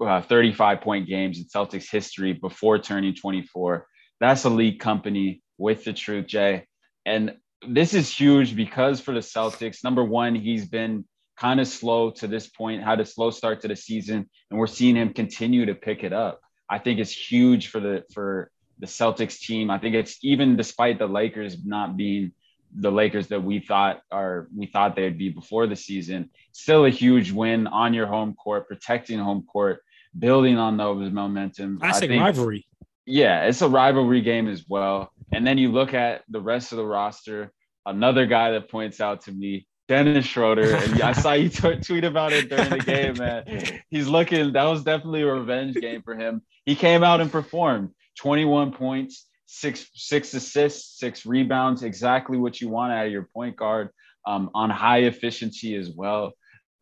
uh, 0.00 0.22
35 0.22 0.80
point 0.80 1.08
games 1.08 1.38
in 1.38 1.44
Celtics 1.44 1.90
history 1.90 2.32
before 2.32 2.78
turning 2.78 3.14
24. 3.14 3.86
That's 4.20 4.44
elite 4.44 4.78
company 4.78 5.42
with 5.58 5.84
the 5.84 5.92
truth, 5.92 6.26
Jay. 6.26 6.66
And 7.06 7.36
this 7.66 7.94
is 7.94 8.08
huge 8.08 8.54
because 8.54 9.00
for 9.00 9.12
the 9.12 9.20
Celtics, 9.20 9.82
number 9.82 10.04
one, 10.04 10.34
he's 10.34 10.66
been 10.66 11.04
kind 11.36 11.60
of 11.60 11.66
slow 11.66 12.10
to 12.10 12.26
this 12.26 12.48
point, 12.48 12.82
had 12.82 13.00
a 13.00 13.04
slow 13.04 13.30
start 13.30 13.62
to 13.62 13.68
the 13.68 13.76
season, 13.76 14.28
and 14.50 14.60
we're 14.60 14.66
seeing 14.66 14.96
him 14.96 15.12
continue 15.12 15.66
to 15.66 15.74
pick 15.74 16.04
it 16.04 16.12
up. 16.12 16.40
I 16.68 16.78
think 16.78 17.00
it's 17.00 17.12
huge 17.12 17.68
for 17.68 17.80
the 17.80 18.04
for 18.12 18.50
the 18.78 18.86
Celtics 18.86 19.38
team. 19.38 19.70
I 19.70 19.78
think 19.78 19.94
it's 19.94 20.18
even 20.22 20.56
despite 20.56 20.98
the 20.98 21.06
Lakers 21.06 21.64
not 21.64 21.96
being 21.96 22.32
the 22.74 22.90
Lakers 22.90 23.28
that 23.28 23.42
we 23.42 23.58
thought 23.60 24.02
are 24.10 24.48
we 24.56 24.66
thought 24.66 24.96
they'd 24.96 25.18
be 25.18 25.28
before 25.28 25.66
the 25.66 25.76
season. 25.76 26.30
Still 26.52 26.84
a 26.84 26.90
huge 26.90 27.32
win 27.32 27.66
on 27.66 27.94
your 27.94 28.06
home 28.06 28.34
court, 28.34 28.68
protecting 28.68 29.18
home 29.18 29.42
court, 29.42 29.82
building 30.18 30.58
on 30.58 30.76
those 30.76 31.10
momentum. 31.10 31.78
Classic 31.78 32.10
rivalry. 32.10 32.66
Yeah, 33.06 33.46
it's 33.46 33.62
a 33.62 33.68
rivalry 33.68 34.20
game 34.20 34.48
as 34.48 34.64
well. 34.68 35.12
And 35.32 35.46
then 35.46 35.58
you 35.58 35.72
look 35.72 35.94
at 35.94 36.22
the 36.28 36.40
rest 36.40 36.72
of 36.72 36.78
the 36.78 36.84
roster. 36.84 37.52
Another 37.86 38.26
guy 38.26 38.52
that 38.52 38.70
points 38.70 39.00
out 39.00 39.22
to 39.22 39.32
me, 39.32 39.66
Dennis 39.88 40.26
Schroeder. 40.26 40.76
And 40.76 41.00
I 41.02 41.12
saw 41.12 41.32
you 41.32 41.48
t- 41.48 41.76
tweet 41.76 42.04
about 42.04 42.32
it 42.32 42.48
during 42.48 42.70
the 42.70 42.78
game, 42.78 43.16
man. 43.18 43.82
He's 43.90 44.06
looking. 44.06 44.52
That 44.52 44.64
was 44.64 44.84
definitely 44.84 45.22
a 45.22 45.32
revenge 45.32 45.74
game 45.76 46.02
for 46.02 46.14
him. 46.14 46.42
He 46.64 46.76
came 46.76 47.02
out 47.02 47.20
and 47.20 47.32
performed. 47.32 47.90
21 48.18 48.72
points, 48.72 49.26
six 49.50 49.86
six 49.94 50.32
assists, 50.32 50.98
six 50.98 51.26
rebounds, 51.26 51.82
exactly 51.82 52.38
what 52.38 52.60
you 52.60 52.68
want 52.68 52.92
out 52.92 53.06
of 53.06 53.12
your 53.12 53.28
point 53.34 53.56
guard. 53.56 53.90
Um, 54.26 54.50
on 54.54 54.68
high 54.68 55.04
efficiency 55.04 55.74
as 55.76 55.88
well. 55.88 56.34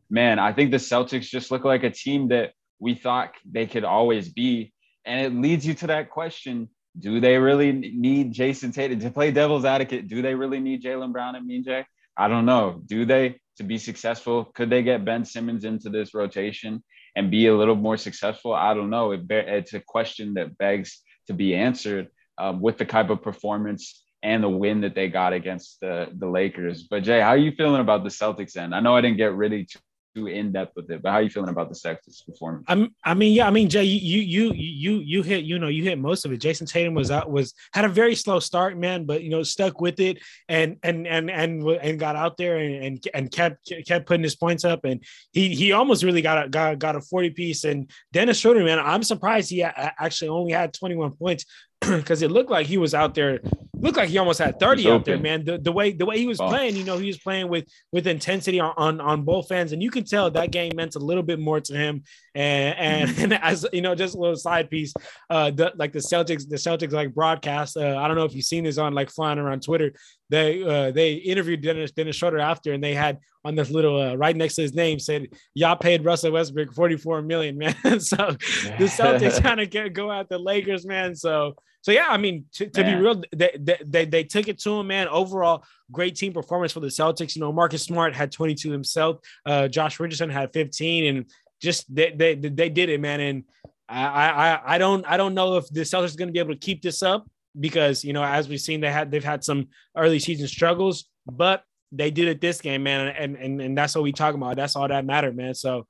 Man, 0.09 0.39
I 0.39 0.51
think 0.51 0.71
the 0.71 0.77
Celtics 0.77 1.29
just 1.29 1.51
look 1.51 1.63
like 1.63 1.83
a 1.83 1.89
team 1.89 2.27
that 2.27 2.51
we 2.79 2.95
thought 2.95 3.33
they 3.49 3.65
could 3.65 3.85
always 3.85 4.27
be. 4.27 4.73
And 5.05 5.25
it 5.25 5.33
leads 5.33 5.65
you 5.65 5.73
to 5.75 5.87
that 5.87 6.09
question 6.09 6.67
do 6.97 7.21
they 7.21 7.37
really 7.37 7.71
need 7.71 8.33
Jayson 8.33 8.73
Tatum 8.73 8.99
to 8.99 9.11
play 9.11 9.31
devil's 9.31 9.63
advocate? 9.63 10.07
Do 10.07 10.21
they 10.21 10.35
really 10.35 10.59
need 10.59 10.83
Jaylen 10.83 11.13
Brown 11.13 11.35
and 11.35 11.47
Mean 11.47 11.63
Jay? 11.63 11.85
I 12.17 12.27
don't 12.27 12.45
know. 12.45 12.81
Do 12.85 13.05
they 13.05 13.39
to 13.57 13.63
be 13.63 13.77
successful? 13.77 14.45
Could 14.55 14.69
they 14.69 14.83
get 14.83 15.05
Ben 15.05 15.23
Simmons 15.23 15.63
into 15.63 15.89
this 15.89 16.13
rotation 16.13 16.83
and 17.15 17.31
be 17.31 17.47
a 17.47 17.55
little 17.55 17.75
more 17.75 17.95
successful? 17.95 18.53
I 18.53 18.73
don't 18.73 18.89
know. 18.89 19.11
It, 19.11 19.21
it's 19.29 19.73
a 19.73 19.79
question 19.79 20.33
that 20.33 20.57
begs 20.57 21.01
to 21.27 21.33
be 21.33 21.55
answered 21.55 22.09
um, 22.39 22.61
with 22.61 22.77
the 22.77 22.85
type 22.85 23.09
of 23.09 23.21
performance 23.21 24.03
and 24.23 24.43
the 24.43 24.49
win 24.49 24.81
that 24.81 24.95
they 24.95 25.07
got 25.07 25.33
against 25.33 25.79
the, 25.79 26.09
the 26.17 26.27
Lakers. 26.27 26.83
But 26.83 27.03
Jay, 27.03 27.21
how 27.21 27.29
are 27.29 27.37
you 27.37 27.51
feeling 27.51 27.81
about 27.81 28.03
the 28.03 28.09
Celtics 28.09 28.57
end? 28.57 28.75
I 28.75 28.79
know 28.79 28.95
I 28.95 29.01
didn't 29.01 29.17
get 29.17 29.33
really 29.33 29.65
too, 29.65 29.79
too 30.15 30.27
in 30.27 30.51
depth 30.51 30.75
with 30.75 30.89
it, 30.91 31.01
but 31.01 31.11
how 31.11 31.17
are 31.17 31.21
you 31.21 31.29
feeling 31.29 31.49
about 31.49 31.69
the 31.69 31.75
Celtics 31.75 32.25
performance? 32.25 32.65
I'm, 32.67 32.93
I 33.05 33.13
mean, 33.13 33.33
yeah, 33.33 33.47
I 33.47 33.51
mean, 33.51 33.69
Jay, 33.69 33.83
you 33.83 34.19
you 34.19 34.51
you 34.53 34.99
you 34.99 35.23
hit, 35.23 35.45
you 35.45 35.59
know, 35.59 35.67
you 35.67 35.83
hit 35.83 35.99
most 35.99 36.25
of 36.25 36.33
it. 36.33 36.41
Jayson 36.41 36.67
Tatum 36.67 36.95
was 36.95 37.11
out, 37.11 37.31
was 37.31 37.53
had 37.73 37.85
a 37.85 37.89
very 37.89 38.15
slow 38.15 38.39
start, 38.39 38.77
man, 38.77 39.05
but 39.05 39.23
you 39.23 39.29
know, 39.29 39.43
stuck 39.43 39.79
with 39.79 39.99
it 39.99 40.17
and 40.49 40.77
and 40.83 41.07
and 41.07 41.29
and 41.29 41.63
and 41.63 41.99
got 41.99 42.15
out 42.15 42.37
there 42.37 42.57
and 42.57 42.83
and, 42.83 43.07
and 43.13 43.31
kept 43.31 43.71
kept 43.87 44.07
putting 44.07 44.23
his 44.23 44.35
points 44.35 44.65
up, 44.65 44.83
and 44.83 45.03
he 45.31 45.55
he 45.55 45.71
almost 45.71 46.03
really 46.03 46.21
got 46.21 46.45
a 46.45 46.49
got, 46.49 46.79
got 46.79 46.95
a 46.95 47.01
40 47.01 47.29
piece. 47.29 47.63
And 47.63 47.89
Dennis 48.11 48.39
Schroeder, 48.39 48.63
man, 48.63 48.79
I'm 48.79 49.03
surprised 49.03 49.49
he 49.49 49.63
actually 49.63 50.29
only 50.29 50.51
had 50.51 50.73
21 50.73 51.11
points, 51.11 51.45
because 51.97 52.21
it 52.21 52.31
looked 52.31 52.49
like 52.49 52.67
he 52.67 52.77
was 52.77 52.93
out 52.93 53.15
there 53.15 53.39
looked 53.75 53.95
like 53.95 54.09
he 54.09 54.17
almost 54.17 54.39
had 54.39 54.59
30 54.59 54.91
out 54.91 55.05
there 55.05 55.17
man 55.17 55.45
the, 55.45 55.57
the 55.57 55.71
way 55.71 55.93
the 55.93 56.05
way 56.05 56.17
he 56.19 56.27
was 56.27 56.37
wow. 56.37 56.49
playing 56.49 56.75
you 56.75 56.83
know 56.83 56.97
he 56.97 57.07
was 57.07 57.17
playing 57.17 57.47
with 57.47 57.65
with 57.93 58.05
intensity 58.07 58.59
on, 58.59 58.73
on, 58.75 58.99
on 58.99 59.21
both 59.23 59.49
ends 59.51 59.71
and 59.71 59.81
you 59.81 59.89
can 59.89 60.03
tell 60.03 60.29
that 60.29 60.51
game 60.51 60.73
meant 60.75 60.95
a 60.95 60.99
little 60.99 61.23
bit 61.23 61.39
more 61.39 61.61
to 61.61 61.73
him 61.73 62.03
and 62.35 62.77
and, 62.77 63.09
mm-hmm. 63.09 63.23
and 63.31 63.33
as 63.35 63.65
you 63.71 63.81
know 63.81 63.95
just 63.95 64.15
a 64.15 64.19
little 64.19 64.35
side 64.35 64.69
piece 64.69 64.93
uh 65.29 65.49
the 65.51 65.71
like 65.77 65.93
the 65.93 65.99
celtics 65.99 66.47
the 66.49 66.57
celtics 66.57 66.91
like 66.91 67.13
broadcast 67.13 67.77
uh, 67.77 67.97
i 67.97 68.07
don't 68.07 68.17
know 68.17 68.25
if 68.25 68.35
you've 68.35 68.43
seen 68.43 68.65
this 68.65 68.77
on 68.77 68.93
like 68.93 69.09
flying 69.09 69.39
around 69.39 69.61
twitter 69.63 69.93
they 70.29 70.63
uh, 70.63 70.91
they 70.91 71.13
interviewed 71.13 71.61
Dennis 71.61 71.91
Dennis 71.91 72.15
Schroeder 72.15 72.39
after, 72.39 72.73
and 72.73 72.83
they 72.83 72.93
had 72.93 73.17
on 73.43 73.55
this 73.55 73.71
little 73.71 73.99
uh, 73.99 74.15
right 74.15 74.35
next 74.35 74.55
to 74.55 74.61
his 74.61 74.75
name 74.75 74.99
said, 74.99 75.27
"Y'all 75.55 75.75
paid 75.75 76.05
Russell 76.05 76.31
Westbrook 76.31 76.73
44 76.73 77.23
million, 77.23 77.57
man." 77.57 77.73
so 77.99 78.17
the 78.17 78.85
Celtics 78.85 79.41
kind 79.43 79.59
of 79.59 79.69
get 79.69 79.93
go 79.93 80.11
out 80.11 80.29
the 80.29 80.37
Lakers, 80.37 80.85
man. 80.85 81.15
So 81.15 81.55
so 81.81 81.91
yeah, 81.91 82.07
I 82.09 82.17
mean, 82.17 82.45
to, 82.53 82.69
to 82.69 82.83
be 82.83 82.93
real, 82.95 83.21
they, 83.33 83.57
they 83.85 84.05
they 84.05 84.23
took 84.23 84.47
it 84.47 84.59
to 84.59 84.79
him, 84.79 84.87
man. 84.87 85.07
Overall, 85.07 85.63
great 85.91 86.15
team 86.15 86.33
performance 86.33 86.73
for 86.73 86.81
the 86.81 86.87
Celtics. 86.87 87.35
You 87.35 87.41
know, 87.41 87.53
Marcus 87.53 87.83
Smart 87.83 88.13
had 88.13 88.31
22 88.31 88.69
himself. 88.69 89.19
Uh, 89.45 89.67
Josh 89.69 89.99
Richardson 89.99 90.29
had 90.29 90.51
15, 90.51 91.05
and 91.05 91.25
just 91.61 91.93
they 91.93 92.11
they, 92.11 92.35
they 92.35 92.69
did 92.69 92.89
it, 92.89 92.99
man. 92.99 93.21
And 93.21 93.43
I 93.87 94.29
I 94.29 94.75
I 94.75 94.77
don't 94.77 95.05
I 95.07 95.15
don't 95.15 95.33
know 95.33 95.55
if 95.55 95.69
the 95.69 95.81
Celtics 95.81 96.13
are 96.13 96.17
going 96.17 96.27
to 96.27 96.33
be 96.33 96.39
able 96.39 96.53
to 96.53 96.59
keep 96.59 96.81
this 96.81 97.01
up 97.01 97.29
because 97.57 98.03
you 98.03 98.11
know 98.11 98.23
as 98.23 98.49
we've 98.49 98.59
seen 98.59 98.81
they 98.81 98.91
had 98.91 99.09
they've 99.09 99.23
had 99.23 99.45
some 99.45 99.69
early 99.95 100.19
season 100.19 100.47
struggles, 100.47 101.05
but 101.31 101.63
they 101.93 102.11
did 102.11 102.27
it 102.27 102.41
this 102.41 102.59
game, 102.59 102.83
man, 102.83 103.07
and 103.07 103.37
and 103.37 103.61
and 103.61 103.77
that's 103.77 103.95
what 103.95 104.03
we 104.03 104.11
talk 104.11 104.35
about. 104.35 104.57
That's 104.57 104.75
all 104.75 104.87
that 104.89 105.05
mattered, 105.05 105.37
man. 105.37 105.55
So 105.55 105.87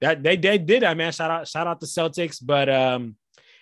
that 0.00 0.22
they 0.22 0.36
they 0.36 0.56
did 0.56 0.82
that, 0.82 0.96
man. 0.96 1.12
Shout 1.12 1.30
out 1.30 1.46
shout 1.46 1.66
out 1.66 1.78
the 1.80 1.86
Celtics, 1.86 2.38
but 2.42 2.70
um. 2.70 3.16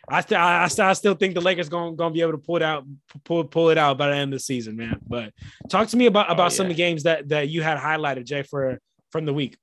I 0.08 0.20
still, 0.20 0.38
I, 0.38 0.64
I 0.64 0.92
still 0.92 1.14
think 1.14 1.34
the 1.34 1.40
Lakers 1.40 1.68
gonna 1.68 1.96
going 1.96 2.10
to 2.10 2.14
be 2.14 2.20
able 2.20 2.32
to 2.32 2.38
pull 2.38 2.56
it 2.56 2.62
out, 2.62 2.84
pull 3.24 3.44
pull 3.44 3.70
it 3.70 3.78
out 3.78 3.98
by 3.98 4.08
the 4.08 4.16
end 4.16 4.32
of 4.32 4.38
the 4.38 4.44
season, 4.44 4.76
man. 4.76 5.00
But 5.06 5.32
talk 5.68 5.88
to 5.88 5.96
me 5.96 6.06
about 6.06 6.30
about 6.30 6.40
oh, 6.40 6.44
yeah. 6.44 6.48
some 6.48 6.66
of 6.66 6.70
the 6.70 6.76
games 6.76 7.04
that 7.04 7.28
that 7.28 7.48
you 7.48 7.62
had 7.62 7.78
highlighted, 7.78 8.24
Jay, 8.24 8.42
for 8.42 8.78
from 9.10 9.24
the 9.24 9.32
week. 9.32 9.56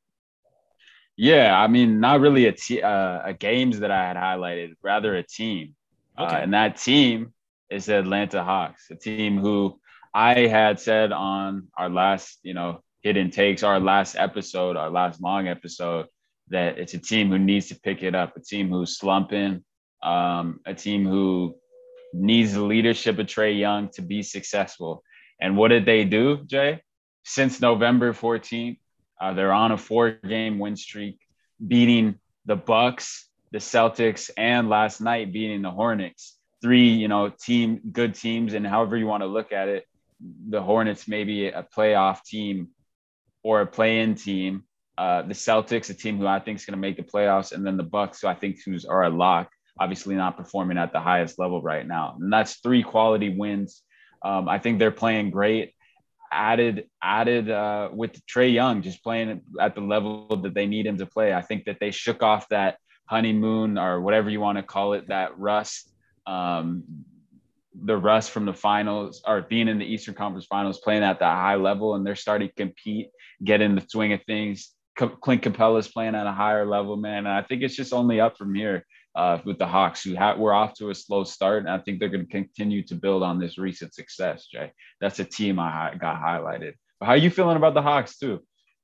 Yeah, 1.17 1.59
I 1.59 1.67
mean, 1.67 1.99
not 1.99 2.21
really 2.21 2.47
a, 2.47 2.51
t- 2.51 2.81
uh, 2.81 3.19
a 3.23 3.33
games 3.33 3.79
that 3.81 3.91
I 3.91 4.07
had 4.07 4.17
highlighted, 4.17 4.73
rather 4.81 5.15
a 5.15 5.23
team, 5.23 5.75
uh, 6.17 6.23
okay. 6.23 6.35
uh, 6.37 6.39
and 6.39 6.53
that 6.53 6.77
team 6.77 7.33
is 7.69 7.85
the 7.85 7.99
Atlanta 7.99 8.43
Hawks, 8.43 8.89
a 8.89 8.95
team 8.95 9.37
who 9.37 9.79
I 10.13 10.47
had 10.47 10.79
said 10.79 11.11
on 11.11 11.67
our 11.77 11.89
last, 11.89 12.39
you 12.43 12.53
know, 12.53 12.81
hidden 13.01 13.29
takes, 13.29 13.61
our 13.61 13.79
last 13.79 14.15
episode, 14.15 14.77
our 14.77 14.89
last 14.89 15.21
long 15.21 15.47
episode, 15.47 16.07
that 16.49 16.79
it's 16.79 16.93
a 16.93 16.97
team 16.97 17.29
who 17.29 17.39
needs 17.39 17.67
to 17.67 17.79
pick 17.79 18.03
it 18.03 18.15
up, 18.15 18.35
a 18.35 18.39
team 18.39 18.69
who's 18.69 18.97
slumping, 18.97 19.63
um, 20.03 20.59
a 20.65 20.73
team 20.73 21.05
who 21.05 21.55
needs 22.13 22.53
the 22.53 22.61
leadership 22.61 23.19
of 23.19 23.27
Trae 23.27 23.57
Young 23.57 23.89
to 23.89 24.01
be 24.01 24.23
successful. 24.23 25.03
And 25.39 25.57
what 25.57 25.69
did 25.69 25.85
they 25.85 26.03
do, 26.03 26.43
Jay? 26.45 26.81
Since 27.23 27.61
November 27.61 28.13
14th, 28.13 28.79
uh, 29.19 29.33
they're 29.33 29.53
on 29.53 29.71
a 29.71 29.77
four-game 29.77 30.59
win 30.59 30.75
streak, 30.75 31.19
beating 31.65 32.15
the 32.45 32.55
Bucks, 32.55 33.27
the 33.51 33.59
Celtics, 33.59 34.29
and 34.35 34.69
last 34.69 35.01
night 35.01 35.31
beating 35.31 35.61
the 35.61 35.71
Hornets 35.71 36.37
three, 36.61 36.89
you 36.89 37.07
know, 37.07 37.29
team 37.29 37.81
good 37.91 38.15
teams, 38.15 38.53
and 38.53 38.65
however 38.65 38.95
you 38.95 39.07
want 39.07 39.23
to 39.23 39.27
look 39.27 39.51
at 39.51 39.67
it, 39.67 39.87
the 40.49 40.61
Hornets 40.61 41.07
maybe 41.07 41.47
a 41.47 41.63
playoff 41.75 42.23
team 42.23 42.69
or 43.43 43.61
a 43.61 43.65
play-in 43.65 44.15
team. 44.15 44.63
Uh, 44.97 45.23
the 45.23 45.33
Celtics, 45.33 45.89
a 45.89 45.95
team 45.95 46.19
who 46.19 46.27
I 46.27 46.39
think 46.39 46.59
is 46.59 46.65
going 46.65 46.73
to 46.73 46.81
make 46.81 46.97
the 46.97 47.03
playoffs, 47.03 47.53
and 47.53 47.65
then 47.65 47.77
the 47.77 47.83
Bucks, 47.83 48.21
who 48.21 48.27
I 48.27 48.35
think 48.35 48.59
who's 48.63 48.85
are 48.85 49.03
a 49.03 49.09
lock. 49.09 49.49
Obviously, 49.79 50.15
not 50.15 50.37
performing 50.37 50.77
at 50.77 50.93
the 50.93 50.99
highest 50.99 51.39
level 51.39 51.61
right 51.61 51.87
now, 51.87 52.17
and 52.19 52.31
that's 52.31 52.55
three 52.55 52.83
quality 52.83 53.29
wins. 53.29 53.81
Um, 54.23 54.47
I 54.47 54.59
think 54.59 54.79
they're 54.79 54.91
playing 54.91 55.31
great. 55.31 55.73
Added, 56.33 56.85
added 57.01 57.49
uh, 57.49 57.89
with 57.91 58.25
Trae 58.25 58.53
Young, 58.53 58.81
just 58.81 59.03
playing 59.03 59.41
at 59.59 59.75
the 59.75 59.81
level 59.81 60.27
that 60.43 60.53
they 60.53 60.65
need 60.65 60.85
him 60.85 60.97
to 60.97 61.05
play. 61.05 61.33
I 61.33 61.41
think 61.41 61.65
that 61.65 61.77
they 61.79 61.91
shook 61.91 62.23
off 62.23 62.47
that 62.49 62.77
honeymoon 63.05 63.77
or 63.77 63.99
whatever 63.99 64.29
you 64.29 64.39
want 64.39 64.57
to 64.57 64.63
call 64.63 64.93
it, 64.93 65.09
that 65.09 65.37
rust 65.37 65.91
um, 66.25 66.83
the 67.83 67.97
rust 67.97 68.31
from 68.31 68.45
the 68.45 68.53
finals 68.53 69.21
or 69.25 69.41
being 69.41 69.67
in 69.67 69.79
the 69.79 69.85
Eastern 69.85 70.13
Conference 70.13 70.45
Finals, 70.45 70.79
playing 70.79 71.03
at 71.03 71.19
that 71.19 71.35
high 71.35 71.55
level, 71.55 71.95
and 71.95 72.05
they're 72.05 72.15
starting 72.15 72.49
to 72.49 72.53
compete, 72.53 73.09
get 73.43 73.61
in 73.61 73.75
the 73.75 73.85
swing 73.87 74.13
of 74.13 74.21
things. 74.25 74.73
Clint 74.95 75.41
Capela's 75.41 75.87
playing 75.87 76.15
at 76.15 76.27
a 76.27 76.31
higher 76.31 76.65
level, 76.65 76.97
man. 76.97 77.19
And 77.19 77.29
I 77.29 77.41
think 77.41 77.61
it's 77.61 77.75
just 77.75 77.93
only 77.93 78.19
up 78.19 78.37
from 78.37 78.53
here 78.53 78.85
uh, 79.15 79.39
with 79.45 79.57
the 79.57 79.67
Hawks, 79.67 80.03
who 80.03 80.15
ha- 80.15 80.35
we're 80.37 80.53
off 80.53 80.73
to 80.75 80.89
a 80.89 80.95
slow 80.95 81.23
start, 81.23 81.63
and 81.63 81.69
I 81.69 81.79
think 81.79 81.99
they're 81.99 82.09
going 82.09 82.25
to 82.25 82.31
continue 82.31 82.83
to 82.83 82.95
build 82.95 83.23
on 83.23 83.39
this 83.39 83.57
recent 83.57 83.93
success. 83.93 84.47
Jay, 84.47 84.71
that's 84.99 85.19
a 85.19 85.25
team 85.25 85.59
I 85.59 85.95
got 85.99 86.21
highlighted. 86.21 86.73
But 86.99 87.07
how 87.07 87.11
are 87.13 87.17
you 87.17 87.29
feeling 87.29 87.57
about 87.57 87.73
the 87.73 87.81
Hawks 87.81 88.17
too? 88.17 88.39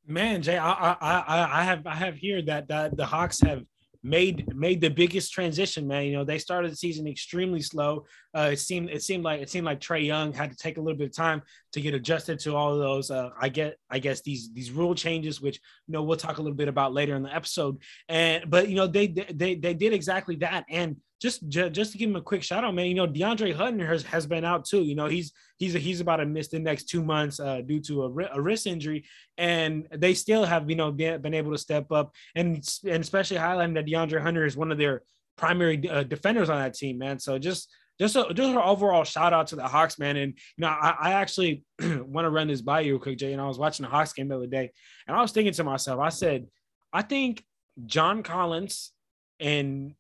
Man, 0.06 0.42
Jay, 0.42 0.58
I 0.58 0.72
I 0.72 0.96
I, 1.02 1.62
I 1.62 1.64
have 1.64 1.86
I 1.86 1.96
have 1.96 2.16
here 2.16 2.42
that 2.44 2.68
that 2.70 2.98
the 2.98 3.06
Hawks 3.06 3.42
have 3.42 3.64
made 4.08 4.56
made 4.56 4.80
the 4.80 4.90
biggest 4.90 5.34
transition, 5.34 5.86
man. 5.86 6.06
You 6.06 6.14
know, 6.14 6.24
they 6.24 6.40
started 6.40 6.72
the 6.72 6.76
season 6.76 7.08
extremely 7.08 7.62
slow. 7.62 8.06
Uh, 8.36 8.50
it 8.54 8.60
seemed 8.60 8.90
it 8.90 9.04
seemed 9.04 9.24
like 9.24 9.42
it 9.42 9.50
seemed 9.50 9.66
like 9.66 9.82
Trae 9.82 10.06
Young 10.06 10.32
had 10.32 10.50
to 10.50 10.58
take 10.58 10.78
a 10.78 10.82
little 10.82 10.98
bit 10.98 11.10
of 11.10 11.16
time 11.16 11.42
to 11.74 11.82
get 11.82 11.94
adjusted 11.94 12.40
to 12.40 12.56
all 12.56 12.74
of 12.74 12.80
those. 12.80 13.12
Uh, 13.12 13.30
I 13.40 13.50
get 13.50 13.78
I 13.90 14.00
guess 14.00 14.22
these 14.22 14.52
these 14.54 14.72
rule 14.72 14.96
changes, 14.96 15.42
which 15.42 15.60
you 15.88 15.94
know 15.94 16.04
we'll 16.04 16.18
talk 16.18 16.38
a 16.38 16.42
little 16.42 16.56
bit 16.56 16.70
about 16.70 16.94
later 16.94 17.16
in 17.16 17.24
the 17.24 17.36
episode. 17.36 17.78
And 18.08 18.50
but 18.50 18.70
you 18.70 18.76
know 18.76 18.88
they 18.88 19.08
they 19.08 19.56
they 19.56 19.74
did 19.74 19.94
exactly 19.94 20.38
that. 20.38 20.66
And 20.70 20.98
just 21.22 21.48
just 21.50 21.92
to 21.92 21.98
give 21.98 22.10
him 22.10 22.16
a 22.16 22.22
quick 22.22 22.44
shout 22.44 22.64
out, 22.64 22.76
man. 22.76 22.86
You 22.86 22.96
know, 22.96 23.08
DeAndre 23.08 23.54
Hunter 23.54 23.88
has, 23.88 24.04
has 24.04 24.28
been 24.28 24.46
out 24.46 24.66
too. 24.66 24.84
You 24.84 24.96
know, 24.96 25.08
he's 25.08 25.34
he's 25.58 25.74
he's 25.74 26.00
about 26.00 26.18
to 26.18 26.26
miss 26.26 26.50
the 26.50 26.60
next 26.60 26.86
two 26.86 27.04
months 27.04 27.40
uh, 27.40 27.62
due 27.62 27.80
to 27.82 28.04
a, 28.04 28.36
a 28.36 28.42
wrist 28.42 28.68
injury, 28.68 29.06
and 29.38 29.88
they 29.92 30.14
still 30.14 30.46
have 30.46 30.70
you 30.70 30.76
know 30.76 30.92
been, 30.92 31.22
been 31.22 31.34
able 31.34 31.52
to 31.52 31.58
step 31.58 31.92
up 31.92 32.14
and 32.36 32.64
and 32.86 33.04
especially 33.04 33.38
highlighting 33.38 33.74
that 33.76 33.86
DeAndre 33.86 34.22
Hunter 34.22 34.46
is 34.46 34.56
one 34.56 34.72
of 34.72 34.78
their 34.78 35.02
primary 35.38 35.90
uh, 35.90 36.04
defenders 36.04 36.50
on 36.50 36.60
that 36.60 36.76
team, 36.76 36.98
man. 36.98 37.20
So 37.20 37.40
just 37.40 37.74
just 38.00 38.16
a, 38.16 38.32
just 38.34 38.52
an 38.52 38.58
overall 38.58 39.04
shout 39.04 39.34
out 39.34 39.48
to 39.48 39.56
the 39.56 39.68
Hawks, 39.68 39.98
man. 39.98 40.18
And 40.18 40.34
you 40.34 40.62
know, 40.62 40.68
I, 40.68 40.96
I 41.00 41.14
actually 41.14 41.64
want 41.82 42.26
to 42.26 42.30
run 42.30 42.48
this 42.48 42.62
by 42.62 42.82
you 42.82 42.94
real 42.94 43.02
quick, 43.02 43.18
Jay. 43.18 43.34
And 43.34 43.42
I 43.42 43.48
was 43.48 43.58
watching 43.58 43.86
the 43.86 43.90
Hawks 43.90 44.14
game 44.14 44.28
the 44.28 44.36
other 44.36 44.48
day, 44.48 44.72
and 45.08 45.18
I 45.18 45.22
was 45.22 45.32
thinking 45.32 45.54
to 45.54 45.64
myself, 45.64 46.00
I 46.00 46.10
said, 46.10 46.48
I 46.94 47.02
think 47.02 47.44
John 47.86 48.22
Collins 48.22 48.92
and 49.40 49.96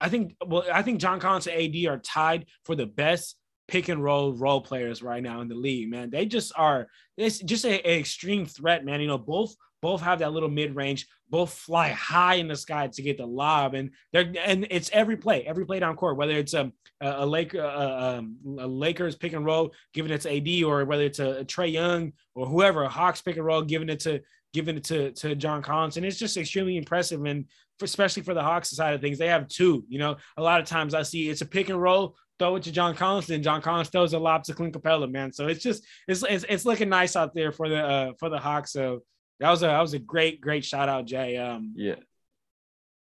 I 0.00 0.08
think 0.08 0.36
well, 0.46 0.64
I 0.72 0.82
think 0.82 1.00
John 1.00 1.20
Collins 1.20 1.46
and 1.46 1.56
AD 1.56 1.86
are 1.86 1.98
tied 1.98 2.46
for 2.64 2.74
the 2.74 2.86
best 2.86 3.36
pick 3.68 3.88
and 3.88 4.02
roll 4.02 4.32
role 4.32 4.60
players 4.60 5.02
right 5.02 5.22
now 5.22 5.40
in 5.40 5.48
the 5.48 5.54
league, 5.54 5.90
man. 5.90 6.10
They 6.10 6.26
just 6.26 6.52
are 6.56 6.88
it's 7.16 7.38
just 7.38 7.64
an 7.64 7.80
extreme 7.84 8.46
threat, 8.46 8.84
man. 8.84 9.00
You 9.00 9.08
know, 9.08 9.18
both 9.18 9.54
both 9.80 10.00
have 10.00 10.18
that 10.20 10.32
little 10.32 10.48
mid 10.48 10.74
range, 10.74 11.06
both 11.30 11.52
fly 11.52 11.90
high 11.90 12.34
in 12.34 12.48
the 12.48 12.56
sky 12.56 12.88
to 12.88 13.02
get 13.02 13.18
the 13.18 13.26
lob, 13.26 13.74
and 13.74 13.90
they're 14.12 14.32
and 14.44 14.66
it's 14.70 14.90
every 14.92 15.16
play, 15.16 15.44
every 15.44 15.64
play 15.64 15.78
down 15.78 15.96
court, 15.96 16.16
whether 16.16 16.32
it's 16.32 16.54
a 16.54 16.72
a, 17.00 17.24
a 17.24 17.26
Laker 17.26 17.60
a, 17.60 18.18
um, 18.18 18.36
a 18.58 18.66
Lakers 18.66 19.16
pick 19.16 19.32
and 19.32 19.44
roll 19.44 19.72
giving 19.94 20.10
it 20.10 20.22
to 20.22 20.36
AD, 20.36 20.64
or 20.64 20.84
whether 20.84 21.04
it's 21.04 21.20
a, 21.20 21.40
a 21.40 21.44
Trae 21.44 21.72
Young 21.72 22.12
or 22.34 22.46
whoever, 22.46 22.86
Hawks 22.86 23.20
pick 23.20 23.36
and 23.36 23.46
roll 23.46 23.62
giving 23.62 23.88
it 23.88 24.00
to 24.00 24.20
giving 24.52 24.76
it 24.76 24.84
to 24.84 25.12
to 25.12 25.34
John 25.34 25.62
Collins, 25.62 25.96
and 25.96 26.06
it's 26.06 26.18
just 26.18 26.36
extremely 26.36 26.76
impressive. 26.76 27.24
And 27.24 27.46
for, 27.78 27.84
especially 27.84 28.22
for 28.22 28.34
the 28.34 28.42
Hawks 28.42 28.70
side 28.70 28.94
of 28.94 29.00
things, 29.00 29.18
they 29.18 29.28
have 29.28 29.48
two. 29.48 29.84
You 29.88 29.98
know, 29.98 30.16
a 30.36 30.42
lot 30.42 30.60
of 30.60 30.66
times 30.66 30.94
I 30.94 31.02
see 31.02 31.28
it's 31.28 31.40
a 31.40 31.46
pick 31.46 31.68
and 31.68 31.80
roll, 31.80 32.16
throw 32.38 32.56
it 32.56 32.62
to 32.64 32.72
John 32.72 32.94
Collins, 32.94 33.30
and 33.30 33.44
John 33.44 33.62
Collins 33.62 33.88
throws 33.88 34.12
a 34.12 34.18
lob 34.18 34.44
to 34.44 34.54
Clint 34.54 34.74
Capela, 34.74 35.10
man. 35.10 35.32
So 35.32 35.48
it's 35.48 35.62
just 35.62 35.84
it's 36.06 36.22
it's, 36.22 36.44
it's 36.48 36.64
looking 36.64 36.88
nice 36.88 37.16
out 37.16 37.34
there 37.34 37.52
for 37.52 37.68
the 37.68 37.78
uh, 37.78 38.12
for 38.18 38.28
the 38.28 38.38
Hawks. 38.38 38.72
So 38.72 39.02
that 39.40 39.50
was 39.50 39.62
a 39.62 39.66
that 39.66 39.80
was 39.80 39.94
a 39.94 39.98
great 39.98 40.40
great 40.40 40.64
shout 40.64 40.88
out, 40.88 41.06
Jay. 41.06 41.36
Um, 41.36 41.74
yeah. 41.76 41.96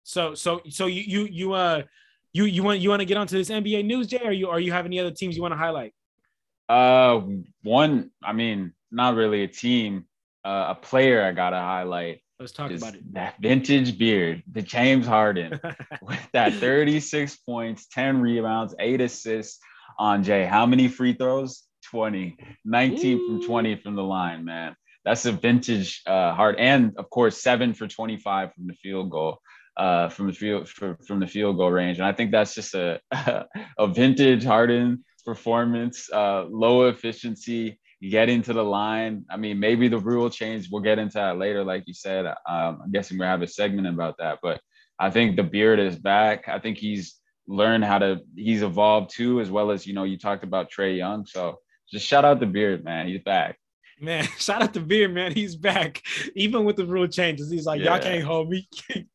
So 0.03 0.33
so 0.35 0.61
so 0.69 0.87
you 0.87 1.01
you 1.01 1.27
you 1.31 1.53
uh 1.53 1.83
you 2.33 2.45
you 2.45 2.63
want 2.63 2.79
you 2.79 2.89
want 2.89 3.01
to 3.01 3.05
get 3.05 3.17
onto 3.17 3.37
this 3.37 3.49
NBA 3.49 3.85
news, 3.85 4.07
Jay, 4.07 4.21
or 4.23 4.31
you 4.31 4.47
or 4.47 4.59
you 4.59 4.71
have 4.71 4.85
any 4.85 4.99
other 4.99 5.11
teams 5.11 5.35
you 5.35 5.41
want 5.41 5.53
to 5.53 5.57
highlight? 5.57 5.93
Uh, 6.69 7.21
one, 7.63 8.11
I 8.23 8.31
mean, 8.31 8.73
not 8.91 9.15
really 9.15 9.43
a 9.43 9.47
team, 9.47 10.05
uh, 10.45 10.67
a 10.69 10.75
player 10.75 11.23
I 11.23 11.33
gotta 11.33 11.57
highlight. 11.57 12.21
Let's 12.41 12.53
talk 12.53 12.71
about 12.71 12.95
it. 12.95 13.13
That 13.13 13.35
vintage 13.39 13.99
beard, 13.99 14.41
the 14.51 14.63
James 14.63 15.05
Harden, 15.05 15.59
with 16.01 16.27
that 16.33 16.53
36 16.53 17.35
points, 17.37 17.85
10 17.89 18.19
rebounds, 18.19 18.73
eight 18.79 18.99
assists 18.99 19.59
on 19.99 20.23
Jay. 20.23 20.43
How 20.45 20.65
many 20.65 20.87
free 20.87 21.13
throws? 21.13 21.61
20, 21.91 22.35
19 22.65 23.17
Ooh. 23.17 23.27
from 23.27 23.47
20 23.47 23.75
from 23.75 23.95
the 23.95 24.01
line, 24.01 24.43
man. 24.43 24.75
That's 25.05 25.27
a 25.27 25.31
vintage 25.31 26.01
uh, 26.07 26.33
hard, 26.33 26.55
and 26.57 26.93
of 26.97 27.11
course, 27.11 27.43
seven 27.43 27.75
for 27.75 27.87
25 27.87 28.55
from 28.55 28.65
the 28.65 28.73
field 28.73 29.11
goal, 29.11 29.37
uh, 29.77 30.09
from 30.09 30.25
the 30.25 30.33
field 30.33 30.67
for, 30.67 30.97
from 31.05 31.19
the 31.19 31.27
field 31.27 31.57
goal 31.57 31.69
range. 31.69 31.99
And 31.99 32.07
I 32.07 32.11
think 32.11 32.31
that's 32.31 32.55
just 32.55 32.73
a 32.73 32.99
a 33.77 33.87
vintage 33.87 34.43
Harden 34.43 35.05
performance, 35.23 36.11
uh, 36.11 36.45
low 36.49 36.87
efficiency, 36.87 37.79
getting 38.09 38.35
into 38.35 38.53
the 38.53 38.63
line. 38.63 39.25
I 39.29 39.37
mean, 39.37 39.59
maybe 39.59 39.87
the 39.87 39.99
rule 39.99 40.29
change. 40.29 40.69
We'll 40.71 40.81
get 40.81 40.99
into 40.99 41.15
that 41.15 41.37
later, 41.37 41.63
like 41.63 41.83
you 41.87 41.93
said. 41.93 42.25
Um, 42.25 42.81
I'm 42.83 42.91
guessing 42.91 43.17
we'll 43.17 43.27
have 43.27 43.41
a 43.41 43.47
segment 43.47 43.87
about 43.87 44.17
that, 44.17 44.39
but 44.41 44.59
I 44.97 45.11
think 45.11 45.35
the 45.35 45.43
beard 45.43 45.79
is 45.79 45.97
back. 45.97 46.47
I 46.47 46.59
think 46.59 46.77
he's 46.77 47.15
learned 47.47 47.83
how 47.85 47.99
to. 47.99 48.21
He's 48.35 48.63
evolved 48.63 49.11
too, 49.13 49.39
as 49.39 49.49
well 49.49 49.71
as 49.71 49.85
you 49.85 49.93
know. 49.93 50.03
You 50.03 50.17
talked 50.17 50.43
about 50.43 50.71
Trae 50.71 50.97
Young, 50.97 51.25
so 51.25 51.59
just 51.91 52.05
shout 52.05 52.25
out 52.25 52.39
the 52.39 52.45
beard, 52.45 52.83
man. 52.83 53.07
He's 53.07 53.21
back. 53.21 53.57
Man, 54.01 54.23
shout 54.39 54.63
out 54.63 54.73
to 54.73 54.79
Veer, 54.79 55.07
man. 55.07 55.31
He's 55.31 55.55
back. 55.55 56.01
Even 56.35 56.65
with 56.65 56.75
the 56.75 56.85
rule 56.85 57.07
changes. 57.07 57.51
He's 57.51 57.67
like, 57.67 57.81
yeah. 57.81 57.91
y'all 57.93 58.01
can't 58.01 58.23
hold 58.23 58.49
me. 58.49 58.67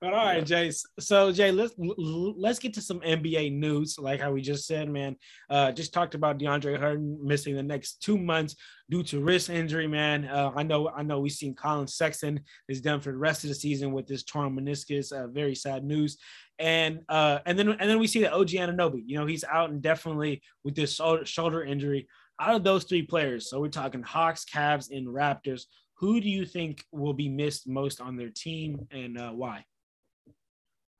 but 0.00 0.12
all 0.12 0.26
right, 0.26 0.38
yeah. 0.38 0.68
Jay. 0.68 0.72
So 0.98 1.30
Jay, 1.30 1.52
let's 1.52 1.74
let's 1.78 2.58
get 2.58 2.74
to 2.74 2.82
some 2.82 3.00
NBA 3.00 3.52
news, 3.52 3.98
like 4.00 4.20
how 4.20 4.32
we 4.32 4.42
just 4.42 4.66
said, 4.66 4.90
man. 4.90 5.16
Uh, 5.48 5.70
just 5.70 5.94
talked 5.94 6.16
about 6.16 6.38
DeAndre 6.38 6.78
Jordan 6.80 7.18
missing 7.22 7.54
the 7.54 7.62
next 7.62 8.02
two 8.02 8.18
months 8.18 8.56
due 8.90 9.04
to 9.04 9.20
wrist 9.20 9.48
injury, 9.48 9.86
man. 9.86 10.24
Uh, 10.24 10.50
I 10.56 10.64
know, 10.64 10.88
I 10.88 11.04
know 11.04 11.20
we've 11.20 11.32
seen 11.32 11.54
Collin 11.54 11.86
Sexton 11.86 12.40
is 12.68 12.80
done 12.80 13.00
for 13.00 13.12
the 13.12 13.18
rest 13.18 13.44
of 13.44 13.48
the 13.48 13.54
season 13.54 13.92
with 13.92 14.08
this 14.08 14.24
torn 14.24 14.58
meniscus. 14.58 15.12
Uh, 15.12 15.28
very 15.28 15.54
sad 15.54 15.84
news. 15.84 16.18
And 16.58 17.00
uh, 17.08 17.38
and 17.46 17.56
then 17.56 17.68
and 17.70 17.88
then 17.88 18.00
we 18.00 18.08
see 18.08 18.22
that 18.22 18.32
OG 18.32 18.48
Anunoby, 18.48 19.02
you 19.06 19.18
know, 19.18 19.26
he's 19.26 19.44
out 19.44 19.70
indefinitely 19.70 20.42
with 20.64 20.74
this 20.74 21.00
shoulder 21.24 21.64
injury 21.64 22.08
out 22.42 22.56
of 22.56 22.64
those 22.64 22.84
three 22.84 23.02
players, 23.02 23.48
so 23.48 23.60
we're 23.60 23.68
talking 23.68 24.02
Hawks, 24.02 24.44
Cavs, 24.44 24.90
and 24.90 25.06
Raptors. 25.06 25.62
Who 25.98 26.20
do 26.20 26.28
you 26.28 26.44
think 26.44 26.84
will 26.90 27.12
be 27.12 27.28
missed 27.28 27.68
most 27.68 28.00
on 28.00 28.16
their 28.16 28.30
team, 28.30 28.88
and 28.90 29.16
uh, 29.16 29.30
why? 29.30 29.64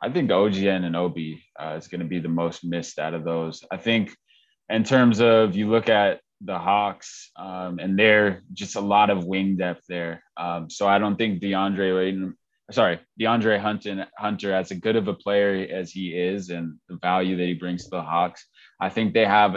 I 0.00 0.10
think 0.10 0.30
OG 0.30 0.54
Anunoby 0.54 1.40
uh, 1.58 1.74
is 1.76 1.88
going 1.88 2.00
to 2.00 2.06
be 2.06 2.20
the 2.20 2.28
most 2.28 2.64
missed 2.64 2.98
out 3.00 3.14
of 3.14 3.24
those. 3.24 3.64
I 3.72 3.76
think, 3.76 4.14
in 4.68 4.84
terms 4.84 5.20
of 5.20 5.56
you 5.56 5.68
look 5.68 5.88
at 5.88 6.20
the 6.40 6.58
Hawks, 6.58 7.30
um, 7.36 7.80
and 7.80 7.98
they're 7.98 8.42
just 8.52 8.76
a 8.76 8.80
lot 8.80 9.10
of 9.10 9.24
wing 9.24 9.56
depth 9.56 9.82
there. 9.88 10.22
Um, 10.36 10.70
so 10.70 10.86
I 10.86 10.98
don't 10.98 11.16
think 11.16 11.42
DeAndre 11.42 12.32
sorry, 12.70 13.00
DeAndre 13.20 13.60
Hunter, 13.60 14.06
Hunter, 14.16 14.54
as 14.54 14.70
good 14.72 14.96
of 14.96 15.08
a 15.08 15.14
player 15.14 15.66
as 15.72 15.90
he 15.90 16.16
is, 16.16 16.50
and 16.50 16.78
the 16.88 16.98
value 17.02 17.36
that 17.36 17.46
he 17.46 17.54
brings 17.54 17.84
to 17.84 17.90
the 17.90 18.02
Hawks, 18.02 18.46
I 18.80 18.88
think 18.88 19.12
they 19.12 19.24
have 19.24 19.56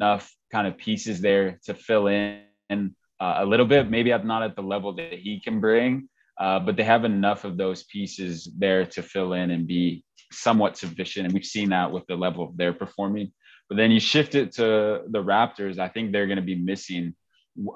enough 0.00 0.32
kind 0.52 0.66
of 0.66 0.76
pieces 0.76 1.20
there 1.20 1.58
to 1.64 1.74
fill 1.74 2.06
in 2.06 2.42
uh, 2.70 2.84
a 3.20 3.46
little 3.46 3.66
bit. 3.66 3.90
Maybe 3.90 4.12
I'm 4.12 4.26
not 4.26 4.42
at 4.42 4.56
the 4.56 4.62
level 4.62 4.94
that 4.94 5.14
he 5.14 5.40
can 5.40 5.60
bring, 5.60 6.08
uh, 6.40 6.60
but 6.60 6.76
they 6.76 6.84
have 6.84 7.04
enough 7.04 7.44
of 7.44 7.56
those 7.56 7.84
pieces 7.84 8.48
there 8.56 8.86
to 8.86 9.02
fill 9.02 9.32
in 9.32 9.50
and 9.50 9.66
be 9.66 10.04
somewhat 10.32 10.76
sufficient. 10.76 11.26
And 11.26 11.34
we've 11.34 11.44
seen 11.44 11.70
that 11.70 11.90
with 11.90 12.06
the 12.06 12.16
level 12.16 12.52
they're 12.56 12.72
performing. 12.72 13.32
But 13.68 13.76
then 13.76 13.90
you 13.90 14.00
shift 14.00 14.34
it 14.34 14.52
to 14.52 15.02
the 15.08 15.22
Raptors. 15.22 15.78
I 15.78 15.88
think 15.88 16.12
they're 16.12 16.26
going 16.26 16.36
to 16.36 16.42
be 16.42 16.54
missing 16.54 17.14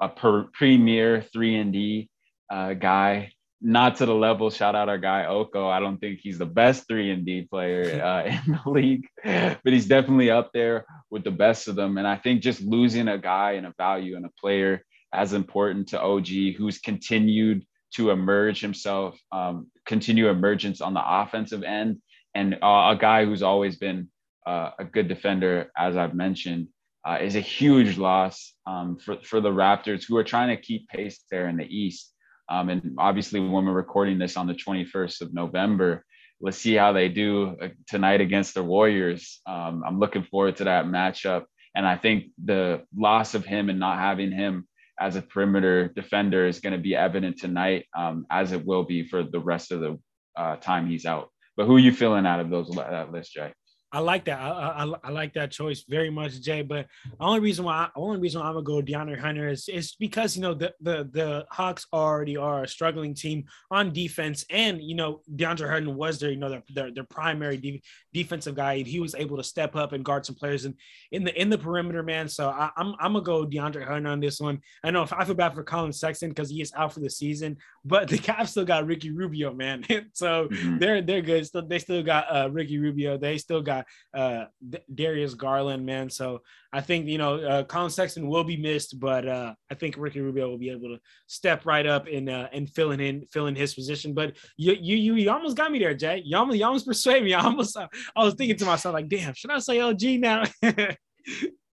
a 0.01 0.09
per, 0.09 0.43
premier 0.53 1.21
three 1.21 1.55
and 1.55 1.73
D 1.73 2.09
uh, 2.49 2.73
guy 2.73 3.31
not 3.63 3.95
to 3.95 4.05
the 4.05 4.13
level. 4.13 4.49
Shout 4.49 4.75
out 4.75 4.89
our 4.89 4.97
guy 4.97 5.25
Oko. 5.25 5.69
I 5.69 5.79
don't 5.79 5.97
think 5.97 6.19
he's 6.21 6.37
the 6.37 6.45
best 6.45 6.87
three 6.87 7.11
and 7.11 7.25
D 7.25 7.43
player 7.43 8.03
uh, 8.03 8.23
in 8.25 8.59
the 8.63 8.69
league, 8.69 9.07
but 9.23 9.73
he's 9.73 9.87
definitely 9.87 10.29
up 10.29 10.51
there 10.53 10.85
with 11.09 11.23
the 11.23 11.31
best 11.31 11.67
of 11.67 11.75
them. 11.75 11.97
And 11.97 12.07
I 12.07 12.17
think 12.17 12.41
just 12.41 12.61
losing 12.61 13.07
a 13.07 13.17
guy 13.17 13.53
and 13.53 13.65
a 13.65 13.73
value 13.77 14.15
and 14.17 14.25
a 14.25 14.31
player 14.39 14.83
as 15.13 15.33
important 15.33 15.89
to 15.89 16.01
OG, 16.01 16.27
who's 16.57 16.79
continued 16.79 17.65
to 17.95 18.09
emerge 18.09 18.59
himself, 18.59 19.17
um, 19.31 19.67
continue 19.85 20.27
emergence 20.27 20.81
on 20.81 20.93
the 20.93 21.03
offensive 21.05 21.63
end, 21.63 22.01
and 22.33 22.55
uh, 22.55 22.93
a 22.93 22.97
guy 22.99 23.23
who's 23.23 23.43
always 23.43 23.77
been 23.77 24.09
uh, 24.45 24.71
a 24.79 24.83
good 24.83 25.07
defender, 25.07 25.71
as 25.77 25.95
I've 25.95 26.15
mentioned. 26.15 26.67
Uh, 27.05 27.17
is 27.21 27.35
a 27.35 27.41
huge 27.41 27.97
loss 27.97 28.53
um, 28.65 28.97
for, 28.97 29.17
for 29.23 29.41
the 29.41 29.49
Raptors, 29.49 30.05
who 30.07 30.15
are 30.15 30.23
trying 30.23 30.55
to 30.55 30.61
keep 30.61 30.87
pace 30.87 31.19
there 31.29 31.49
in 31.49 31.57
the 31.57 31.65
East. 31.65 32.12
Um, 32.49 32.69
and 32.69 32.95
obviously, 32.97 33.39
when 33.39 33.65
we're 33.65 33.73
recording 33.73 34.19
this 34.19 34.37
on 34.37 34.47
the 34.47 34.53
21st 34.53 35.21
of 35.21 35.33
November, 35.33 36.05
let's 36.41 36.57
see 36.57 36.75
how 36.75 36.91
they 36.91 37.09
do 37.09 37.55
uh, 37.61 37.69
tonight 37.87 38.21
against 38.21 38.53
the 38.53 38.63
Warriors. 38.63 39.41
Um, 39.45 39.83
I'm 39.85 39.99
looking 39.99 40.23
forward 40.23 40.57
to 40.57 40.65
that 40.65 40.85
matchup. 40.85 41.45
And 41.75 41.87
I 41.87 41.97
think 41.97 42.25
the 42.43 42.83
loss 42.95 43.33
of 43.33 43.45
him 43.45 43.69
and 43.69 43.79
not 43.79 43.97
having 43.97 44.31
him 44.31 44.67
as 44.99 45.15
a 45.15 45.21
perimeter 45.21 45.87
defender 45.87 46.45
is 46.45 46.59
going 46.59 46.73
to 46.73 46.79
be 46.79 46.95
evident 46.95 47.39
tonight, 47.39 47.85
um, 47.97 48.27
as 48.29 48.51
it 48.51 48.65
will 48.65 48.83
be 48.83 49.07
for 49.07 49.23
the 49.23 49.39
rest 49.39 49.71
of 49.71 49.79
the 49.79 49.99
uh, 50.35 50.57
time 50.57 50.87
he's 50.87 51.05
out. 51.05 51.29
But 51.57 51.65
who 51.65 51.75
are 51.75 51.79
you 51.79 51.93
feeling 51.93 52.25
out 52.25 52.39
of 52.39 52.49
those 52.49 52.69
that 52.69 53.11
list, 53.11 53.33
Jay? 53.33 53.53
I 53.93 53.99
like 53.99 54.25
that. 54.25 54.39
I, 54.39 54.83
I, 54.83 54.93
I, 55.03 55.11
like 55.11 55.35
that 55.35 55.51
choice 55.51 55.85
very 55.87 56.09
much, 56.09 56.41
Jay. 56.41 56.63
But 56.63 56.87
the 57.05 57.23
only 57.23 57.41
reason 57.41 57.63
why, 57.63 57.75
I, 57.75 57.89
only 57.95 58.19
reason 58.19 58.41
why 58.41 58.47
I'm 58.47 58.55
gonna 58.55 58.65
go 58.65 58.81
DeAndre 58.81 59.19
Hunter 59.19 59.47
is, 59.49 59.69
is 59.69 59.95
because 59.99 60.35
you 60.35 60.41
know 60.41 60.55
the, 60.55 60.73
the 60.81 61.07
the 61.11 61.45
Hawks 61.51 61.85
already 61.93 62.35
are 62.35 62.63
a 62.63 62.67
struggling 62.67 63.13
team 63.13 63.45
on 63.69 63.93
defense, 63.93 64.45
and 64.49 64.81
you 64.81 64.95
know 64.95 65.21
DeAndre 65.35 65.69
Hunter 65.69 65.91
was 65.91 66.19
their 66.19 66.31
you 66.31 66.37
know 66.37 66.49
their 66.49 66.63
their, 66.73 66.91
their 66.91 67.03
primary 67.03 67.57
de- 67.57 67.83
defensive 68.13 68.55
guy. 68.55 68.79
He 68.79 68.99
was 68.99 69.13
able 69.13 69.37
to 69.37 69.43
step 69.43 69.75
up 69.75 69.93
and 69.93 70.03
guard 70.03 70.25
some 70.25 70.35
players 70.35 70.65
in 70.65 70.73
in 71.11 71.23
the 71.23 71.39
in 71.39 71.51
the 71.51 71.57
perimeter, 71.59 72.01
man. 72.01 72.27
So 72.27 72.49
I, 72.49 72.65
am 72.65 72.71
I'm, 72.77 72.95
I'm 72.99 73.13
gonna 73.13 73.23
go 73.23 73.45
DeAndre 73.45 73.85
Hunter 73.85 74.09
on 74.09 74.19
this 74.19 74.39
one. 74.39 74.59
I 74.83 74.89
know 74.89 75.03
if 75.03 75.13
I 75.13 75.23
feel 75.23 75.35
bad 75.35 75.53
for 75.53 75.63
Collin 75.63 75.93
Sexton 75.93 76.29
because 76.29 76.49
he 76.49 76.63
is 76.63 76.73
out 76.75 76.93
for 76.93 76.99
the 76.99 77.11
season, 77.11 77.57
but 77.85 78.07
the 78.07 78.17
Cavs 78.17 78.49
still 78.49 78.65
got 78.65 78.87
Ricky 78.87 79.11
Rubio, 79.11 79.53
man. 79.53 79.85
so 80.13 80.47
mm-hmm. 80.47 80.79
they're 80.79 81.03
they're 81.03 81.21
good. 81.21 81.45
So 81.45 81.61
they 81.61 81.77
still 81.77 82.01
got 82.01 82.25
uh, 82.35 82.49
Ricky 82.51 82.79
Rubio. 82.79 83.19
They 83.19 83.37
still 83.37 83.61
got 83.61 83.82
uh, 84.13 84.45
Darius 84.93 85.33
Garland, 85.33 85.85
man. 85.85 86.09
So 86.09 86.41
I 86.71 86.81
think 86.81 87.07
you 87.07 87.17
know 87.17 87.35
uh, 87.35 87.63
Collin 87.63 87.89
Sexton 87.89 88.27
will 88.27 88.43
be 88.43 88.57
missed, 88.57 88.99
but 88.99 89.27
uh, 89.27 89.53
I 89.69 89.75
think 89.75 89.95
Ricky 89.97 90.21
Rubio 90.21 90.49
will 90.49 90.57
be 90.57 90.69
able 90.69 90.89
to 90.89 90.99
step 91.27 91.65
right 91.65 91.85
up 91.85 92.07
and 92.07 92.29
uh, 92.29 92.49
and 92.51 92.69
fill 92.69 92.91
in, 92.91 92.99
in 92.99 93.25
fill 93.31 93.47
in 93.47 93.55
his 93.55 93.73
position. 93.73 94.13
But 94.13 94.35
you 94.57 94.73
you 94.73 95.15
you, 95.15 95.29
almost 95.29 95.57
got 95.57 95.71
me 95.71 95.79
there, 95.79 95.93
Jay. 95.93 96.21
You 96.25 96.37
almost 96.37 96.57
you 96.57 96.65
almost 96.65 96.87
persuaded 96.87 97.23
me. 97.23 97.33
I 97.33 97.43
almost 97.43 97.77
I 97.77 98.23
was 98.23 98.33
thinking 98.35 98.57
to 98.57 98.65
myself 98.65 98.93
like, 98.93 99.09
damn, 99.09 99.33
should 99.33 99.51
I 99.51 99.59
say 99.59 99.79
OG 99.79 100.01
now? 100.19 100.43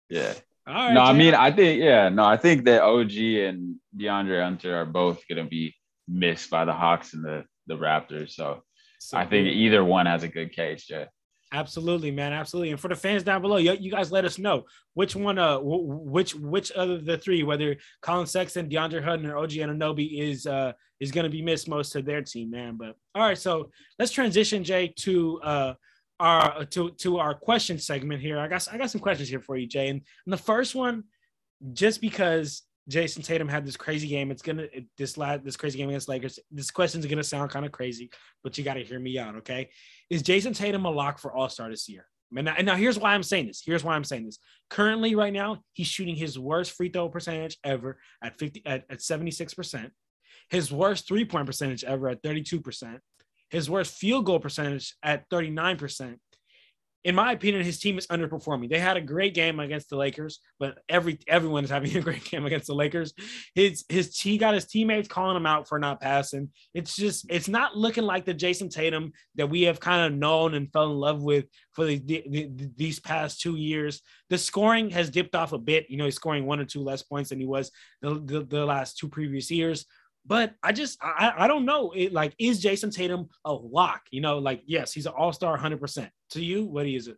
yeah. 0.08 0.34
All 0.66 0.74
right, 0.74 0.94
no, 0.94 1.04
Jay. 1.04 1.10
I 1.10 1.12
mean, 1.12 1.34
I 1.34 1.50
think 1.50 1.80
yeah, 1.80 2.08
no, 2.08 2.24
I 2.24 2.36
think 2.36 2.64
that 2.64 2.82
OG 2.82 3.12
and 3.12 3.76
DeAndre 3.96 4.42
Hunter 4.42 4.76
are 4.76 4.86
both 4.86 5.22
gonna 5.28 5.44
be 5.46 5.74
missed 6.06 6.50
by 6.50 6.64
the 6.64 6.72
Hawks 6.72 7.14
and 7.14 7.24
the 7.24 7.44
the 7.66 7.76
Raptors. 7.76 8.32
So, 8.32 8.62
so 8.98 9.16
I 9.16 9.24
think 9.24 9.48
either 9.48 9.84
one 9.84 10.06
has 10.06 10.22
a 10.22 10.28
good 10.28 10.52
case, 10.52 10.84
Jay. 10.84 11.06
Absolutely, 11.52 12.12
man. 12.12 12.32
Absolutely. 12.32 12.70
And 12.70 12.80
for 12.80 12.88
the 12.88 12.94
fans 12.94 13.24
down 13.24 13.42
below, 13.42 13.56
you, 13.56 13.72
you 13.72 13.90
guys 13.90 14.12
let 14.12 14.24
us 14.24 14.38
know 14.38 14.64
which 14.94 15.16
one, 15.16 15.38
uh, 15.38 15.58
which 15.60 16.34
which 16.34 16.70
of 16.72 17.04
the 17.04 17.18
three, 17.18 17.42
whether 17.42 17.76
Collin 18.02 18.26
Sexton, 18.26 18.68
DeAndre 18.68 19.02
Hunter, 19.02 19.34
or 19.34 19.38
OG 19.38 19.50
Anunoby 19.50 20.20
is 20.20 20.46
uh 20.46 20.72
is 21.00 21.10
going 21.10 21.24
to 21.24 21.30
be 21.30 21.42
missed 21.42 21.68
most 21.68 21.92
to 21.92 22.02
their 22.02 22.22
team, 22.22 22.50
man. 22.50 22.76
But 22.76 22.94
all 23.14 23.22
right, 23.22 23.38
so 23.38 23.70
let's 23.98 24.12
transition, 24.12 24.62
Jay, 24.62 24.92
to 24.98 25.40
uh 25.42 25.74
our 26.20 26.64
to 26.66 26.90
to 26.98 27.18
our 27.18 27.34
question 27.34 27.78
segment 27.78 28.20
here. 28.20 28.38
I 28.38 28.46
got 28.46 28.68
I 28.70 28.78
got 28.78 28.90
some 28.90 29.00
questions 29.00 29.28
here 29.28 29.40
for 29.40 29.56
you, 29.56 29.66
Jay. 29.66 29.88
And, 29.88 30.02
and 30.26 30.32
the 30.32 30.36
first 30.36 30.76
one, 30.76 31.04
just 31.72 32.00
because 32.00 32.62
Jayson 32.88 33.22
Tatum 33.22 33.48
had 33.48 33.64
this 33.64 33.76
crazy 33.76 34.08
game. 34.08 34.30
It's 34.30 34.42
gonna 34.42 34.66
this 34.98 35.16
last 35.16 35.44
this 35.44 35.56
crazy 35.56 35.78
game 35.78 35.88
against 35.88 36.08
Lakers. 36.08 36.38
This 36.50 36.70
question's 36.70 37.06
gonna 37.06 37.22
sound 37.22 37.50
kind 37.50 37.64
of 37.64 37.72
crazy, 37.72 38.10
but 38.42 38.56
you 38.58 38.64
got 38.64 38.74
to 38.74 38.84
hear 38.84 38.98
me 38.98 39.18
out, 39.18 39.36
okay? 39.36 39.70
Is 40.10 40.22
Jayson 40.22 40.54
Tatum 40.54 40.84
a 40.84 40.90
lock 40.90 41.18
for 41.18 41.32
All 41.32 41.48
Star 41.48 41.70
this 41.70 41.88
year? 41.88 42.06
And 42.36 42.44
now, 42.44 42.54
and 42.56 42.66
now 42.66 42.76
here's 42.76 42.98
why 42.98 43.14
I'm 43.14 43.22
saying 43.22 43.46
this. 43.46 43.62
Here's 43.64 43.82
why 43.82 43.94
I'm 43.94 44.04
saying 44.04 44.26
this. 44.26 44.38
Currently, 44.68 45.14
right 45.14 45.32
now, 45.32 45.62
he's 45.72 45.86
shooting 45.86 46.16
his 46.16 46.38
worst 46.38 46.72
free 46.72 46.88
throw 46.88 47.08
percentage 47.08 47.56
ever 47.64 47.98
at 48.22 48.38
50 48.38 48.62
at, 48.66 48.84
at 48.90 48.98
76%. 48.98 49.90
His 50.48 50.72
worst 50.72 51.08
three 51.08 51.24
point 51.24 51.46
percentage 51.46 51.84
ever 51.84 52.08
at 52.08 52.22
32%. 52.22 52.98
His 53.50 53.68
worst 53.68 53.94
field 53.94 54.26
goal 54.26 54.38
percentage 54.38 54.94
at 55.02 55.28
39% 55.30 56.18
in 57.02 57.14
my 57.14 57.32
opinion, 57.32 57.64
his 57.64 57.78
team 57.78 57.96
is 57.96 58.06
underperforming. 58.08 58.68
They 58.68 58.78
had 58.78 58.98
a 58.98 59.00
great 59.00 59.32
game 59.32 59.58
against 59.58 59.88
the 59.88 59.96
Lakers, 59.96 60.40
but 60.58 60.78
every 60.88 61.18
everyone 61.26 61.64
is 61.64 61.70
having 61.70 61.96
a 61.96 62.00
great 62.02 62.24
game 62.24 62.44
against 62.44 62.66
the 62.66 62.74
Lakers. 62.74 63.14
His 63.54 63.84
his 63.88 64.18
he 64.18 64.36
got 64.36 64.54
his 64.54 64.66
teammates 64.66 65.08
calling 65.08 65.36
him 65.36 65.46
out 65.46 65.66
for 65.66 65.78
not 65.78 66.00
passing. 66.00 66.50
It's 66.74 66.94
just 66.94 67.26
it's 67.30 67.48
not 67.48 67.76
looking 67.76 68.04
like 68.04 68.26
the 68.26 68.34
Jayson 68.34 68.68
Tatum 68.68 69.12
that 69.36 69.48
we 69.48 69.62
have 69.62 69.80
kind 69.80 70.12
of 70.12 70.18
known 70.18 70.54
and 70.54 70.70
fell 70.72 70.90
in 70.90 70.98
love 70.98 71.22
with 71.22 71.46
for 71.72 71.86
the, 71.86 71.98
the, 71.98 72.24
the, 72.28 72.70
these 72.76 73.00
past 73.00 73.40
two 73.40 73.56
years. 73.56 74.02
The 74.28 74.38
scoring 74.38 74.90
has 74.90 75.08
dipped 75.08 75.34
off 75.34 75.52
a 75.52 75.58
bit. 75.58 75.86
You 75.88 75.96
know, 75.96 76.04
he's 76.04 76.16
scoring 76.16 76.44
one 76.44 76.60
or 76.60 76.64
two 76.64 76.82
less 76.82 77.02
points 77.02 77.30
than 77.30 77.40
he 77.40 77.46
was 77.46 77.70
the, 78.02 78.20
the, 78.24 78.44
the 78.44 78.66
last 78.66 78.98
two 78.98 79.08
previous 79.08 79.50
years. 79.50 79.86
But 80.26 80.54
I 80.62 80.72
just 80.72 80.98
I, 81.02 81.32
I 81.36 81.48
don't 81.48 81.64
know. 81.64 81.92
It 81.92 82.12
like 82.12 82.34
is 82.38 82.62
Jayson 82.62 82.90
Tatum 82.90 83.28
a 83.44 83.52
lock? 83.52 84.02
You 84.10 84.20
know, 84.20 84.38
like 84.38 84.62
yes, 84.66 84.92
he's 84.92 85.06
an 85.06 85.12
all-star 85.16 85.58
100%. 85.58 86.10
To 86.32 86.44
you, 86.44 86.64
what 86.64 86.86
is 86.86 87.08
it? 87.08 87.16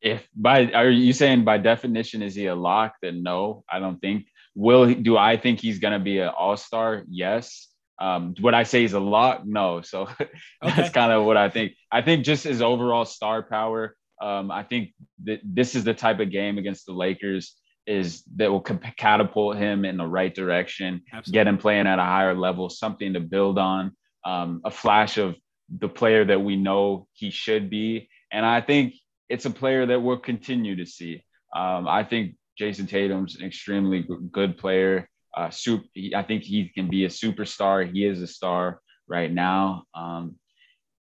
If 0.00 0.26
by 0.34 0.72
are 0.72 0.90
you 0.90 1.12
saying 1.12 1.44
by 1.44 1.58
definition 1.58 2.22
is 2.22 2.34
he 2.34 2.46
a 2.46 2.54
lock? 2.54 2.94
Then 3.02 3.22
no, 3.22 3.64
I 3.70 3.78
don't 3.78 4.00
think. 4.00 4.26
Will 4.54 4.94
do 4.94 5.16
I 5.16 5.36
think 5.36 5.60
he's 5.60 5.78
gonna 5.78 6.00
be 6.00 6.18
an 6.18 6.28
all-star? 6.28 7.04
Yes. 7.08 7.68
Um, 8.00 8.34
would 8.40 8.54
I 8.54 8.64
say 8.64 8.80
he's 8.80 8.94
a 8.94 9.00
lock? 9.00 9.42
No. 9.44 9.80
So 9.84 10.02
okay. 10.02 10.28
that's 10.62 10.90
kind 10.90 11.12
of 11.12 11.24
what 11.24 11.36
I 11.36 11.50
think. 11.50 11.72
I 11.90 12.02
think 12.02 12.24
just 12.24 12.44
his 12.44 12.62
overall 12.62 13.04
star 13.04 13.42
power. 13.42 13.96
Um, 14.20 14.50
I 14.50 14.62
think 14.62 14.92
that 15.24 15.40
this 15.44 15.74
is 15.74 15.84
the 15.84 15.94
type 15.94 16.20
of 16.20 16.30
game 16.30 16.58
against 16.58 16.86
the 16.86 16.92
Lakers 16.92 17.56
is 17.86 18.22
that 18.36 18.50
will 18.50 18.60
catapult 18.60 19.56
him 19.56 19.84
in 19.84 19.96
the 19.96 20.06
right 20.06 20.34
direction, 20.34 21.02
Absolutely. 21.12 21.32
get 21.32 21.46
him 21.48 21.58
playing 21.58 21.86
at 21.86 21.98
a 21.98 22.04
higher 22.04 22.34
level, 22.34 22.70
something 22.70 23.12
to 23.14 23.20
build 23.20 23.58
on, 23.58 23.92
um, 24.24 24.60
a 24.64 24.70
flash 24.70 25.18
of 25.18 25.34
the 25.78 25.88
player 25.88 26.24
that 26.24 26.40
we 26.40 26.56
know 26.56 27.06
he 27.12 27.30
should 27.30 27.70
be. 27.70 28.08
And 28.30 28.46
I 28.46 28.60
think 28.60 28.94
it's 29.28 29.46
a 29.46 29.50
player 29.50 29.86
that 29.86 30.00
we'll 30.00 30.18
continue 30.18 30.76
to 30.76 30.86
see. 30.86 31.24
Um, 31.54 31.88
I 31.88 32.04
think 32.04 32.36
Jayson 32.58 32.86
Tatum's 32.86 33.36
an 33.36 33.44
extremely 33.46 34.06
good 34.30 34.58
player. 34.58 35.08
uh, 35.36 35.50
super, 35.50 35.84
I 36.14 36.22
think 36.22 36.42
he 36.42 36.68
can 36.68 36.88
be 36.88 37.04
a 37.04 37.08
superstar. 37.08 37.90
He 37.90 38.04
is 38.04 38.20
a 38.20 38.26
star 38.26 38.80
right 39.08 39.32
now. 39.32 39.84
Um, 39.94 40.36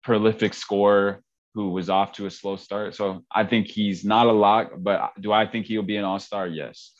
prolific 0.02 0.54
scorer 0.54 1.22
who 1.58 1.70
was 1.70 1.90
off 1.90 2.12
to 2.12 2.26
a 2.26 2.30
slow 2.30 2.54
start. 2.54 2.94
So 2.94 3.24
I 3.32 3.42
think 3.42 3.66
he's 3.66 4.04
not 4.04 4.28
a 4.28 4.32
lock, 4.32 4.70
but 4.78 5.10
do 5.20 5.32
I 5.32 5.44
think 5.44 5.66
he'll 5.66 5.82
be 5.82 5.96
an 5.96 6.04
all 6.04 6.20
star? 6.20 6.46
Yes. 6.46 6.92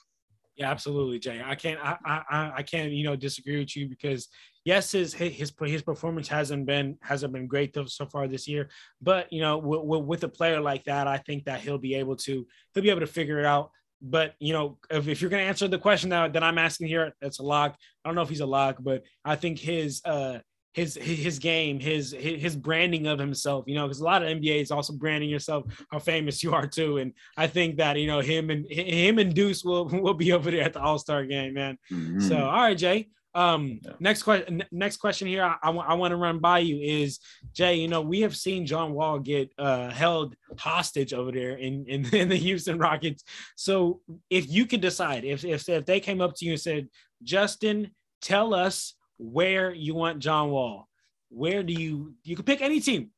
Yeah, 0.57 0.69
absolutely, 0.69 1.21
Jay. 1.21 1.41
I 1.45 1.55
can't, 1.55 1.79
I, 1.81 1.97
I, 2.05 2.53
I 2.57 2.63
can't, 2.65 2.91
you 2.91 3.05
know, 3.05 3.15
disagree 3.15 3.61
with 3.61 3.77
you 3.77 3.89
because 3.89 4.27
yes, 4.65 4.91
his 4.91 5.15
his 5.15 5.53
his 5.65 5.83
performance 5.83 6.27
hasn't 6.27 6.67
been 6.67 6.99
hasn't 7.03 7.33
been 7.33 7.47
great 7.47 7.77
so 7.87 8.07
far 8.07 8.27
this 8.27 8.49
year, 8.49 8.69
but 9.01 9.33
you 9.33 9.41
know, 9.41 9.59
with, 9.59 10.03
with 10.05 10.25
a 10.25 10.29
player 10.29 10.61
like 10.61 10.83
that, 10.87 11.07
I 11.07 11.19
think 11.19 11.45
that 11.45 11.61
he'll 11.61 11.79
be 11.79 11.95
able 11.95 12.17
to 12.17 12.45
he'll 12.75 12.83
be 12.83 12.91
able 12.91 12.99
to 12.99 13.07
figure 13.07 13.39
it 13.39 13.47
out. 13.47 13.71
But 14.03 14.35
you 14.41 14.53
know, 14.53 14.79
if, 14.91 15.07
if 15.07 15.21
you're 15.21 15.31
going 15.31 15.45
to 15.45 15.49
answer 15.49 15.69
the 15.69 15.79
question 15.79 16.11
that, 16.11 16.33
that 16.33 16.43
I'm 16.43 16.59
asking 16.59 16.89
here, 16.89 17.15
that's 17.21 17.39
a 17.39 17.45
lock. 17.45 17.77
I 18.05 18.09
don't 18.09 18.17
know 18.17 18.23
if 18.23 18.29
he's 18.29 18.41
a 18.41 18.47
lock, 18.47 18.79
but 18.81 19.05
I 19.25 19.37
think 19.37 19.61
his 19.61 20.03
uh 20.05 20.41
his 20.75 20.95
his 20.95 21.39
game, 21.39 21.81
his 21.81 22.13
his 22.13 22.55
branding 22.55 23.07
of 23.07 23.19
himself, 23.19 23.65
you 23.67 23.75
know, 23.75 23.87
because 23.87 24.01
a 24.01 24.05
lot 24.05 24.23
of 24.23 24.29
NBA 24.29 24.63
is 24.63 24.71
also 24.71 24.93
branding 24.93 25.31
yourself 25.31 25.65
how 25.91 25.99
famous 25.99 26.43
you 26.43 26.55
are 26.55 26.67
too. 26.67 26.99
And 26.99 27.13
I 27.37 27.47
think 27.47 27.77
that 27.79 27.99
you 27.99 28.07
know 28.07 28.21
him 28.21 28.51
and 28.51 28.71
him 28.71 29.19
and 29.19 29.35
Deuce 29.35 29.65
will 29.65 29.89
will 29.93 30.15
be 30.15 30.33
over 30.33 30.51
there 30.51 30.63
at 30.63 30.73
the 30.73 30.81
All 30.81 30.99
Star 30.99 31.25
game, 31.25 31.55
man. 31.55 31.79
Mm-hmm. 31.91 32.21
So 32.21 32.39
all 32.39 32.61
right, 32.63 32.79
Jay. 32.79 33.09
Um, 33.35 33.81
yeah. 33.83 33.93
next 34.01 34.23
question. 34.23 34.65
Next 34.71 34.97
question 34.99 35.29
here. 35.29 35.45
I, 35.45 35.57
I, 35.63 35.71
I 35.71 35.95
want 35.95 36.13
to 36.13 36.17
run 36.17 36.39
by 36.39 36.61
you 36.61 36.81
is 36.81 37.21
Jay. 37.53 37.77
You 37.77 37.89
know, 37.89 38.01
we 38.01 38.21
have 38.23 38.37
seen 38.37 38.67
John 38.67 38.95
Wall 38.95 39.19
get 39.19 39.51
uh, 39.59 39.91
held 39.91 40.35
hostage 40.59 41.13
over 41.13 41.33
there 41.33 41.57
in, 41.57 41.87
in 41.87 42.07
in 42.15 42.29
the 42.29 42.37
Houston 42.37 42.79
Rockets. 42.79 43.25
So 43.57 44.01
if 44.29 44.49
you 44.51 44.67
could 44.67 44.81
decide, 44.81 45.25
if 45.25 45.45
if 45.45 45.69
if 45.69 45.87
they 45.87 46.01
came 46.01 46.21
up 46.21 46.35
to 46.37 46.45
you 46.45 46.53
and 46.53 46.61
said, 46.61 46.89
Justin, 47.23 47.91
tell 48.21 48.55
us 48.55 48.95
where 49.19 49.73
you 49.75 49.95
want 49.95 50.21
John 50.21 50.51
Wall. 50.51 50.89
Where 51.31 51.63
do 51.63 51.73
you 51.73 52.15
you 52.25 52.37
can 52.37 52.45
pick 52.45 52.63
any 52.63 52.81
team. 52.81 53.11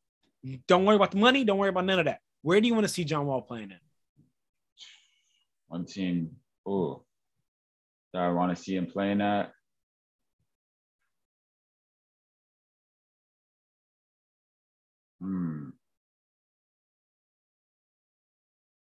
Don't 0.66 0.84
worry 0.84 0.96
about 0.96 1.12
the 1.12 1.18
money. 1.18 1.44
Don't 1.44 1.58
worry 1.58 1.68
about 1.68 1.84
none 1.84 1.98
of 1.98 2.06
that. 2.06 2.20
Where 2.42 2.60
do 2.60 2.66
you 2.66 2.74
want 2.74 2.86
to 2.86 2.92
see 2.92 3.04
John 3.04 3.26
Wall 3.26 3.42
playing 3.42 3.70
in? 3.70 3.78
One 5.68 5.84
team. 5.84 6.36
Oh, 6.66 7.04
that 8.12 8.22
I 8.22 8.30
want 8.30 8.56
to 8.56 8.62
see 8.62 8.74
him 8.74 8.86
playing 8.86 9.20
at. 9.20 9.52
Hmm. 15.20 15.68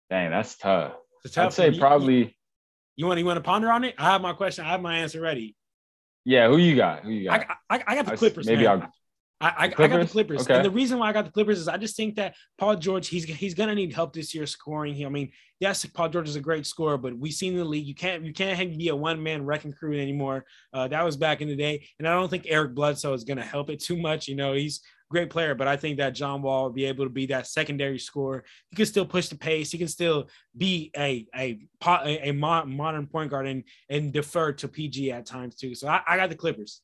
Dang, 0.10 0.32
that's 0.32 0.58
tough. 0.58 0.94
tough 1.32 1.46
I'd 1.48 1.54
say 1.54 1.80
probably. 1.80 2.36
You 2.96 3.06
want 3.06 3.20
you 3.20 3.26
want 3.26 3.38
to 3.38 3.42
ponder 3.42 3.72
on 3.72 3.84
it? 3.84 3.96
I 3.98 4.12
have 4.12 4.22
my 4.22 4.34
question. 4.34 4.66
I 4.66 4.70
have 4.70 4.82
my 4.82 4.98
answer 4.98 5.22
ready. 5.22 5.56
Yeah, 6.28 6.50
who 6.50 6.58
you 6.58 6.76
got? 6.76 7.06
Who 7.06 7.12
you 7.12 7.30
got? 7.30 7.46
I, 7.70 7.78
I, 7.78 7.84
I 7.88 7.96
got 7.96 8.06
the 8.06 8.18
Clippers. 8.18 8.48
Maybe 8.48 8.64
man. 8.64 8.82
I'll. 8.82 8.92
I, 9.40 9.48
I, 9.48 9.64
I, 9.66 9.88
got 9.88 10.00
the 10.00 10.08
Clippers, 10.08 10.42
okay. 10.42 10.56
and 10.56 10.66
the 10.66 10.72
reason 10.72 10.98
why 10.98 11.08
I 11.08 11.14
got 11.14 11.24
the 11.24 11.32
Clippers 11.32 11.60
is 11.60 11.68
I 11.68 11.78
just 11.78 11.96
think 11.96 12.16
that 12.16 12.34
Paul 12.58 12.76
George 12.76 13.08
he's 13.08 13.24
he's 13.24 13.54
gonna 13.54 13.76
need 13.76 13.94
help 13.94 14.12
this 14.12 14.36
year 14.36 14.46
scoring. 14.48 15.06
I 15.06 15.10
mean, 15.10 15.32
yes, 15.60 15.86
Paul 15.86 16.10
George 16.10 16.28
is 16.28 16.36
a 16.36 16.42
great 16.42 16.66
scorer, 16.66 16.98
but 16.98 17.18
we've 17.18 17.32
seen 17.32 17.54
in 17.54 17.60
the 17.60 17.66
league 17.66 17.86
you 17.86 17.96
can't 17.96 18.26
you 18.26 18.34
can't 18.34 18.78
be 18.78 18.90
a 18.90 18.96
one 18.96 19.22
man 19.24 19.46
wrecking 19.46 19.72
crew 19.72 19.94
anymore. 19.94 20.44
Uh, 20.74 20.88
that 20.90 21.06
was 21.06 21.16
back 21.16 21.40
in 21.40 21.48
the 21.48 21.56
day, 21.56 21.88
and 22.00 22.08
I 22.08 22.14
don't 22.14 22.30
think 22.30 22.46
Eric 22.48 22.74
Bledsoe 22.74 23.14
is 23.14 23.24
gonna 23.24 23.46
help 23.46 23.70
it 23.70 23.80
too 23.80 23.96
much. 23.96 24.28
You 24.28 24.36
know, 24.36 24.54
he's 24.54 24.82
great 25.10 25.30
player, 25.30 25.56
but 25.56 25.68
I 25.68 25.78
think 25.78 25.98
that 25.98 26.12
John 26.12 26.42
Wall 26.42 26.64
will 26.64 26.72
be 26.72 26.86
able 26.86 27.06
to 27.06 27.10
be 27.10 27.28
that 27.28 27.48
secondary 27.48 28.00
scorer. 28.00 28.44
He 28.70 28.76
can 28.76 28.86
still 28.86 29.06
push 29.06 29.28
the 29.28 29.38
pace. 29.38 29.72
He 29.72 29.78
can 29.78 29.88
still 29.88 30.28
be 30.56 30.92
a 30.98 31.26
a 31.36 31.60
a, 31.86 32.30
a 32.30 32.32
modern 32.34 33.08
point 33.08 33.32
guard 33.32 33.48
and 33.48 33.64
and 33.90 34.12
defer 34.12 34.52
to 34.54 34.68
PG 34.68 35.12
at 35.12 35.26
times 35.26 35.56
too. 35.56 35.76
So 35.76 35.88
I, 35.88 36.02
I 36.08 36.18
got 36.18 36.30
the 36.30 36.36
Clippers. 36.36 36.82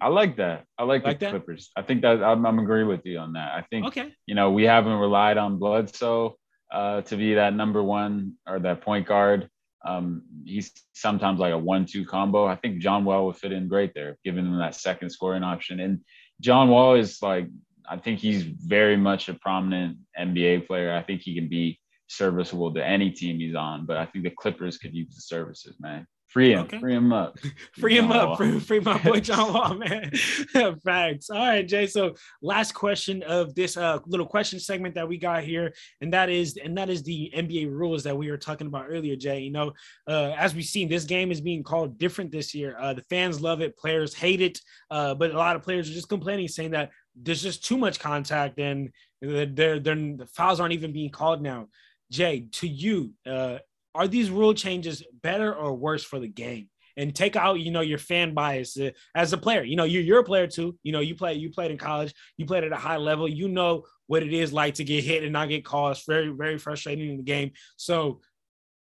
I 0.00 0.08
like 0.08 0.36
that. 0.36 0.64
I 0.76 0.82
like, 0.82 1.04
like 1.04 1.18
the 1.18 1.26
that? 1.26 1.30
Clippers. 1.30 1.70
I 1.76 1.82
think 1.82 2.02
that 2.02 2.22
I'm, 2.22 2.44
I'm 2.44 2.58
agree 2.58 2.84
with 2.84 3.06
you 3.06 3.18
on 3.18 3.32
that. 3.34 3.52
I 3.52 3.64
think 3.70 3.86
okay. 3.86 4.12
You 4.26 4.34
know, 4.34 4.50
we 4.50 4.64
haven't 4.64 4.98
relied 4.98 5.38
on 5.38 5.58
Bledsoe 5.58 6.36
uh, 6.72 7.02
to 7.02 7.16
be 7.16 7.34
that 7.34 7.54
number 7.54 7.82
one 7.82 8.34
or 8.46 8.58
that 8.60 8.80
point 8.80 9.06
guard. 9.06 9.48
Um, 9.86 10.22
he's 10.44 10.72
sometimes 10.94 11.38
like 11.38 11.52
a 11.52 11.58
one-two 11.58 12.06
combo. 12.06 12.46
I 12.46 12.56
think 12.56 12.78
John 12.78 13.04
Wall 13.04 13.26
would 13.26 13.36
fit 13.36 13.52
in 13.52 13.68
great 13.68 13.92
there, 13.94 14.16
giving 14.24 14.46
him 14.46 14.58
that 14.58 14.74
second 14.74 15.10
scoring 15.10 15.42
option. 15.42 15.78
And 15.78 16.00
John 16.40 16.68
Wall 16.68 16.94
is 16.94 17.22
like, 17.22 17.48
I 17.88 17.98
think 17.98 18.18
he's 18.18 18.42
very 18.42 18.96
much 18.96 19.28
a 19.28 19.34
prominent 19.34 19.98
NBA 20.18 20.66
player. 20.66 20.94
I 20.94 21.02
think 21.02 21.22
he 21.22 21.34
can 21.34 21.48
be 21.48 21.78
serviceable 22.08 22.72
to 22.74 22.84
any 22.84 23.10
team 23.10 23.38
he's 23.38 23.54
on, 23.54 23.86
but 23.86 23.96
I 23.96 24.06
think 24.06 24.24
the 24.24 24.30
Clippers 24.30 24.78
could 24.78 24.94
use 24.94 25.14
the 25.14 25.20
services, 25.20 25.76
man. 25.80 26.06
Free 26.34 26.50
him, 26.50 26.64
okay. 26.64 26.80
free 26.80 26.96
him 26.96 27.12
up, 27.12 27.38
free 27.78 27.96
him 27.96 28.10
up, 28.10 28.36
free, 28.36 28.58
free, 28.58 28.80
my 28.80 28.98
boy 28.98 29.20
John 29.20 29.52
Wall, 29.52 29.74
man. 29.74 30.10
Facts. 30.84 31.30
All 31.30 31.38
right, 31.38 31.62
Jay. 31.66 31.86
So 31.86 32.16
last 32.42 32.72
question 32.72 33.22
of 33.22 33.54
this 33.54 33.76
uh, 33.76 34.00
little 34.04 34.26
question 34.26 34.58
segment 34.58 34.96
that 34.96 35.06
we 35.06 35.16
got 35.16 35.44
here, 35.44 35.72
and 36.00 36.12
that 36.12 36.30
is, 36.30 36.56
and 36.56 36.76
that 36.76 36.90
is 36.90 37.04
the 37.04 37.30
NBA 37.36 37.70
rules 37.70 38.02
that 38.02 38.18
we 38.18 38.32
were 38.32 38.36
talking 38.36 38.66
about 38.66 38.86
earlier, 38.88 39.14
Jay. 39.14 39.42
You 39.42 39.52
know, 39.52 39.74
uh, 40.08 40.34
as 40.36 40.56
we've 40.56 40.64
seen, 40.64 40.88
this 40.88 41.04
game 41.04 41.30
is 41.30 41.40
being 41.40 41.62
called 41.62 41.98
different 41.98 42.32
this 42.32 42.52
year. 42.52 42.76
Uh, 42.80 42.94
the 42.94 43.02
fans 43.02 43.40
love 43.40 43.60
it, 43.60 43.78
players 43.78 44.12
hate 44.12 44.40
it, 44.40 44.58
uh, 44.90 45.14
but 45.14 45.30
a 45.30 45.38
lot 45.38 45.54
of 45.54 45.62
players 45.62 45.88
are 45.88 45.94
just 45.94 46.08
complaining, 46.08 46.48
saying 46.48 46.72
that 46.72 46.90
there's 47.14 47.42
just 47.42 47.64
too 47.64 47.78
much 47.78 48.00
contact 48.00 48.58
and 48.58 48.90
they're, 49.22 49.46
they're, 49.46 49.78
they're 49.78 49.94
the 49.94 50.26
fouls 50.34 50.58
aren't 50.58 50.74
even 50.74 50.92
being 50.92 51.10
called 51.10 51.40
now. 51.40 51.68
Jay, 52.10 52.48
to 52.52 52.66
you, 52.66 53.12
uh, 53.24 53.58
are 53.94 54.08
these 54.08 54.30
rule 54.30 54.54
changes 54.54 55.02
better 55.22 55.54
or 55.54 55.74
worse 55.74 56.04
for 56.04 56.18
the 56.18 56.28
game? 56.28 56.68
And 56.96 57.12
take 57.12 57.34
out, 57.34 57.54
you 57.58 57.72
know, 57.72 57.80
your 57.80 57.98
fan 57.98 58.34
bias 58.34 58.78
uh, 58.78 58.90
as 59.16 59.32
a 59.32 59.38
player. 59.38 59.64
You 59.64 59.74
know, 59.74 59.82
you're, 59.82 60.02
you're 60.02 60.20
a 60.20 60.24
player 60.24 60.46
too. 60.46 60.78
You 60.84 60.92
know, 60.92 61.00
you 61.00 61.16
play, 61.16 61.34
you 61.34 61.50
played 61.50 61.72
in 61.72 61.76
college, 61.76 62.14
you 62.36 62.46
played 62.46 62.62
at 62.62 62.72
a 62.72 62.76
high 62.76 62.98
level. 62.98 63.26
You 63.26 63.48
know 63.48 63.82
what 64.06 64.22
it 64.22 64.32
is 64.32 64.52
like 64.52 64.74
to 64.74 64.84
get 64.84 65.02
hit 65.02 65.24
and 65.24 65.32
not 65.32 65.48
get 65.48 65.64
called. 65.64 65.96
It's 65.96 66.06
very, 66.06 66.28
very 66.28 66.56
frustrating 66.56 67.10
in 67.10 67.16
the 67.16 67.24
game. 67.24 67.50
So, 67.76 68.20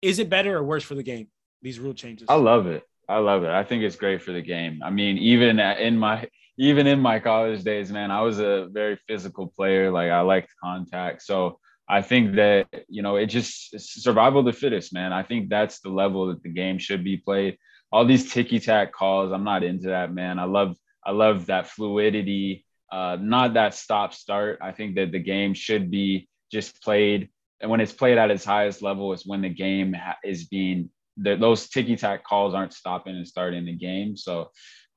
is 0.02 0.18
it 0.18 0.30
better 0.30 0.58
or 0.58 0.64
worse 0.64 0.84
for 0.84 0.96
the 0.96 1.04
game? 1.04 1.28
These 1.62 1.80
rule 1.80 1.94
changes. 1.94 2.28
I 2.30 2.36
love 2.36 2.66
it. 2.66 2.84
I 3.08 3.18
love 3.18 3.44
it. 3.44 3.50
I 3.50 3.64
think 3.64 3.84
it's 3.84 3.96
great 3.96 4.22
for 4.22 4.32
the 4.32 4.42
game. 4.42 4.82
I 4.84 4.90
mean, 4.90 5.18
even 5.18 5.60
in 5.60 5.98
my 5.98 6.28
even 6.58 6.88
in 6.88 7.00
my 7.00 7.20
college 7.20 7.64
days, 7.64 7.92
man, 7.92 8.12
I 8.12 8.22
was 8.22 8.40
a 8.40 8.68
very 8.72 8.98
physical 9.08 9.48
player. 9.48 9.90
Like 9.92 10.12
I 10.12 10.22
liked 10.22 10.54
contact. 10.62 11.24
So 11.24 11.60
I 11.90 12.04
think 12.04 12.36
that 12.36 12.68
you 12.88 13.02
know 13.02 13.16
it 13.16 13.26
just 13.28 13.80
survival 13.80 14.42
of 14.42 14.46
the 14.46 14.54
fittest, 14.54 14.94
man. 14.94 15.12
I 15.12 15.24
think 15.24 15.50
that's 15.50 15.80
the 15.80 15.90
level 15.90 16.28
that 16.28 16.44
the 16.44 16.50
game 16.50 16.78
should 16.78 17.04
be 17.04 17.18
played. 17.18 17.58
All 17.92 18.06
these 18.06 18.32
ticky 18.32 18.60
tack 18.60 18.94
calls, 18.94 19.32
I'm 19.32 19.44
not 19.44 19.64
into 19.64 19.88
that, 19.88 20.14
man. 20.14 20.38
I 20.38 20.44
love 20.44 20.76
I 21.04 21.12
love 21.12 21.48
that 21.48 21.68
fluidity, 21.68 22.66
uh, 22.92 23.18
not 23.20 23.56
that 23.56 23.74
stop 23.74 24.14
start. 24.14 24.60
I 24.62 24.72
think 24.72 24.96
that 24.96 25.12
the 25.12 25.20
game 25.20 25.56
should 25.56 25.90
be 25.90 26.30
just 26.52 26.82
played, 26.84 27.30
and 27.60 27.72
when 27.72 27.82
it's 27.82 27.94
played 27.94 28.20
at 28.20 28.30
its 28.30 28.46
highest 28.46 28.84
level, 28.84 29.12
is 29.14 29.26
when 29.26 29.42
the 29.42 29.50
game 29.50 29.96
is 30.24 30.46
being 30.46 30.92
the, 31.18 31.36
those 31.36 31.70
ticky 31.70 31.96
tack 31.96 32.24
calls 32.24 32.54
aren't 32.54 32.74
stopping 32.74 33.16
and 33.16 33.28
starting 33.28 33.66
the 33.66 33.76
game. 33.76 34.16
So 34.16 34.52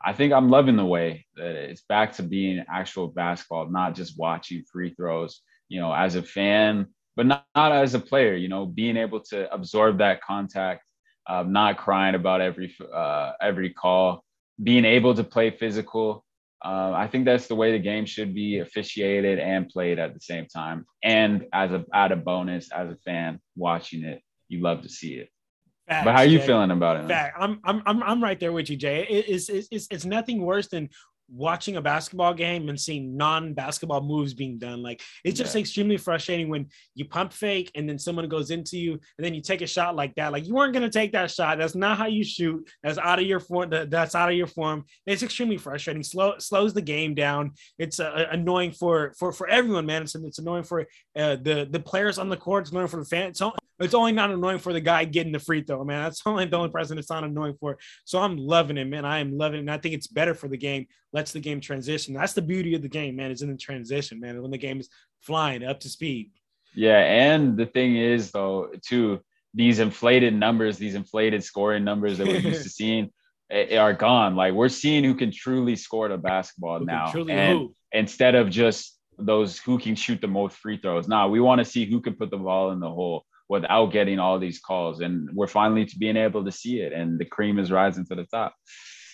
I 0.05 0.13
think 0.13 0.35
I'm 0.35 0.51
loving 0.51 0.77
the 0.77 0.85
way 0.85 1.25
that 1.37 1.55
it's 1.55 1.83
back 1.89 2.13
to 2.17 2.23
being 2.23 2.63
actual 2.69 3.09
basketball, 3.09 3.71
not 3.71 3.95
just 3.95 4.19
watching 4.19 4.65
free 4.71 4.93
throws 4.95 5.41
you 5.73 5.81
know, 5.81 5.93
as 5.93 6.17
a 6.17 6.23
fan, 6.23 6.87
but 7.17 7.25
not, 7.25 7.47
not 7.57 7.73
as 7.73 7.95
a 7.95 7.99
player, 7.99 8.35
you 8.35 8.49
know, 8.49 8.67
being 8.67 8.99
able 8.99 9.21
to 9.21 9.51
absorb 9.51 9.99
that 9.99 10.21
contact, 10.21 10.85
uh, 11.27 11.43
not 11.45 11.79
crying 11.79 12.15
about 12.15 12.43
every, 12.43 12.77
uh, 12.95 13.33
every 13.41 13.71
call, 13.71 14.23
being 14.63 14.85
able 14.85 15.15
to 15.15 15.25
play 15.25 15.49
physical. 15.51 16.27
Uh, 16.63 16.93
I 16.95 17.09
think 17.09 17.25
that's 17.25 17.47
the 17.47 17.55
way 17.55 17.73
the 17.73 17.79
game 17.79 18.05
should 18.05 18.35
be 18.35 18.59
officiated 18.59 19.39
and 19.39 19.67
played 19.67 19.99
at 19.99 20.13
the 20.13 20.21
same 20.21 20.47
time. 20.47 20.85
And 21.03 21.47
as 21.55 21.73
a 21.73 21.87
add 21.93 22.13
a 22.13 22.17
bonus, 22.17 22.71
as 22.71 22.91
a 22.91 22.97
fan 23.07 23.41
watching 23.57 24.05
it, 24.05 24.21
you 24.49 24.61
love 24.61 24.83
to 24.83 24.91
see 24.91 25.15
it. 25.15 25.29
Facts, 25.89 26.05
but 26.05 26.13
how 26.13 26.21
are 26.21 26.27
you 26.27 26.39
Jay. 26.39 26.47
feeling 26.47 26.71
about 26.71 26.99
it? 26.99 27.09
Fact. 27.09 27.37
I'm, 27.41 27.61
I'm 27.65 27.83
I'm 27.87 28.03
I'm 28.03 28.23
right 28.23 28.39
there 28.39 28.53
with 28.53 28.71
you, 28.71 28.77
Jay. 28.77 29.07
It, 29.09 29.25
it's, 29.29 29.49
it's 29.49 29.89
it's 29.91 30.05
nothing 30.05 30.43
worse 30.43 30.69
than 30.69 30.91
watching 31.35 31.77
a 31.77 31.83
basketball 31.83 32.35
game 32.35 32.69
and 32.69 32.79
seeing 32.79 33.17
non-basketball 33.17 34.03
moves 34.03 34.35
being 34.35 34.59
done. 34.59 34.83
Like 34.83 35.01
it's 35.25 35.39
just 35.39 35.55
yeah. 35.55 35.61
extremely 35.61 35.97
frustrating 35.97 36.49
when 36.49 36.67
you 36.95 37.05
pump 37.07 37.33
fake 37.33 37.71
and 37.75 37.89
then 37.89 37.99
someone 37.99 38.29
goes 38.29 38.51
into 38.51 38.79
you 38.79 38.93
and 38.93 39.25
then 39.25 39.35
you 39.35 39.41
take 39.41 39.63
a 39.63 39.67
shot 39.67 39.97
like 39.97 40.15
that. 40.17 40.33
Like 40.33 40.47
you 40.47 40.55
weren't 40.55 40.75
gonna 40.75 40.91
take 40.91 41.13
that 41.13 41.31
shot. 41.31 41.59
That's 41.59 41.75
not 41.75 41.99
how 41.99 42.07
you 42.07 42.25
shoot. 42.25 42.69
That's 42.83 42.99
out 42.99 43.19
of 43.19 43.27
your 43.27 43.41
form. 43.41 43.71
That's 43.71 44.15
out 44.15 44.31
of 44.31 44.37
your 44.37 44.47
form. 44.47 44.85
It's 45.07 45.23
extremely 45.23 45.57
frustrating. 45.57 46.03
Slow 46.03 46.35
slows 46.39 46.75
the 46.75 46.83
game 46.83 47.15
down. 47.15 47.53
It's 47.79 48.01
uh, 48.01 48.27
annoying 48.31 48.73
for 48.73 49.15
for 49.19 49.33
for 49.33 49.49
everyone, 49.49 49.87
man. 49.87 50.03
It's, 50.03 50.15
it's 50.15 50.39
annoying 50.39 50.65
for 50.65 50.87
uh, 51.17 51.37
the 51.37 51.69
the 51.71 51.81
players 51.81 52.19
on 52.19 52.29
the 52.29 52.37
court. 52.37 52.65
It's 52.65 52.71
annoying 52.71 52.89
for 52.89 52.99
the 52.99 53.07
fans. 53.07 53.41
It's, 53.41 53.57
it's 53.83 53.95
only 53.95 54.13
not 54.13 54.31
annoying 54.31 54.59
for 54.59 54.73
the 54.73 54.81
guy 54.81 55.05
getting 55.05 55.33
the 55.33 55.39
free 55.39 55.63
throw, 55.63 55.85
man. 55.85 56.03
That's 56.03 56.23
only 56.27 56.47
the 56.47 56.57
only 56.57 56.71
person 56.71 56.99
it's 56.99 57.11
not 57.11 57.25
annoying 57.25 57.57
for. 57.59 57.79
So 58.05 58.21
I'm 58.21 58.37
loving 58.37 58.77
it, 58.77 58.87
man. 58.87 59.05
I 59.05 59.19
am 59.19 59.37
loving 59.37 59.59
it. 59.59 59.61
And 59.61 59.71
I 59.71 59.79
think 59.79 59.95
it's 59.95 60.07
better 60.07 60.35
for 60.35 60.49
the 60.49 60.57
game. 60.57 60.87
Lets 61.13 61.33
the 61.33 61.41
game 61.41 61.61
transition. 61.61 62.15
That's 62.15 62.33
the 62.33 62.43
beauty 62.43 62.75
of 62.75 62.83
the 62.83 62.89
game, 62.89 63.17
man. 63.17 63.31
Is 63.31 63.43
in 63.43 63.51
the 63.51 63.57
transition, 63.57 64.21
man. 64.21 64.41
When 64.41 64.51
the 64.51 64.59
game 64.59 64.81
is 64.81 64.89
flying 65.21 65.65
up 65.65 65.81
to 65.81 65.89
speed. 65.89 66.31
Yeah, 66.75 67.01
and 67.01 67.57
the 67.57 67.67
thing 67.67 67.97
is 67.97 68.31
though, 68.31 68.71
too, 68.83 69.21
these 69.53 69.79
inflated 69.79 70.35
numbers, 70.35 70.79
these 70.79 70.95
inflated 70.95 71.45
scoring 71.45 71.85
numbers 71.85 72.17
that 72.19 72.27
we're 72.27 72.39
used 72.39 72.63
to 72.63 72.69
seeing, 72.71 73.11
eh, 73.51 73.67
eh, 73.71 73.77
are 73.77 73.93
gone. 73.93 74.37
Like 74.37 74.55
we're 74.55 74.71
seeing 74.71 75.05
who 75.05 75.15
can 75.15 75.31
truly 75.31 75.77
score 75.77 76.09
the 76.09 76.17
basketball 76.17 76.79
who 76.79 76.87
now, 76.87 77.13
and 77.29 77.69
instead 77.93 78.35
of 78.35 78.49
just 78.49 78.99
those 79.19 79.59
who 79.59 79.79
can 79.79 79.95
shoot 79.95 80.21
the 80.21 80.29
most 80.29 80.57
free 80.57 80.79
throws. 80.79 81.09
Now 81.09 81.29
we 81.29 81.41
want 81.41 81.59
to 81.59 81.65
see 81.65 81.85
who 81.85 82.01
can 82.01 82.15
put 82.15 82.31
the 82.31 82.39
ball 82.39 82.71
in 82.71 82.81
the 82.81 82.89
hole 82.89 83.25
without 83.53 83.93
getting 83.93 84.19
all 84.19 84.39
these 84.39 84.59
calls, 84.59 85.01
and 85.01 85.29
we're 85.35 85.47
finally 85.47 85.87
being 85.99 86.17
able 86.17 86.43
to 86.43 86.51
see 86.51 86.81
it, 86.81 86.95
and 86.95 87.19
the 87.19 87.25
cream 87.27 87.59
is 87.59 87.71
rising 87.71 88.07
to 88.07 88.15
the 88.15 88.25
top. 88.25 88.55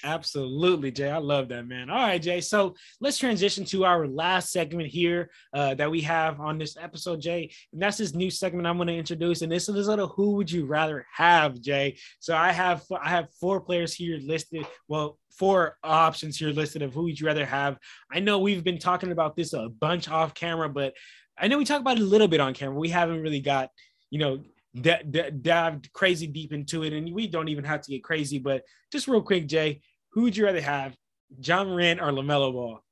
Absolutely, 0.04 0.92
Jay. 0.92 1.10
I 1.10 1.18
love 1.18 1.48
that, 1.48 1.66
man. 1.66 1.90
All 1.90 1.96
right, 1.96 2.22
Jay. 2.22 2.40
So 2.40 2.76
let's 3.00 3.18
transition 3.18 3.64
to 3.64 3.84
our 3.84 4.06
last 4.06 4.52
segment 4.52 4.90
here 4.90 5.28
uh, 5.52 5.74
that 5.74 5.90
we 5.90 6.00
have 6.02 6.38
on 6.38 6.56
this 6.56 6.76
episode, 6.76 7.20
Jay. 7.20 7.50
And 7.72 7.82
that's 7.82 7.98
this 7.98 8.14
new 8.14 8.30
segment 8.30 8.68
I'm 8.68 8.76
going 8.76 8.86
to 8.86 8.96
introduce. 8.96 9.42
And 9.42 9.50
this 9.50 9.68
is 9.68 9.88
a 9.88 9.90
little 9.90 10.06
who 10.06 10.36
would 10.36 10.52
you 10.52 10.66
rather 10.66 11.04
have, 11.12 11.60
Jay? 11.60 11.98
So 12.20 12.36
I 12.36 12.52
have 12.52 12.84
I 13.02 13.08
have 13.08 13.26
four 13.40 13.60
players 13.60 13.92
here 13.92 14.20
listed. 14.22 14.64
Well, 14.86 15.18
four 15.36 15.76
options 15.82 16.36
here 16.36 16.50
listed 16.50 16.82
of 16.82 16.94
who 16.94 17.02
would 17.02 17.18
you 17.18 17.26
rather 17.26 17.46
have. 17.46 17.76
I 18.08 18.20
know 18.20 18.38
we've 18.38 18.62
been 18.62 18.78
talking 18.78 19.10
about 19.10 19.34
this 19.34 19.52
a 19.52 19.68
bunch 19.68 20.08
off 20.08 20.32
camera, 20.32 20.68
but 20.68 20.94
I 21.40 21.46
know 21.46 21.58
we 21.58 21.64
talk 21.64 21.80
about 21.80 21.98
it 21.98 22.02
a 22.02 22.06
little 22.06 22.28
bit 22.28 22.40
on 22.40 22.52
camera. 22.52 22.78
We 22.78 22.88
haven't 22.88 23.22
really 23.22 23.40
got, 23.40 23.70
you 24.10 24.18
know, 24.18 24.40
d- 24.74 25.02
d- 25.10 25.30
dived 25.30 25.92
crazy 25.92 26.26
deep 26.26 26.52
into 26.52 26.82
it, 26.82 26.92
and 26.92 27.12
we 27.12 27.26
don't 27.26 27.48
even 27.48 27.64
have 27.64 27.82
to 27.82 27.90
get 27.90 28.04
crazy. 28.04 28.38
But 28.38 28.62
just 28.92 29.08
real 29.08 29.22
quick, 29.22 29.46
Jay, 29.46 29.80
who 30.10 30.22
would 30.22 30.36
you 30.36 30.44
rather 30.44 30.60
have, 30.60 30.96
Ja 31.42 31.64
Morant 31.64 32.00
or 32.00 32.10
Lamelo 32.10 32.52
Ball? 32.52 32.82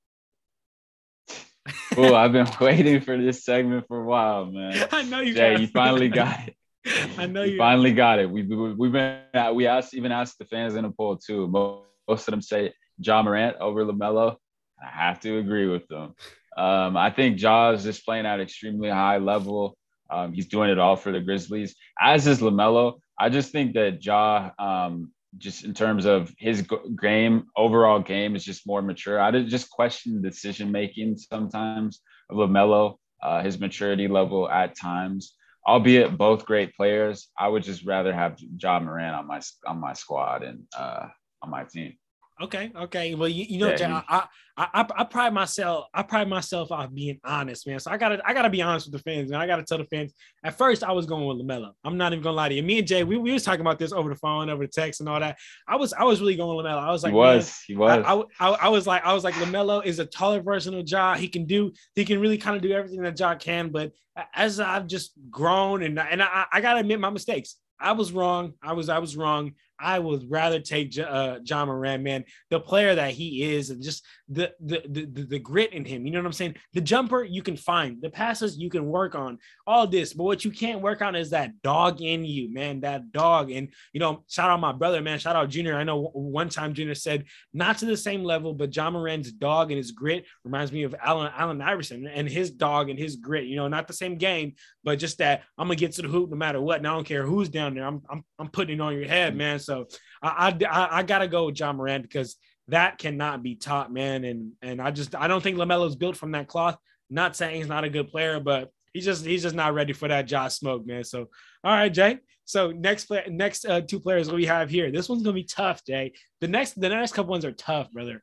oh, 1.97 2.15
I've 2.15 2.33
been 2.33 2.49
waiting 2.61 3.01
for 3.01 3.17
this 3.17 3.45
segment 3.45 3.87
for 3.89 4.01
a 4.03 4.05
while, 4.05 4.47
man. 4.47 4.89
I 4.93 5.03
know 5.03 5.21
you. 5.21 5.35
Jay, 5.35 5.59
you 5.59 5.67
finally 5.67 6.09
got 6.09 6.49
it. 6.49 6.57
I 7.19 7.27
know 7.27 7.43
you, 7.43 7.53
you 7.53 7.59
finally 7.59 7.93
got 7.93 8.19
it. 8.19 8.31
We've 8.31 8.49
we've 8.49 8.93
been 8.93 9.23
we 9.55 9.67
asked 9.67 9.95
even 9.95 10.13
asked 10.13 10.39
the 10.39 10.45
fans 10.45 10.77
in 10.77 10.85
the 10.85 10.91
poll 10.91 11.17
too. 11.17 11.49
Most 11.49 12.29
of 12.29 12.33
them 12.33 12.43
say 12.43 12.73
Ja 12.99 13.23
Morant 13.23 13.57
over 13.59 13.85
Lamelo. 13.85 14.37
I 14.81 14.89
have 14.89 15.21
to 15.21 15.39
agree 15.39 15.67
with 15.67 15.89
them. 15.89 16.15
Um, 16.57 16.97
I 16.97 17.11
think 17.11 17.41
Ja 17.41 17.71
is 17.71 17.83
just 17.83 18.05
playing 18.05 18.27
at 18.27 18.41
extremely 18.41 18.89
high 18.89 19.19
level. 19.19 19.77
Um, 20.11 20.33
he's 20.33 20.47
doing 20.47 20.71
it 20.71 20.79
all 20.79 20.97
for 20.97 21.13
the 21.13 21.21
Grizzlies, 21.21 21.75
as 22.01 22.27
is 22.27 22.41
LaMelo. 22.41 22.99
I 23.19 23.29
just 23.29 23.53
think 23.53 23.75
that 23.75 24.05
Ja, 24.05 24.51
um, 24.59 25.13
just 25.39 25.65
in 25.65 25.75
terms 25.75 26.05
of 26.05 26.33
his 26.39 26.67
game, 27.01 27.47
overall 27.57 28.01
game 28.01 28.37
is 28.37 28.45
just 28.45 28.67
more 28.67 28.83
mature. 28.83 29.21
I 29.21 29.31
just 29.43 29.71
question 29.71 30.21
the 30.23 30.31
decision 30.31 30.73
making 30.73 31.17
sometimes 31.19 32.01
of 32.31 32.37
LaMelo, 32.37 32.97
uh, 33.23 33.43
his 33.43 33.59
maturity 33.59 34.09
level 34.09 34.49
at 34.49 34.79
times. 34.79 35.35
Albeit 35.67 36.17
both 36.17 36.47
great 36.47 36.77
players, 36.77 37.29
I 37.37 37.49
would 37.49 37.65
just 37.65 37.85
rather 37.85 38.15
have 38.15 38.39
Ja 38.57 38.79
Morant 38.79 39.17
on 39.17 39.27
my 39.27 39.41
on 39.67 39.81
my 39.81 39.95
squad 39.95 40.45
and 40.45 40.63
uh, 40.79 41.09
on 41.43 41.51
my 41.51 41.65
team. 41.65 41.95
Okay, 42.41 42.71
okay. 42.77 43.15
Well, 43.15 43.29
you, 43.29 43.47
you 43.49 43.59
know, 43.59 43.75
yeah, 43.79 44.03
I, 44.09 44.27
I, 44.59 44.69
I 44.75 44.87
I 44.99 45.05
pride 45.05 45.33
myself 45.33 45.87
I 45.95 46.03
pride 46.03 46.29
myself 46.29 46.71
off 46.71 46.93
being 46.93 47.19
honest, 47.25 47.67
man. 47.67 47.81
So 47.81 47.91
I 47.91 47.97
gotta 47.97 48.21
I 48.27 48.35
gotta 48.35 48.51
be 48.51 48.61
honest 48.61 48.87
with 48.87 48.93
the 48.93 49.11
fans, 49.11 49.31
and 49.31 49.41
I 49.41 49.47
gotta 49.47 49.63
tell 49.63 49.79
the 49.79 49.87
fans. 49.87 50.13
At 50.45 50.59
first, 50.59 50.85
I 50.85 50.93
was 50.93 51.07
going 51.07 51.27
with 51.27 51.39
Lamelo. 51.39 51.73
I'm 51.83 51.97
not 51.97 52.13
even 52.13 52.23
gonna 52.23 52.37
lie 52.37 52.51
to 52.51 52.55
you. 52.55 52.63
Me 52.63 52.79
and 52.79 52.87
Jay, 52.87 53.05
we, 53.05 53.17
we 53.17 53.33
was 53.33 53.43
talking 53.43 53.63
about 53.63 53.79
this 53.79 53.91
over 53.91 54.11
the 54.11 54.17
phone, 54.17 54.51
over 54.51 54.65
the 54.65 54.71
text, 54.71 55.01
and 55.01 55.09
all 55.09 55.19
that. 55.19 55.39
I 55.67 55.77
was 55.77 55.95
I 55.95 56.05
was 56.05 56.21
really 56.21 56.37
going 56.37 56.57
with 56.57 56.67
Lamelo. 56.67 56.79
I 56.79 56.91
was 56.91 57.03
like, 57.03 57.13
he 57.13 57.17
was 57.17 57.63
he 57.67 57.75
was. 57.75 58.05
I, 58.07 58.23
I, 58.39 58.49
I, 58.51 58.69
was 58.69 58.87
like 58.87 59.03
I 59.05 59.15
was 59.15 59.25
like 59.25 59.35
Lamelo 59.35 59.85
is 59.85 59.99
a 59.99 60.05
taller 60.05 60.43
version 60.43 60.75
of 60.75 60.87
Ja. 60.87 61.15
He 61.15 61.29
can 61.29 61.47
do 61.47 61.73
he 61.95 62.05
can 62.05 62.21
really 62.21 62.39
kind 62.39 62.55
of 62.55 62.61
do 62.61 62.73
everything 62.73 63.01
that 63.03 63.19
Ja 63.19 63.35
can. 63.35 63.71
But 63.71 63.93
as 64.35 64.61
I've 64.61 64.87
just 64.87 65.13
grown 65.31 65.83
and 65.83 65.99
and 65.99 66.23
I, 66.23 66.45
I 66.53 66.61
gotta 66.61 66.81
admit 66.81 67.01
my 67.01 67.11
mistakes. 67.11 67.57
I 67.81 67.93
was 67.93 68.13
wrong. 68.13 68.55
I 68.63 68.73
was 68.73 68.89
I 68.89 68.99
was 68.99 69.17
wrong. 69.17 69.53
I 69.79 69.99
would 69.99 70.31
rather 70.31 70.61
take 70.61 70.99
uh, 70.99 71.39
Ja 71.45 71.65
Morant, 71.65 72.03
man, 72.03 72.25
the 72.51 72.61
player 72.61 72.95
that 72.95 73.13
he 73.13 73.43
is, 73.43 73.71
and 73.71 73.83
just 73.83 74.05
the, 74.29 74.53
the 74.61 74.83
the 74.89 75.27
the 75.27 75.39
grit 75.39 75.73
in 75.73 75.85
him. 75.85 76.07
You 76.07 76.13
know 76.13 76.19
what 76.19 76.27
I'm 76.27 76.33
saying? 76.33 76.57
The 76.73 76.81
jumper 76.81 77.25
you 77.25 77.43
can 77.43 77.57
find, 77.57 78.01
the 78.01 78.11
passes 78.11 78.59
you 78.59 78.71
can 78.71 78.87
work 78.87 79.15
on, 79.15 79.39
all 79.67 79.87
this. 79.87 80.13
But 80.13 80.25
what 80.25 80.45
you 80.45 80.51
can't 80.51 80.81
work 80.81 81.03
on 81.03 81.15
is 81.15 81.31
that 81.31 81.63
dog 81.63 82.01
in 82.01 82.25
you, 82.25 82.53
man. 82.53 82.81
That 82.81 83.13
dog. 83.13 83.51
And 83.51 83.69
you 83.93 84.01
know, 84.01 84.25
shout 84.29 84.51
out 84.51 84.61
my 84.61 84.73
brother, 84.73 85.01
man. 85.01 85.19
Shout 85.19 85.37
out 85.37 85.51
Junior. 85.51 85.77
I 85.77 85.85
know 85.85 86.11
one 86.13 86.49
time 86.49 86.75
Junior 86.75 86.95
said 86.95 87.25
not 87.53 87.79
to 87.79 87.87
the 87.87 87.97
same 87.97 88.25
level, 88.25 88.55
but 88.55 88.75
Ja 88.75 88.91
Morant's 88.91 89.33
dog 89.33 89.71
and 89.71 89.79
his 89.79 89.93
grit 89.93 90.25
reminds 90.45 90.73
me 90.73 90.83
of 90.85 90.95
Allen 91.03 91.31
Allen 91.37 91.61
Iverson 91.61 92.07
and 92.07 92.29
his 92.29 92.51
dog 92.51 92.91
and 92.91 92.99
his 92.99 93.17
grit. 93.17 93.47
You 93.47 93.57
know, 93.57 93.69
not 93.69 93.87
the 93.87 93.93
same 93.93 94.17
game, 94.17 94.55
but 94.85 94.99
just 94.99 95.19
that 95.19 95.43
I'm 95.59 95.69
gonna 95.69 95.77
get 95.77 95.93
to 95.93 96.03
the 96.03 96.09
hoop 96.09 96.31
no 96.31 96.37
matter 96.37 96.61
what. 96.61 96.79
And 96.79 96.87
I 96.87 96.93
don't 96.93 97.07
care 97.07 97.25
who's 97.25 97.49
down 97.49 97.75
there. 97.75 97.87
I'm 97.87 98.03
I'm, 98.09 98.25
I'm 98.39 98.49
putting 98.49 98.79
it 98.79 98.83
on 98.83 98.95
your 98.95 99.07
head, 99.07 99.37
man. 99.37 99.59
So 99.67 99.87
I, 100.23 100.57
I, 100.69 100.89
I 100.99 101.03
gotta 101.03 101.29
go 101.29 101.47
with 101.47 101.59
Ja 101.59 101.73
Morant 101.73 102.03
because 102.03 102.37
that 102.69 102.99
cannot 102.99 103.43
be 103.43 103.55
taught, 103.55 103.93
man. 103.93 104.25
And 104.25 104.53
and 104.63 104.81
I 104.81 104.91
just 104.91 105.15
I 105.15 105.29
don't 105.29 105.43
think 105.43 105.59
Lamelo's 105.59 105.97
built 105.97 106.17
from 106.17 106.33
that 106.33 106.49
cloth. 106.49 106.77
Not 107.11 107.37
saying 107.37 107.57
he's 107.57 107.69
not 107.69 107.85
a 107.85 107.91
good 107.91 108.09
player, 108.09 108.41
but 108.41 108.71
he's 108.93 109.05
just 109.05 109.25
he's 109.25 109.43
just 109.43 109.55
not 109.55 109.75
ready 109.75 109.93
for 109.93 110.09
that 110.09 110.31
Ja 110.31 110.49
smoke, 110.49 110.87
man. 110.87 111.05
So 111.05 111.29
all 111.63 111.73
right, 111.73 111.93
Jay. 111.93 112.19
So 112.45 112.71
next 112.71 113.07
play, 113.07 113.25
next 113.29 113.67
uh, 113.67 113.81
two 113.81 114.01
players 114.01 114.31
we 114.31 114.47
have 114.47 114.71
here. 114.71 114.91
This 114.91 115.09
one's 115.09 115.23
gonna 115.23 115.35
be 115.35 115.45
tough, 115.45 115.85
Jay. 115.85 116.13
The 116.41 116.49
next 116.49 116.81
the 116.81 116.89
next 116.89 117.13
couple 117.13 117.31
ones 117.31 117.45
are 117.45 117.53
tough, 117.53 117.91
brother. 117.93 118.23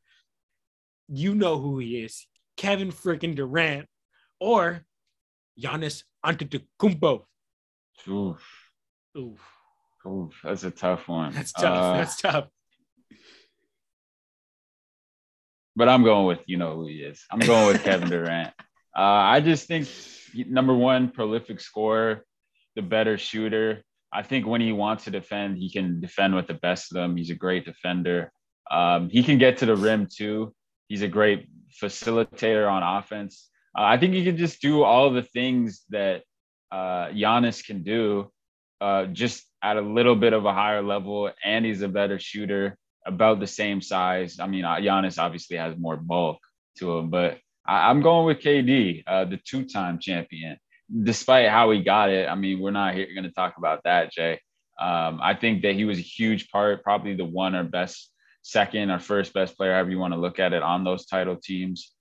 You 1.10 1.36
know 1.36 1.60
who 1.60 1.80
he 1.80 2.00
is, 2.00 2.26
Kevin 2.58 2.92
freaking 2.92 3.36
Durant, 3.36 3.88
or 4.40 4.86
Giannis 5.62 6.04
Antetokounmpo. 6.26 7.24
Oof. 8.08 8.72
Oof. 9.18 9.40
Oof, 10.06 10.34
that's 10.44 10.64
a 10.64 10.72
tough 10.72 11.08
one. 11.08 11.34
That's 11.34 11.54
tough. 11.54 11.78
Uh, 11.78 11.98
that's 11.98 12.22
tough. 12.22 12.48
But 15.76 15.90
I'm 15.90 16.04
going 16.04 16.28
with 16.28 16.42
you 16.46 16.58
know 16.58 16.76
who 16.76 16.88
he 16.88 16.98
is. 16.98 17.24
I'm 17.32 17.40
going 17.40 17.68
with 17.68 17.84
Kevin 17.84 18.10
Durant. 18.10 18.54
Uh, 18.96 19.02
I 19.02 19.40
just 19.40 19.68
think 19.68 19.88
number 20.48 20.76
one, 20.76 21.10
prolific 21.10 21.60
scorer, 21.60 22.24
the 22.76 22.84
better 22.84 23.18
shooter. 23.18 23.82
I 24.14 24.22
think 24.22 24.46
when 24.46 24.62
he 24.62 24.72
wants 24.72 25.06
to 25.06 25.10
defend, 25.10 25.58
he 25.58 25.72
can 25.72 26.00
defend 26.00 26.36
with 26.36 26.46
the 26.46 26.54
best 26.54 26.92
of 26.92 26.96
them. 26.96 27.18
He's 27.18 27.32
a 27.32 27.36
great 27.36 27.66
defender. 27.66 28.32
Um, 28.70 29.10
he 29.10 29.24
can 29.24 29.40
get 29.40 29.58
to 29.58 29.66
the 29.66 29.76
rim 29.76 30.08
too. 30.16 30.54
He's 30.90 31.02
a 31.02 31.08
great 31.08 31.48
facilitator 31.82 32.70
on 32.70 32.84
offense. 32.84 33.50
Uh, 33.76 33.82
I 33.82 33.98
think 33.98 34.14
he 34.14 34.24
can 34.24 34.38
just 34.38 34.62
do 34.62 34.84
all 34.84 35.10
the 35.10 35.24
things 35.24 35.84
that 35.90 36.24
uh, 36.72 37.08
Giannis 37.08 37.66
can 37.66 37.84
do, 37.84 38.32
uh, 38.84 39.06
just 39.06 39.46
at 39.62 39.78
a 39.78 39.82
little 39.82 40.16
bit 40.16 40.34
of 40.34 40.44
a 40.44 40.54
higher 40.54 40.84
level, 40.84 41.32
and 41.44 41.66
he's 41.66 41.82
a 41.82 41.88
better 41.88 42.20
shooter, 42.20 42.78
about 43.06 43.40
the 43.40 43.48
same 43.48 43.82
size. 43.82 44.40
I 44.40 44.48
mean, 44.48 44.66
uh, 44.66 44.76
Giannis 44.76 45.18
obviously 45.18 45.58
has 45.58 45.78
more 45.78 45.96
bulk 45.96 46.40
to 46.80 46.98
him, 46.98 47.10
but 47.10 47.38
I, 47.66 47.90
am 47.92 48.02
going 48.02 48.26
with 48.26 48.40
KD, 48.40 49.04
uh, 49.08 49.26
the 49.26 49.38
two-time 49.38 50.00
champion. 50.00 50.58
Despite 51.04 51.50
how 51.50 51.72
he 51.72 51.82
got 51.82 52.10
it, 52.10 52.28
I 52.28 52.36
mean, 52.36 52.60
we're 52.60 52.72
not 52.72 52.94
here 52.94 53.08
going 53.14 53.24
to 53.24 53.32
talk 53.32 53.56
about 53.58 53.84
that, 53.86 54.12
Jay. 54.12 54.40
Um, 54.80 55.20
I 55.22 55.34
think 55.34 55.62
that 55.62 55.76
he 55.76 55.86
was 55.86 55.98
a 55.98 56.02
huge 56.02 56.50
part, 56.50 56.84
probably 56.84 57.16
the 57.16 57.26
one 57.26 57.56
or 57.56 57.64
best, 57.64 58.10
second 58.42 58.92
or 58.92 59.00
first 59.00 59.34
best 59.34 59.56
player, 59.56 59.74
however 59.74 59.92
you 59.92 60.00
want 60.00 60.14
to 60.14 60.20
look 60.20 60.40
at 60.40 60.52
it, 60.52 60.62
on 60.62 60.84
those 60.84 61.06
title 61.06 61.38
teams. 61.42 61.94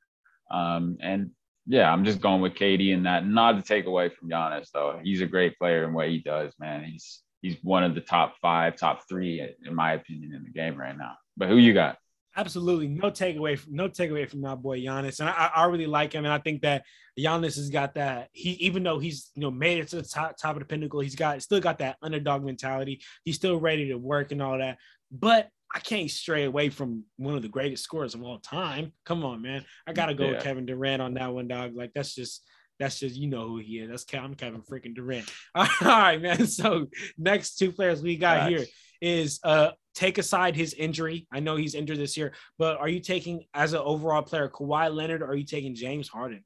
Um, 0.51 0.99
and 1.01 1.31
yeah, 1.67 1.93
I'm 1.93 2.05
just 2.05 2.21
going 2.21 2.41
with 2.41 2.55
KD 2.55 2.93
in 2.93 3.05
that. 3.05 3.27
Not 3.27 3.57
to 3.57 3.63
take 3.63 3.87
away 3.87 4.09
from 4.09 4.29
Giannis, 4.29 4.71
though. 4.73 5.01
He's 5.03 5.21
a 5.21 5.27
great 5.27 5.59
player 5.59 5.85
in 5.85 5.93
what 5.93 6.09
he 6.09 6.19
does, 6.19 6.53
man. 6.59 6.85
He's 6.85 7.23
he's 7.41 7.57
one 7.63 7.85
of 7.85 7.95
the 7.95 8.01
top 8.01 8.35
five, 8.41 8.77
top 8.77 9.09
three, 9.09 9.41
in 9.65 9.75
my 9.75 9.93
opinion, 9.93 10.35
in 10.35 10.45
the 10.45 10.51
game 10.51 10.77
right 10.77 10.97
now. 10.97 11.17
But 11.37 11.49
who 11.49 11.57
you 11.57 11.73
got? 11.73 11.99
Absolutely, 12.35 12.89
no 12.89 13.11
takeaway 13.11 13.59
from 13.59 13.75
no 13.75 13.89
takeaway 13.89 14.29
from 14.29 14.41
my 14.41 14.55
boy 14.55 14.81
Giannis, 14.81 15.21
and 15.21 15.29
I, 15.29 15.51
I 15.55 15.65
really 15.67 15.87
like 15.87 16.15
him, 16.15 16.25
and 16.25 16.33
I 16.33 16.39
think 16.39 16.63
that 16.63 16.85
Giannis 17.19 17.57
has 17.57 17.69
got 17.69 17.95
that. 17.95 18.31
He 18.33 18.53
even 18.53 18.83
though 18.83 18.99
he's 18.99 19.31
you 19.35 19.43
know 19.43 19.51
made 19.51 19.79
it 19.79 19.89
to 19.89 19.97
the 19.97 20.03
top, 20.03 20.37
top 20.39 20.57
of 20.57 20.61
the 20.61 20.67
pinnacle, 20.67 21.01
he's 21.01 21.15
got 21.15 21.43
still 21.43 21.61
got 21.61 21.79
that 21.79 21.97
underdog 22.01 22.43
mentality. 22.43 23.03
He's 23.25 23.37
still 23.37 23.61
ready 23.61 23.89
to 23.89 23.97
work 23.97 24.33
and 24.33 24.43
all 24.43 24.59
that. 24.59 24.79
But 25.11 25.51
I 25.75 25.81
can't 25.81 26.11
stray 26.11 26.45
away 26.45 26.69
from 26.69 27.05
one 27.17 27.35
of 27.35 27.43
the 27.43 27.49
greatest 27.49 27.85
scorers 27.85 28.15
of 28.15 28.23
all 28.23 28.39
time. 28.39 28.93
Come 29.07 29.25
on, 29.25 29.41
man, 29.41 29.65
I 29.87 29.93
gotta 29.93 30.15
go 30.15 30.25
yeah. 30.25 30.31
with 30.33 30.45
Kevin 30.45 30.67
Durant 30.67 31.01
on 31.01 31.15
that 31.15 31.33
one, 31.33 31.49
dog. 31.49 31.75
Like 31.75 31.93
that's 31.95 32.15
just 32.15 32.43
that's 32.79 32.99
just 32.99 33.17
you 33.17 33.29
know 33.29 33.49
who 33.49 33.59
he 33.59 33.79
is. 33.79 33.89
That's 33.91 34.05
Kevin, 34.05 34.35
Kevin 34.35 34.63
freaking 34.63 34.95
Durant. 34.95 35.31
All 35.55 35.67
right, 35.81 36.21
man. 36.21 36.47
So 36.53 36.89
next 37.17 37.57
two 37.57 37.73
players 37.73 38.03
we 38.03 38.17
got 38.17 38.49
here 38.49 38.67
is 39.01 39.41
uh 39.45 39.71
take 39.95 40.19
aside 40.19 40.57
his 40.57 40.75
injury. 40.75 41.27
I 41.33 41.41
know 41.41 41.57
he's 41.57 41.75
injured 41.75 41.99
this 41.99 42.17
year, 42.17 42.33
but 42.59 42.79
are 42.79 42.89
you 42.89 43.01
taking 43.01 43.45
as 43.55 43.73
an 43.73 43.81
overall 43.81 44.23
player 44.23 44.49
Kawhi 44.49 44.95
Leonard 44.95 45.23
or 45.23 45.27
are 45.27 45.35
you 45.35 45.45
taking 45.45 45.75
James 45.75 46.09
Harden? 46.09 46.45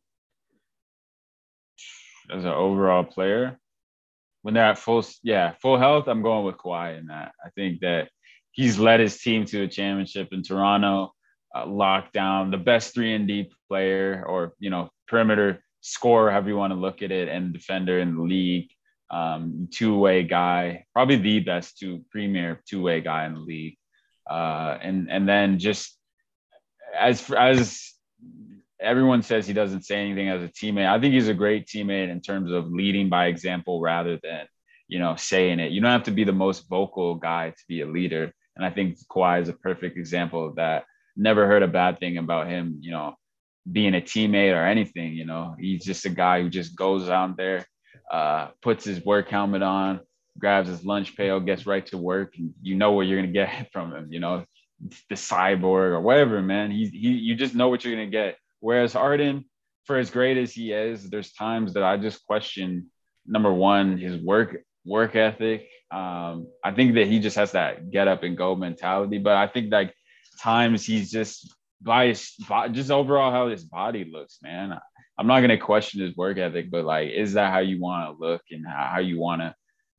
As 2.31 2.45
an 2.45 2.51
overall 2.51 3.05
player, 3.05 3.59
when 4.43 4.55
they're 4.55 4.65
at 4.65 4.79
full, 4.79 5.05
yeah, 5.23 5.55
full 5.63 5.79
health, 5.79 6.09
I'm 6.09 6.23
going 6.23 6.45
with 6.45 6.57
Kawhi 6.57 6.99
in 6.99 7.07
that. 7.07 7.33
I 7.45 7.51
think 7.51 7.81
that 7.81 8.09
he's 8.57 8.79
led 8.79 9.01
his 9.01 9.19
team 9.19 9.45
to 9.45 9.63
a 9.63 9.69
championship 9.69 10.29
in 10.33 10.43
Toronto, 10.43 11.13
uh, 11.55 11.67
locked 11.67 12.13
down 12.13 12.51
the 12.51 12.59
best 12.59 12.95
three 12.95 13.15
and 13.15 13.29
D 13.29 13.51
player 13.69 14.25
or 14.27 14.55
you 14.59 14.71
know 14.71 14.89
perimeter 15.07 15.63
scorer, 15.83 16.31
however 16.31 16.49
you 16.49 16.57
want 16.57 16.73
to 16.73 16.79
look 16.79 17.03
at 17.03 17.13
it, 17.13 17.29
and 17.29 17.53
defender 17.53 18.01
in 18.01 18.17
the 18.17 18.23
league. 18.23 18.69
Um, 19.09 19.69
two 19.71 19.97
way 19.97 20.25
guy, 20.25 20.85
probably 20.93 21.17
the 21.17 21.39
best 21.39 21.79
two 21.79 22.05
premier 22.11 22.61
two 22.69 22.83
way 22.83 23.01
guy 23.01 23.27
in 23.27 23.35
the 23.35 23.41
league. 23.41 23.77
Uh, 24.29 24.77
and 24.83 25.09
and 25.09 25.29
then 25.29 25.61
just 25.61 25.97
as 26.99 27.31
as 27.31 27.93
everyone 28.81 29.23
says 29.23 29.47
he 29.47 29.53
doesn't 29.53 29.85
say 29.85 29.97
anything 29.97 30.29
as 30.29 30.43
a 30.43 30.49
teammate. 30.49 30.89
I 30.89 31.01
think 31.01 31.15
he's 31.15 31.29
a 31.29 31.35
great 31.35 31.67
teammate 31.67 32.11
in 32.11 32.21
terms 32.21 32.51
of 32.51 32.71
leading 32.71 33.09
by 33.09 33.27
example 33.27 33.81
rather 33.81 34.19
than 34.23 34.47
you 34.89 34.99
know 34.99 35.15
saying 35.15 35.61
it. 35.61 35.71
You 35.71 35.81
don't 35.81 35.93
have 35.93 36.05
to 36.05 36.11
be 36.11 36.25
the 36.25 36.33
most 36.33 36.69
vocal 36.69 37.15
guy 37.15 37.51
to 37.51 37.65
be 37.69 37.83
a 37.83 37.87
leader, 37.87 38.33
and 38.57 38.65
I 38.65 38.71
think 38.71 38.99
Kawhi 39.09 39.43
is 39.43 39.49
a 39.49 39.53
perfect 39.53 39.97
example 39.97 40.47
of 40.47 40.57
that. 40.57 40.85
Never 41.17 41.47
heard 41.47 41.63
a 41.63 41.69
bad 41.69 42.01
thing 42.01 42.19
about 42.19 42.49
him, 42.49 42.79
you 42.81 42.91
know, 42.91 43.15
being 43.71 43.95
a 43.95 44.01
teammate 44.01 44.55
or 44.55 44.65
anything. 44.65 45.15
You 45.15 45.27
know, 45.27 45.55
he's 45.59 45.85
just 45.85 46.05
a 46.07 46.11
guy 46.11 46.43
who 46.43 46.49
just 46.49 46.77
goes 46.77 47.09
out 47.09 47.37
there, 47.37 47.67
uh, 48.11 48.49
puts 48.63 48.85
his 48.85 49.05
work 49.05 49.29
helmet 49.29 49.63
on, 49.63 50.01
grabs 50.39 50.69
his 50.69 50.85
lunch 50.85 51.17
pail, 51.17 51.41
gets 51.41 51.67
right 51.67 51.85
to 51.87 51.99
work, 51.99 52.35
and 52.39 52.53
you 52.63 52.75
know 52.75 52.93
what 52.93 53.07
you're 53.07 53.21
gonna 53.21 53.33
get 53.33 53.69
from 53.73 53.95
him. 53.95 54.09
You 54.11 54.21
know, 54.21 54.45
the 55.09 55.15
cyborg 55.15 55.93
or 55.93 56.01
whatever, 56.01 56.43
man. 56.43 56.71
He, 56.71 56.87
he 56.87 57.09
you 57.09 57.35
just 57.35 57.55
know 57.55 57.69
what 57.69 57.85
you're 57.85 57.95
gonna 57.95 58.07
get. 58.09 58.37
Whereas 58.61 58.93
Harden, 58.93 59.45
for 59.85 59.99
as 59.99 60.11
great 60.11 60.37
as 60.37 60.53
he 60.53 60.73
is, 60.73 61.09
there's 61.09 61.33
times 61.33 61.75
that 61.75 61.83
I 61.83 61.97
just 61.97 62.25
question 62.27 62.91
number 63.27 63.53
one 63.53 63.99
his 63.99 64.17
work 64.17 64.57
work 64.85 65.17
ethic. 65.17 65.69
Um, 65.91 66.49
I 66.65 66.73
think 66.73 66.95
that 66.95 67.07
he 67.07 67.21
just 67.21 67.37
has 67.37 67.53
that 67.53 67.91
get 67.91 68.09
up 68.09 68.23
and 68.23 68.37
go 68.37 68.57
mentality, 68.57 69.19
but 69.19 69.37
I 69.37 69.47
think 69.47 69.73
like 69.73 69.95
times 70.41 70.85
he's 70.85 71.11
just 71.11 71.55
by 71.81 72.09
his 72.09 72.33
just 72.73 72.91
overall 72.91 73.31
how 73.31 73.49
his 73.49 73.65
body 73.65 74.05
looks, 74.05 74.39
man. 74.43 74.79
I'm 75.19 75.27
not 75.27 75.41
gonna 75.41 75.59
question 75.59 76.01
his 76.01 76.17
work 76.17 76.39
ethic, 76.39 76.71
but 76.71 76.85
like, 76.85 77.11
is 77.11 77.35
that 77.35 77.53
how 77.53 77.61
you 77.61 77.81
want 77.81 78.07
to 78.07 78.25
look 78.25 78.43
and 78.51 78.67
how 78.67 78.99
you 78.99 79.19
want 79.19 79.43
to 79.43 79.55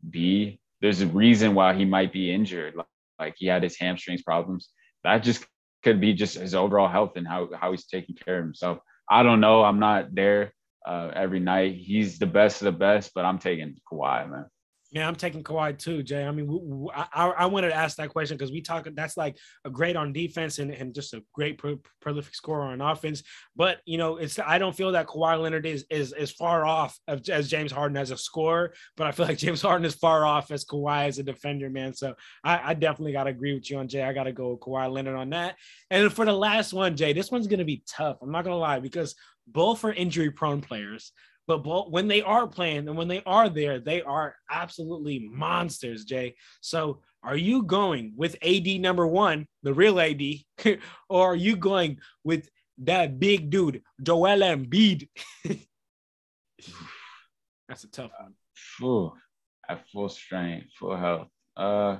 be? 0.09 0.59
There's 0.81 1.01
a 1.01 1.07
reason 1.07 1.55
why 1.55 1.73
he 1.73 1.85
might 1.85 2.13
be 2.13 2.31
injured. 2.31 2.75
Like, 2.75 2.85
like 3.17 3.35
he 3.37 3.47
had 3.47 3.63
his 3.63 3.79
hamstrings 3.79 4.21
problems. 4.21 4.69
That 5.03 5.23
just 5.23 5.45
could 5.83 6.01
be 6.01 6.13
just 6.13 6.35
his 6.35 6.53
overall 6.53 6.87
health 6.87 7.13
and 7.15 7.27
how 7.27 7.49
how 7.59 7.71
he's 7.71 7.85
taking 7.85 8.15
care 8.15 8.39
of 8.39 8.43
himself. 8.43 8.79
I 9.09 9.23
don't 9.23 9.39
know. 9.39 9.63
I'm 9.63 9.79
not 9.79 10.13
there 10.13 10.53
uh, 10.85 11.11
every 11.15 11.39
night. 11.39 11.75
He's 11.75 12.19
the 12.19 12.25
best 12.25 12.61
of 12.61 12.65
the 12.65 12.77
best, 12.77 13.11
but 13.15 13.25
I'm 13.25 13.39
taking 13.39 13.77
Kawhi, 13.91 14.29
man. 14.29 14.45
Yeah, 14.91 15.05
I'm 15.05 15.15
taking 15.15 15.43
Kawhi 15.43 15.77
too, 15.77 16.01
Jay. 16.01 16.23
I 16.23 16.31
mean, 16.31 16.87
I, 17.13 17.45
wanted 17.45 17.69
to 17.69 17.75
ask 17.75 17.97
that 17.97 18.07
question 18.07 18.37
because 18.37 18.53
we 18.53 18.61
talk. 18.61 18.87
That's 18.93 19.17
like 19.17 19.37
a 19.65 19.69
great 19.69 19.97
on 19.97 20.13
defense 20.13 20.59
and, 20.59 20.71
and 20.71 20.95
just 20.95 21.13
a 21.13 21.21
great 21.33 21.57
pro, 21.57 21.77
prolific 21.99 22.33
scorer 22.33 22.63
on 22.63 22.79
offense. 22.79 23.21
But 23.53 23.79
you 23.85 23.97
know, 23.97 24.15
it's 24.15 24.39
I 24.39 24.57
don't 24.57 24.75
feel 24.75 24.93
that 24.93 25.07
Kawhi 25.07 25.41
Leonard 25.41 25.65
is 25.65 25.85
is 25.89 26.13
is 26.13 26.31
far 26.31 26.65
off 26.65 26.97
of, 27.09 27.27
as 27.27 27.49
James 27.49 27.71
Harden 27.71 27.97
as 27.97 28.11
a 28.11 28.17
scorer, 28.17 28.73
but 28.95 29.07
I 29.07 29.11
feel 29.11 29.25
like 29.25 29.37
James 29.47 29.61
Harden 29.61 29.85
is 29.85 29.95
far 29.95 30.25
off 30.25 30.51
as 30.51 30.63
Kawhi 30.63 31.07
as 31.07 31.19
a 31.19 31.23
defender, 31.23 31.69
man. 31.69 31.93
So 31.93 32.13
I, 32.45 32.71
I 32.71 32.73
definitely 32.73 33.11
got 33.11 33.25
to 33.25 33.31
agree 33.31 33.53
with 33.55 33.69
you 33.69 33.79
on 33.79 33.89
Jay. 33.89 34.03
I 34.03 34.13
got 34.13 34.23
to 34.23 34.31
go 34.31 34.51
with 34.51 34.61
Kawhi 34.61 34.89
Leonard 34.89 35.17
on 35.17 35.31
that. 35.31 35.55
And 35.91 36.11
for 36.13 36.23
the 36.23 36.31
last 36.31 36.71
one, 36.71 36.95
Jay, 36.95 37.11
this 37.11 37.29
one's 37.29 37.47
gonna 37.47 37.65
be 37.65 37.83
tough. 37.85 38.19
I'm 38.21 38.31
not 38.31 38.45
gonna 38.45 38.57
lie 38.57 38.79
because 38.79 39.15
both 39.47 39.83
are 39.83 39.93
injury 39.93 40.31
prone 40.31 40.61
players. 40.61 41.11
But 41.47 41.91
when 41.91 42.07
they 42.09 42.21
are 42.21 42.45
playing 42.45 42.89
and 42.89 42.97
when 42.97 43.07
they 43.07 43.23
are 43.25 43.47
there, 43.47 43.79
they 43.79 44.01
are 44.01 44.35
absolutely 44.51 45.29
monsters, 45.31 46.03
Jay. 46.03 46.35
So 46.59 46.99
are 47.23 47.37
you 47.37 47.63
going 47.63 48.13
with 48.17 48.35
AD 48.41 48.67
number 48.81 49.07
one, 49.07 49.47
the 49.63 49.73
real 49.73 49.99
AD, 49.99 50.21
or 51.09 51.31
are 51.31 51.35
you 51.35 51.55
going 51.55 51.99
with 52.25 52.49
that 52.79 53.17
big 53.19 53.49
dude, 53.49 53.81
Joel 54.01 54.39
Embiid? 54.39 55.07
That's 57.69 57.85
a 57.85 57.91
tough 57.91 58.11
one. 58.19 58.33
Full, 58.55 59.15
at 59.69 59.87
full 59.89 60.09
strength, 60.09 60.67
full 60.77 60.97
health. 60.97 61.27
Uh, 61.55 61.97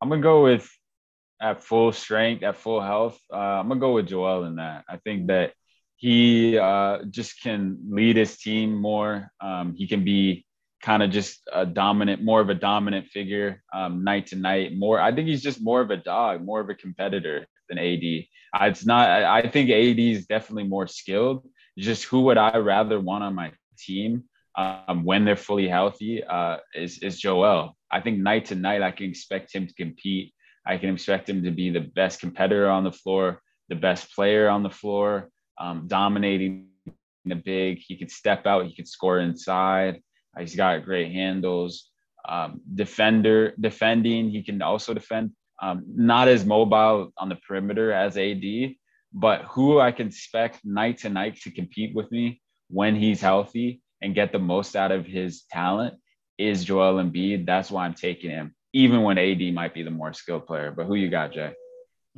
I'm 0.00 0.08
gonna 0.08 0.22
go 0.22 0.44
with 0.44 0.70
at 1.44 1.62
full 1.62 1.92
strength, 1.92 2.42
at 2.42 2.56
full 2.56 2.80
health, 2.80 3.18
uh, 3.30 3.36
I'm 3.36 3.68
gonna 3.68 3.78
go 3.78 3.92
with 3.92 4.08
Joel 4.08 4.44
in 4.44 4.56
that. 4.56 4.84
I 4.88 4.96
think 4.96 5.26
that 5.26 5.52
he 5.96 6.58
uh, 6.58 7.04
just 7.10 7.42
can 7.42 7.78
lead 7.90 8.16
his 8.16 8.38
team 8.38 8.74
more. 8.74 9.30
Um, 9.42 9.74
he 9.76 9.86
can 9.86 10.04
be 10.04 10.46
kind 10.82 11.02
of 11.02 11.10
just 11.10 11.42
a 11.52 11.66
dominant, 11.66 12.22
more 12.22 12.40
of 12.40 12.48
a 12.48 12.54
dominant 12.54 13.08
figure 13.08 13.62
um, 13.74 14.04
night 14.04 14.28
to 14.28 14.36
night. 14.36 14.76
More, 14.76 14.98
I 14.98 15.14
think 15.14 15.28
he's 15.28 15.42
just 15.42 15.62
more 15.62 15.82
of 15.82 15.90
a 15.90 15.98
dog, 15.98 16.42
more 16.42 16.60
of 16.60 16.70
a 16.70 16.74
competitor 16.74 17.46
than 17.68 17.78
AD. 17.78 18.04
Uh, 18.54 18.64
it's 18.64 18.86
not. 18.86 19.08
I, 19.08 19.40
I 19.40 19.48
think 19.48 19.70
AD 19.70 19.98
is 19.98 20.26
definitely 20.26 20.68
more 20.68 20.86
skilled. 20.86 21.46
Just 21.78 22.04
who 22.04 22.22
would 22.22 22.38
I 22.38 22.56
rather 22.56 22.98
want 22.98 23.24
on 23.24 23.34
my 23.34 23.52
team 23.78 24.24
um, 24.56 25.04
when 25.04 25.24
they're 25.24 25.36
fully 25.36 25.68
healthy 25.68 26.24
uh, 26.24 26.56
is 26.74 26.98
is 27.02 27.20
Joel. 27.20 27.76
I 27.90 28.00
think 28.00 28.18
night 28.18 28.46
to 28.46 28.54
night 28.54 28.82
I 28.82 28.92
can 28.92 29.10
expect 29.10 29.54
him 29.54 29.66
to 29.66 29.74
compete 29.74 30.33
I 30.66 30.78
can 30.78 30.94
expect 30.94 31.28
him 31.28 31.42
to 31.44 31.50
be 31.50 31.70
the 31.70 31.80
best 31.80 32.20
competitor 32.20 32.68
on 32.70 32.84
the 32.84 32.92
floor, 32.92 33.42
the 33.68 33.74
best 33.74 34.14
player 34.14 34.48
on 34.48 34.62
the 34.62 34.70
floor, 34.70 35.30
um, 35.58 35.86
dominating 35.86 36.68
the 37.24 37.34
big. 37.34 37.78
He 37.86 37.96
could 37.96 38.10
step 38.10 38.46
out, 38.46 38.66
he 38.66 38.74
could 38.74 38.88
score 38.88 39.18
inside. 39.18 40.00
Uh, 40.36 40.40
he's 40.40 40.56
got 40.56 40.84
great 40.84 41.12
handles. 41.12 41.90
Um, 42.26 42.62
defender, 42.74 43.54
defending, 43.60 44.30
he 44.30 44.42
can 44.42 44.62
also 44.62 44.94
defend. 44.94 45.32
Um, 45.60 45.84
not 45.86 46.28
as 46.28 46.44
mobile 46.44 47.12
on 47.18 47.28
the 47.28 47.36
perimeter 47.36 47.92
as 47.92 48.16
AD, 48.16 48.74
but 49.12 49.42
who 49.42 49.78
I 49.78 49.92
can 49.92 50.08
expect 50.08 50.64
night 50.64 50.98
to 50.98 51.10
night 51.10 51.40
to 51.42 51.50
compete 51.50 51.94
with 51.94 52.10
me 52.10 52.40
when 52.68 52.96
he's 52.96 53.20
healthy 53.20 53.82
and 54.02 54.14
get 54.14 54.32
the 54.32 54.38
most 54.38 54.74
out 54.74 54.90
of 54.90 55.06
his 55.06 55.44
talent 55.50 55.94
is 56.38 56.64
Joel 56.64 57.02
Embiid. 57.02 57.46
That's 57.46 57.70
why 57.70 57.84
I'm 57.84 57.94
taking 57.94 58.30
him 58.30 58.54
even 58.74 59.02
when 59.02 59.18
AD 59.18 59.40
might 59.54 59.72
be 59.72 59.84
the 59.84 59.90
more 59.90 60.12
skilled 60.12 60.46
player. 60.46 60.72
But 60.76 60.86
who 60.86 60.96
you 60.96 61.08
got, 61.08 61.32
Jay? 61.32 61.54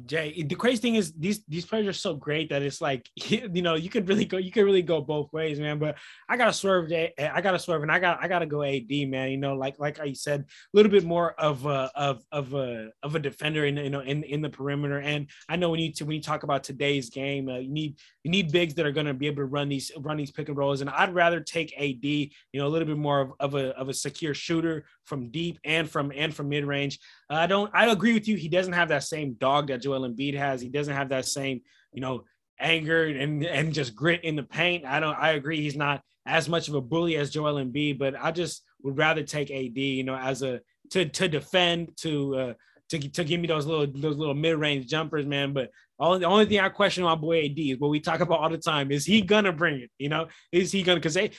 Jay, 0.04 0.42
the 0.42 0.54
crazy 0.54 0.76
thing 0.76 0.96
is 0.96 1.14
these 1.14 1.42
these 1.48 1.64
players 1.64 1.86
are 1.86 1.92
so 1.92 2.12
great 2.12 2.50
that 2.50 2.60
it's 2.60 2.82
like 2.82 3.08
you 3.16 3.62
know 3.62 3.76
you 3.76 3.88
could 3.88 4.06
really 4.08 4.26
go 4.26 4.36
you 4.36 4.52
could 4.52 4.64
really 4.64 4.82
go 4.82 5.00
both 5.00 5.32
ways, 5.32 5.58
man. 5.58 5.78
But 5.78 5.96
I 6.28 6.36
gotta 6.36 6.52
swerve, 6.52 6.90
Jay. 6.90 7.14
I 7.18 7.40
gotta 7.40 7.58
swerve, 7.58 7.82
and 7.82 7.90
I 7.90 7.98
got 7.98 8.22
I 8.22 8.28
gotta 8.28 8.44
go 8.44 8.62
AD, 8.62 8.90
man. 8.90 9.30
You 9.30 9.38
know, 9.38 9.54
like 9.54 9.78
like 9.78 9.98
I 9.98 10.12
said, 10.12 10.40
a 10.40 10.44
little 10.74 10.92
bit 10.92 11.04
more 11.04 11.32
of 11.40 11.64
a 11.64 11.90
of 11.94 12.22
of 12.30 12.52
a 12.52 12.90
of 13.02 13.14
a 13.14 13.18
defender 13.18 13.64
in 13.64 13.78
you 13.78 13.88
know 13.88 14.00
in 14.00 14.22
in 14.24 14.42
the 14.42 14.50
perimeter. 14.50 14.98
And 14.98 15.30
I 15.48 15.56
know 15.56 15.70
when 15.70 15.80
you 15.80 15.92
when 16.00 16.16
you 16.16 16.22
talk 16.22 16.42
about 16.42 16.62
today's 16.62 17.08
game, 17.08 17.48
uh, 17.48 17.56
you 17.56 17.70
need 17.70 17.96
you 18.22 18.30
need 18.30 18.52
bigs 18.52 18.74
that 18.74 18.84
are 18.84 18.92
gonna 18.92 19.14
be 19.14 19.28
able 19.28 19.36
to 19.36 19.46
run 19.46 19.70
these 19.70 19.90
run 20.00 20.18
these 20.18 20.30
pick 20.30 20.48
and 20.48 20.58
rolls. 20.58 20.82
And 20.82 20.90
I'd 20.90 21.14
rather 21.14 21.40
take 21.40 21.72
AD, 21.78 22.04
you 22.04 22.30
know, 22.52 22.66
a 22.66 22.68
little 22.68 22.86
bit 22.86 22.98
more 22.98 23.22
of, 23.22 23.32
of 23.40 23.54
a 23.54 23.68
of 23.78 23.88
a 23.88 23.94
secure 23.94 24.34
shooter 24.34 24.84
from 25.04 25.30
deep 25.30 25.58
and 25.64 25.88
from 25.88 26.12
and 26.14 26.34
from 26.34 26.50
mid 26.50 26.66
range. 26.66 26.98
I 27.30 27.46
don't. 27.46 27.70
I 27.74 27.86
agree 27.86 28.12
with 28.12 28.28
you. 28.28 28.36
He 28.36 28.48
doesn't 28.48 28.74
have 28.74 28.88
that 28.88 29.04
same 29.04 29.34
dog 29.34 29.68
that 29.68 29.80
Joel 29.86 30.08
Embiid 30.08 30.36
has. 30.36 30.60
He 30.60 30.68
doesn't 30.68 30.94
have 30.94 31.10
that 31.10 31.26
same, 31.26 31.60
you 31.92 32.00
know, 32.00 32.24
anger 32.58 33.04
and 33.04 33.44
and 33.44 33.72
just 33.72 33.94
grit 33.94 34.24
in 34.24 34.34
the 34.34 34.42
paint. 34.42 34.84
I 34.84 34.98
don't. 34.98 35.16
I 35.16 35.30
agree. 35.32 35.60
He's 35.60 35.76
not 35.76 36.02
as 36.26 36.48
much 36.48 36.66
of 36.66 36.74
a 36.74 36.80
bully 36.80 37.16
as 37.16 37.30
Joel 37.30 37.64
Embiid, 37.64 37.96
but 37.96 38.16
I 38.20 38.32
just 38.32 38.62
would 38.82 38.98
rather 38.98 39.22
take 39.22 39.52
AD. 39.52 39.76
You 39.76 40.02
know, 40.02 40.16
as 40.16 40.42
a 40.42 40.60
to 40.90 41.04
to 41.08 41.28
defend 41.28 41.96
to 41.98 42.36
uh, 42.36 42.54
to 42.90 43.08
to 43.10 43.24
give 43.24 43.40
me 43.40 43.48
those 43.48 43.66
little 43.66 43.86
those 43.86 44.16
little 44.16 44.34
mid 44.34 44.56
range 44.56 44.86
jumpers, 44.86 45.26
man. 45.26 45.52
But 45.52 45.70
all, 45.98 46.18
the 46.18 46.26
only 46.26 46.44
thing 46.44 46.60
I 46.60 46.68
question 46.68 47.04
my 47.04 47.14
boy 47.14 47.46
AD 47.46 47.58
is 47.58 47.78
what 47.78 47.90
we 47.90 48.00
talk 48.00 48.20
about 48.20 48.40
all 48.40 48.50
the 48.50 48.58
time 48.58 48.92
is 48.92 49.06
he 49.06 49.22
gonna 49.22 49.52
bring 49.52 49.80
it? 49.80 49.90
You 49.98 50.08
know, 50.08 50.28
is 50.52 50.70
he 50.70 50.82
gonna? 50.82 51.00
Because 51.00 51.16
AD 51.16 51.32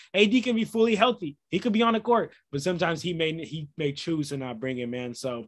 can 0.44 0.56
be 0.56 0.66
fully 0.66 0.96
healthy, 0.96 1.38
he 1.50 1.60
could 1.60 1.74
be 1.74 1.84
on 1.84 1.94
the 1.94 2.00
court, 2.00 2.34
but 2.52 2.62
sometimes 2.62 3.02
he 3.02 3.14
may 3.14 3.34
he 3.46 3.70
may 3.78 3.92
choose 3.92 4.30
to 4.30 4.38
not 4.38 4.60
bring 4.60 4.80
it, 4.80 4.90
man. 4.90 5.14
So 5.14 5.46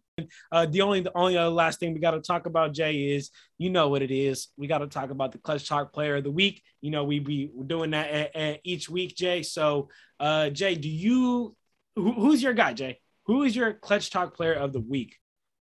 uh, 0.52 0.68
the 0.68 0.82
only 0.82 1.02
the 1.02 1.16
only 1.16 1.38
other 1.38 1.50
last 1.50 1.80
thing 1.80 1.94
we 1.94 2.00
got 2.00 2.12
to 2.12 2.22
talk 2.22 2.46
about 2.46 2.74
Jay 2.74 3.12
is 3.12 3.32
you 3.58 3.70
know 3.70 3.90
what 3.90 4.02
it 4.02 4.12
is. 4.12 4.50
We 4.58 4.68
got 4.68 4.80
to 4.80 4.88
talk 4.88 5.10
about 5.10 5.32
the 5.32 5.40
Clutch 5.40 5.68
Talk 5.68 5.92
Player 5.92 6.18
of 6.18 6.24
the 6.24 6.32
Week. 6.32 6.62
You 6.82 6.92
know 6.92 7.04
we 7.04 7.20
be 7.20 7.52
doing 7.66 7.92
that 7.92 8.10
at, 8.10 8.36
at 8.36 8.60
each 8.64 8.90
week, 8.90 9.16
Jay. 9.16 9.44
So 9.44 9.90
uh, 10.20 10.50
Jay, 10.50 10.76
do 10.76 10.90
you 10.90 11.56
who, 11.96 12.14
who's 12.14 12.44
your 12.44 12.54
guy, 12.54 12.74
Jay? 12.74 13.00
Who 13.26 13.44
is 13.44 13.56
your 13.56 13.74
Clutch 13.74 14.10
Talk 14.12 14.36
Player 14.36 14.54
of 14.54 14.72
the 14.72 14.80
Week? 14.80 15.18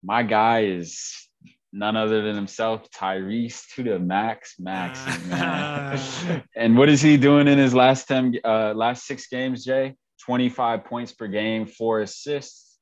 My 0.03 0.21
guy 0.23 0.65
is 0.65 1.29
none 1.71 1.95
other 1.95 2.21
than 2.21 2.35
himself, 2.35 2.89
Tyrese 2.91 3.63
to 3.75 3.83
the 3.83 3.99
max, 3.99 4.55
max. 4.59 4.99
Man. 5.27 6.43
And 6.55 6.77
what 6.77 6.89
is 6.89 7.01
he 7.01 7.17
doing 7.17 7.47
in 7.47 7.57
his 7.57 7.73
last 7.73 8.07
10, 8.07 8.39
uh, 8.43 8.73
last 8.75 9.05
six 9.05 9.27
games, 9.27 9.63
Jay? 9.65 9.95
25 10.25 10.85
points 10.85 11.11
per 11.11 11.27
game, 11.27 11.65
four 11.65 12.01
assists, 12.01 12.77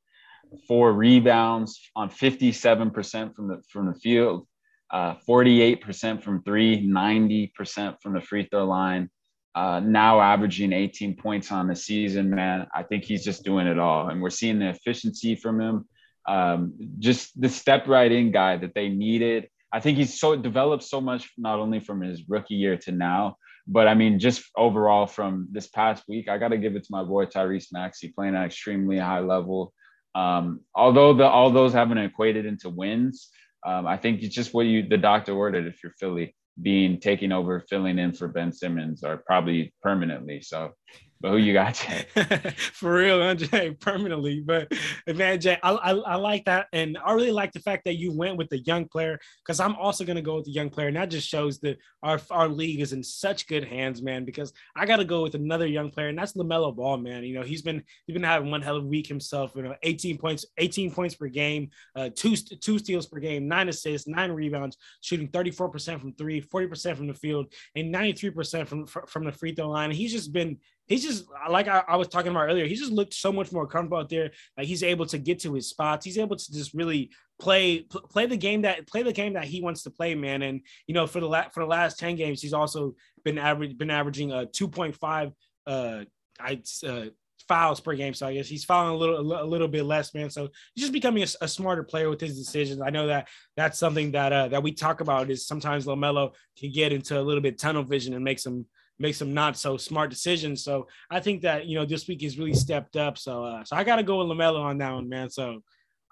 four 0.68 0.94
rebounds 0.94 1.80
on 1.96 2.10
57% 2.10 3.36
from 3.36 3.48
the 3.48 3.62
from 3.70 3.88
the 3.88 4.00
field, 4.00 4.48
uh, 4.92 5.16
48% 5.28 6.22
from 6.22 6.44
three, 6.44 6.88
90% 6.88 7.96
from 8.02 8.14
the 8.14 8.22
free 8.22 8.48
throw 8.52 8.66
line. 8.66 9.10
Uh, 9.56 9.82
now 9.84 10.22
averaging 10.22 10.72
18 10.72 11.16
points 11.16 11.52
on 11.52 11.68
the 11.68 11.76
season, 11.76 12.30
man. 12.30 12.68
I 12.74 12.84
think 12.84 13.04
he's 13.04 13.24
just 13.24 13.44
doing 13.44 13.68
it 13.68 13.80
all, 13.80 14.10
and 14.10 14.22
we're 14.22 14.30
seeing 14.30 14.60
the 14.60 14.70
efficiency 14.70 15.36
from 15.36 15.60
him 15.60 15.86
um, 16.28 16.74
just 17.00 17.40
the 17.40 17.50
step 17.50 17.88
right 17.88 18.12
in 18.12 18.32
guy 18.32 18.58
that 18.58 18.74
they 18.74 18.90
needed. 18.90 19.50
I 19.74 19.80
think 19.80 19.98
he's 19.98 20.20
so 20.20 20.36
developed 20.36 20.84
so 20.84 21.00
much, 21.00 21.30
not 21.38 21.60
only 21.60 21.80
from 21.80 22.02
his 22.02 22.28
rookie 22.28 22.56
year 22.56 22.78
to 22.78 22.92
now, 22.92 23.38
but 23.68 23.88
I 23.88 23.94
mean, 23.94 24.20
just 24.20 24.44
overall 24.58 25.08
from 25.08 25.48
this 25.52 25.68
past 25.68 26.04
week, 26.08 26.28
I 26.28 26.38
got 26.38 26.50
to 26.50 26.58
give 26.58 26.76
it 26.76 26.84
to 26.84 26.92
my 26.92 27.04
boy 27.04 27.26
Tyrese 27.26 27.72
Maxey 27.72 28.10
playing 28.10 28.36
at 28.36 28.46
extremely 28.46 28.98
high 28.98 29.20
level. 29.20 29.74
Um, 30.14 30.62
although 30.76 31.14
the 31.14 31.26
all 31.26 31.52
those 31.52 31.74
haven't 31.74 32.00
equated 32.00 32.46
into 32.46 32.70
wins, 32.70 33.30
um, 33.66 33.88
I 33.88 33.98
think 33.98 34.24
it's 34.24 34.36
just 34.36 34.54
what 34.54 34.66
you 34.66 34.88
the 34.88 34.98
doctor 34.98 35.34
ordered 35.34 35.68
if 35.68 35.82
you're 35.84 35.94
Philly 36.00 36.36
being 36.62 37.00
taking 37.00 37.32
over, 37.32 37.64
filling 37.70 37.98
in 37.98 38.12
for 38.12 38.28
Ben 38.28 38.52
Simmons, 38.52 39.04
or 39.04 39.24
probably 39.26 39.74
permanently. 39.82 40.42
So 40.42 40.74
but 41.22 41.32
who 41.32 41.38
you 41.38 41.54
got, 41.54 41.76
Jay? 41.76 42.06
For 42.74 42.94
real, 42.94 43.22
Andre, 43.22 43.72
permanently. 43.72 44.42
But 44.42 44.74
man, 45.08 45.40
Jay, 45.40 45.58
I, 45.62 45.72
I, 45.72 45.92
I, 45.92 46.16
like 46.16 46.46
that. 46.46 46.68
And 46.74 46.98
I 47.04 47.14
really 47.14 47.32
like 47.32 47.52
the 47.52 47.60
fact 47.60 47.86
that 47.86 47.98
you 47.98 48.12
went 48.12 48.38
with 48.38 48.50
the 48.50 48.60
young 48.60 48.86
player 48.86 49.20
because 49.46 49.60
I'm 49.60 49.76
also 49.76 50.04
going 50.04 50.16
to 50.16 50.24
go 50.24 50.38
with 50.38 50.46
the 50.46 50.52
young 50.52 50.72
player. 50.72 50.88
And 50.88 50.98
that 50.98 51.12
just 51.12 51.28
shows 51.28 51.60
that 51.60 51.78
our, 52.02 52.20
our 52.32 52.48
league 52.48 52.82
is 52.82 52.92
in 52.92 53.04
such 53.04 53.48
good 53.48 53.64
hands, 53.64 54.02
man, 54.02 54.26
because 54.26 54.52
I 54.76 54.88
got 54.88 54.98
to 54.98 55.06
go 55.06 55.22
with 55.22 55.36
another 55.36 55.68
young 55.68 55.92
player, 55.92 56.08
and 56.08 56.18
that's 56.18 56.34
LaMelo 56.34 56.76
Ball, 56.76 56.98
man. 56.98 57.24
You 57.24 57.36
know, 57.36 57.44
he's 57.44 57.62
been 57.62 57.84
he's 58.08 58.14
been 58.14 58.24
having 58.24 58.50
one 58.50 58.62
hell 58.62 58.78
of 58.78 58.84
a 58.84 58.88
week 58.88 59.08
himself, 59.08 59.52
you 59.56 59.62
know, 59.62 59.76
18 59.84 60.18
points, 60.18 60.46
18 60.58 60.92
points 60.92 61.16
per 61.16 61.28
game, 61.28 61.70
uh, 61.96 62.10
two, 62.16 62.36
two 62.36 62.80
steals 62.80 63.06
per 63.06 63.20
game, 63.20 63.48
nine 63.48 63.70
assists, 63.70 64.08
nine 64.08 64.32
rebounds, 64.32 64.78
shooting 65.02 65.28
34% 65.28 66.00
from 66.00 66.14
three, 66.14 66.42
40% 66.42 66.98
from 66.98 67.08
the 67.08 67.14
field, 67.14 67.54
and 67.76 67.94
93% 67.94 68.68
from, 68.68 68.88
from 68.88 69.26
the 69.26 69.32
free 69.32 69.54
throw 69.54 69.70
line. 69.70 69.92
he's 69.92 70.12
just 70.12 70.34
been 70.34 70.58
he's 70.88 71.04
just 71.04 71.26
like 71.50 71.68
I, 71.68 71.84
I, 71.88 71.96
was 71.96 72.08
talking 72.08 72.32
about 72.32 72.46
earlier. 72.48 72.66
He 72.66 72.76
just 72.76 72.92
looked 72.92 73.14
so 73.14 73.32
much 73.32 73.52
more 73.52 73.68
comfortable 73.68 73.98
out 73.98 74.10
there. 74.10 74.32
Like 74.58 74.68
he's 74.68 74.84
able 74.84 75.06
to 75.08 75.18
get 75.18 75.40
to 75.40 75.54
his 75.54 75.70
spots. 75.70 76.06
He's 76.06 76.18
able 76.18 76.36
to 76.36 76.52
just 76.52 76.74
really 76.74 77.12
play 77.40 77.82
play 77.82 78.26
the 78.26 78.38
game 78.38 78.64
that 78.64 78.88
play 78.88 79.04
the 79.04 79.14
game 79.14 79.34
that 79.34 79.46
he 79.46 79.62
wants 79.62 79.84
to 79.84 79.92
play, 79.92 80.16
man. 80.16 80.42
And 80.42 80.62
you 80.88 80.94
know, 80.94 81.08
for 81.08 81.20
the 81.20 81.28
la- 81.28 81.50
for 81.50 81.62
the 81.62 81.70
last 81.70 82.00
ten 82.00 82.16
games, 82.16 82.42
he's 82.42 82.54
also 82.54 82.96
been 83.24 83.38
average 83.38 83.78
been 83.78 83.92
averaging 83.92 84.32
a 84.32 84.46
two 84.46 84.68
point 84.68 84.96
five 84.96 85.32
uh 85.68 86.04
I 86.40 86.62
uh 86.86 87.06
fouls 87.48 87.82
per 87.82 87.94
game. 87.96 88.14
So 88.14 88.28
I 88.28 88.34
guess 88.34 88.48
he's 88.48 88.66
fouling 88.66 88.96
a 88.96 88.98
little 88.98 89.42
a 89.42 89.44
little 89.44 89.68
bit 89.68 89.84
less, 89.84 90.14
man. 90.14 90.30
So 90.30 90.50
he's 90.74 90.84
just 90.84 90.94
becoming 90.94 91.24
a, 91.24 91.28
a, 91.42 91.48
smarter 91.48 91.84
player 91.84 92.10
with 92.10 92.22
his 92.22 92.38
decisions. 92.38 92.82
I 92.82 92.90
know 92.90 93.08
that 93.08 93.28
that's 93.58 93.80
something 93.80 94.12
that 94.12 94.32
uh, 94.32 94.48
that 94.50 94.64
we 94.64 94.72
talk 94.72 95.02
about 95.02 95.30
is 95.30 95.48
sometimes 95.48 95.86
Lamelo 95.86 96.34
can 96.58 96.72
get 96.72 96.94
into 96.94 97.20
a 97.20 97.22
little 97.22 97.42
bit 97.42 97.60
tunnel 97.60 97.84
vision 97.84 98.14
and 98.14 98.24
make 98.24 98.40
some 98.40 98.66
make 99.00 99.16
some 99.16 99.34
not 99.34 99.58
so 99.58 99.78
smart 99.78 100.10
decisions. 100.10 100.64
So 100.64 100.88
I 101.10 101.20
think 101.20 101.42
that 101.42 101.66
you 101.66 101.78
know 101.78 101.86
this 101.86 102.08
week 102.08 102.22
he's 102.22 102.38
really 102.38 102.54
stepped 102.54 102.96
up. 102.96 103.18
So 103.18 103.44
uh, 103.44 103.64
so 103.64 103.76
I 103.76 103.84
got 103.84 103.98
to 103.98 104.04
go 104.04 104.20
with 104.20 104.38
LaMelo 104.38 104.62
on 104.62 104.78
that 104.80 104.94
one, 104.94 105.10
man. 105.10 105.30
So 105.30 105.62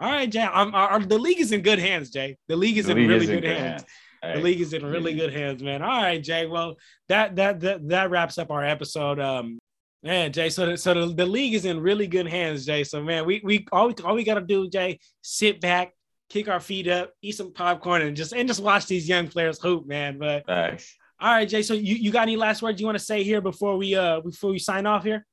all 0.02 0.12
right, 0.12 0.30
Jay, 0.30 0.42
I'm, 0.42 0.74
our, 0.74 1.00
the 1.00 1.18
league 1.18 1.42
is 1.42 1.52
in 1.52 1.62
good 1.62 1.80
hands, 1.80 2.10
Jay. 2.10 2.38
The 2.48 2.56
league 2.56 2.78
is 2.78 2.86
the 2.86 2.94
in 2.94 2.98
league 3.00 3.10
really 3.10 3.26
is 3.26 3.30
good, 3.30 3.44
in 3.44 3.52
hands. 3.52 3.82
hands. 3.82 3.86
Hey. 4.22 4.34
The 4.36 4.42
league 4.42 4.62
is 4.62 4.74
in 4.74 4.86
really 4.86 5.14
good 5.14 5.34
hands, 5.34 5.62
man. 5.62 5.82
All 5.82 6.02
right, 6.02 6.24
Jay. 6.24 6.46
Well, 6.46 6.76
that 7.10 7.36
that 7.36 7.60
that, 7.62 7.88
that 7.90 8.10
wraps 8.10 8.38
up 8.38 8.50
our 8.50 8.64
episode. 8.64 9.20
Um, 9.20 9.60
man, 10.02 10.32
Jay. 10.32 10.50
So 10.50 10.76
so 10.76 10.94
the, 10.94 11.14
the 11.14 11.26
league 11.26 11.54
is 11.54 11.66
in 11.66 11.82
really 11.82 12.08
good 12.08 12.28
hands, 12.28 12.66
Jay. 12.66 12.86
So 12.86 13.04
man, 13.04 13.26
we 13.26 13.42
we 13.44 13.68
all 13.72 13.88
we 13.88 13.96
all 14.04 14.16
we 14.16 14.24
gotta 14.24 14.42
do, 14.42 14.70
Jay, 14.70 15.00
sit 15.22 15.60
back, 15.60 15.94
kick 16.30 16.48
our 16.48 16.62
feet 16.62 16.88
up, 16.88 17.12
eat 17.22 17.36
some 17.36 17.54
popcorn, 17.54 18.02
and 18.02 18.16
just 18.16 18.32
and 18.32 18.48
just 18.48 18.64
watch 18.64 18.86
these 18.86 19.08
young 19.08 19.28
players 19.28 19.60
hoop, 19.60 19.86
man. 19.86 20.18
But 20.18 20.46
Thanks. 20.46 20.96
All 21.22 21.34
right, 21.34 21.48
Jay. 21.48 21.62
So 21.62 21.74
you, 21.74 21.96
you 21.96 22.12
got 22.12 22.24
any 22.24 22.38
last 22.38 22.62
words 22.62 22.80
you 22.80 22.86
want 22.86 22.98
to 22.98 23.04
say 23.04 23.24
here 23.24 23.42
before 23.42 23.78
we 23.78 23.96
uh 23.96 24.22
before 24.22 24.52
we 24.52 24.60
sign 24.60 24.86
off 24.86 25.04
here? 25.04 25.26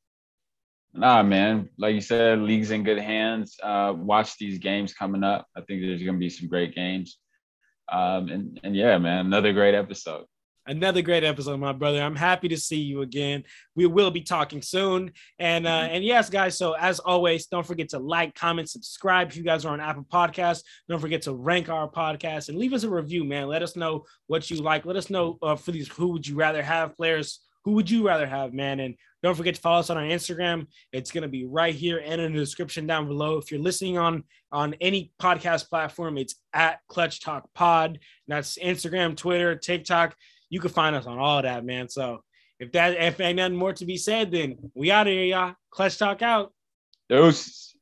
Nah, 0.92 1.22
man. 1.22 1.68
Like 1.78 1.94
you 1.94 2.00
said, 2.00 2.40
league's 2.40 2.70
in 2.70 2.82
good 2.82 2.98
hands. 2.98 3.56
Uh, 3.62 3.92
watch 3.96 4.36
these 4.38 4.58
games 4.58 4.94
coming 4.94 5.22
up. 5.22 5.46
I 5.56 5.60
think 5.60 5.82
there's 5.82 6.02
gonna 6.02 6.18
be 6.18 6.30
some 6.30 6.48
great 6.48 6.74
games. 6.74 7.18
Um, 7.90 8.28
and 8.28 8.60
and 8.64 8.74
yeah, 8.74 8.98
man, 8.98 9.26
another 9.26 9.52
great 9.52 9.74
episode. 9.74 10.24
Another 10.68 11.00
great 11.00 11.22
episode, 11.22 11.60
my 11.60 11.72
brother. 11.72 12.02
I'm 12.02 12.16
happy 12.16 12.48
to 12.48 12.56
see 12.56 12.80
you 12.80 13.02
again. 13.02 13.44
We 13.76 13.86
will 13.86 14.10
be 14.10 14.22
talking 14.22 14.62
soon. 14.62 15.12
And 15.38 15.64
uh, 15.64 15.70
mm-hmm. 15.70 15.94
and 15.94 16.04
yes, 16.04 16.28
guys. 16.28 16.58
So 16.58 16.72
as 16.72 16.98
always, 16.98 17.46
don't 17.46 17.66
forget 17.66 17.90
to 17.90 18.00
like, 18.00 18.34
comment, 18.34 18.68
subscribe. 18.68 19.28
If 19.28 19.36
you 19.36 19.44
guys 19.44 19.64
are 19.64 19.72
on 19.72 19.80
Apple 19.80 20.06
Podcasts, 20.12 20.62
don't 20.88 21.00
forget 21.00 21.22
to 21.22 21.34
rank 21.34 21.68
our 21.68 21.88
podcast 21.88 22.48
and 22.48 22.58
leave 22.58 22.72
us 22.72 22.82
a 22.82 22.90
review, 22.90 23.22
man. 23.24 23.46
Let 23.46 23.62
us 23.62 23.76
know 23.76 24.06
what 24.26 24.50
you 24.50 24.56
like. 24.56 24.84
Let 24.84 24.96
us 24.96 25.08
know 25.08 25.38
uh, 25.40 25.54
for 25.54 25.70
these 25.70 25.88
who 25.88 26.08
would 26.08 26.26
you 26.26 26.34
rather 26.34 26.64
have 26.64 26.96
players. 26.96 27.40
Who 27.64 27.72
would 27.72 27.90
you 27.90 28.06
rather 28.06 28.26
have, 28.26 28.52
man? 28.52 28.80
And 28.80 28.96
don't 29.22 29.34
forget 29.34 29.56
to 29.56 29.60
follow 29.60 29.80
us 29.80 29.90
on 29.90 29.96
our 29.96 30.04
Instagram. 30.04 30.66
It's 30.92 31.10
gonna 31.10 31.28
be 31.28 31.46
right 31.46 31.74
here 31.74 32.02
and 32.04 32.20
in 32.20 32.32
the 32.32 32.38
description 32.38 32.86
down 32.86 33.06
below. 33.06 33.38
If 33.38 33.50
you're 33.50 33.60
listening 33.60 33.98
on 33.98 34.24
on 34.52 34.74
any 34.80 35.12
podcast 35.20 35.68
platform, 35.68 36.18
it's 36.18 36.36
at 36.52 36.80
Clutch 36.88 37.20
Talk 37.20 37.48
Pod. 37.54 37.98
That's 38.28 38.58
Instagram, 38.58 39.16
Twitter, 39.16 39.54
TikTok 39.56 40.16
you 40.50 40.60
can 40.60 40.70
find 40.70 40.96
us 40.96 41.06
on 41.06 41.18
all 41.18 41.42
that, 41.42 41.64
man. 41.64 41.88
So 41.88 42.22
if 42.58 42.72
that 42.72 42.94
if 42.94 43.20
ain't 43.20 43.36
nothing 43.36 43.56
more 43.56 43.72
to 43.74 43.84
be 43.84 43.96
said, 43.96 44.30
then 44.30 44.56
we 44.74 44.90
out 44.90 45.06
of 45.06 45.12
here, 45.12 45.24
y'all. 45.24 45.54
Clutch 45.70 45.98
talk 45.98 46.22
out. 46.22 46.52
Deuces. 47.08 47.75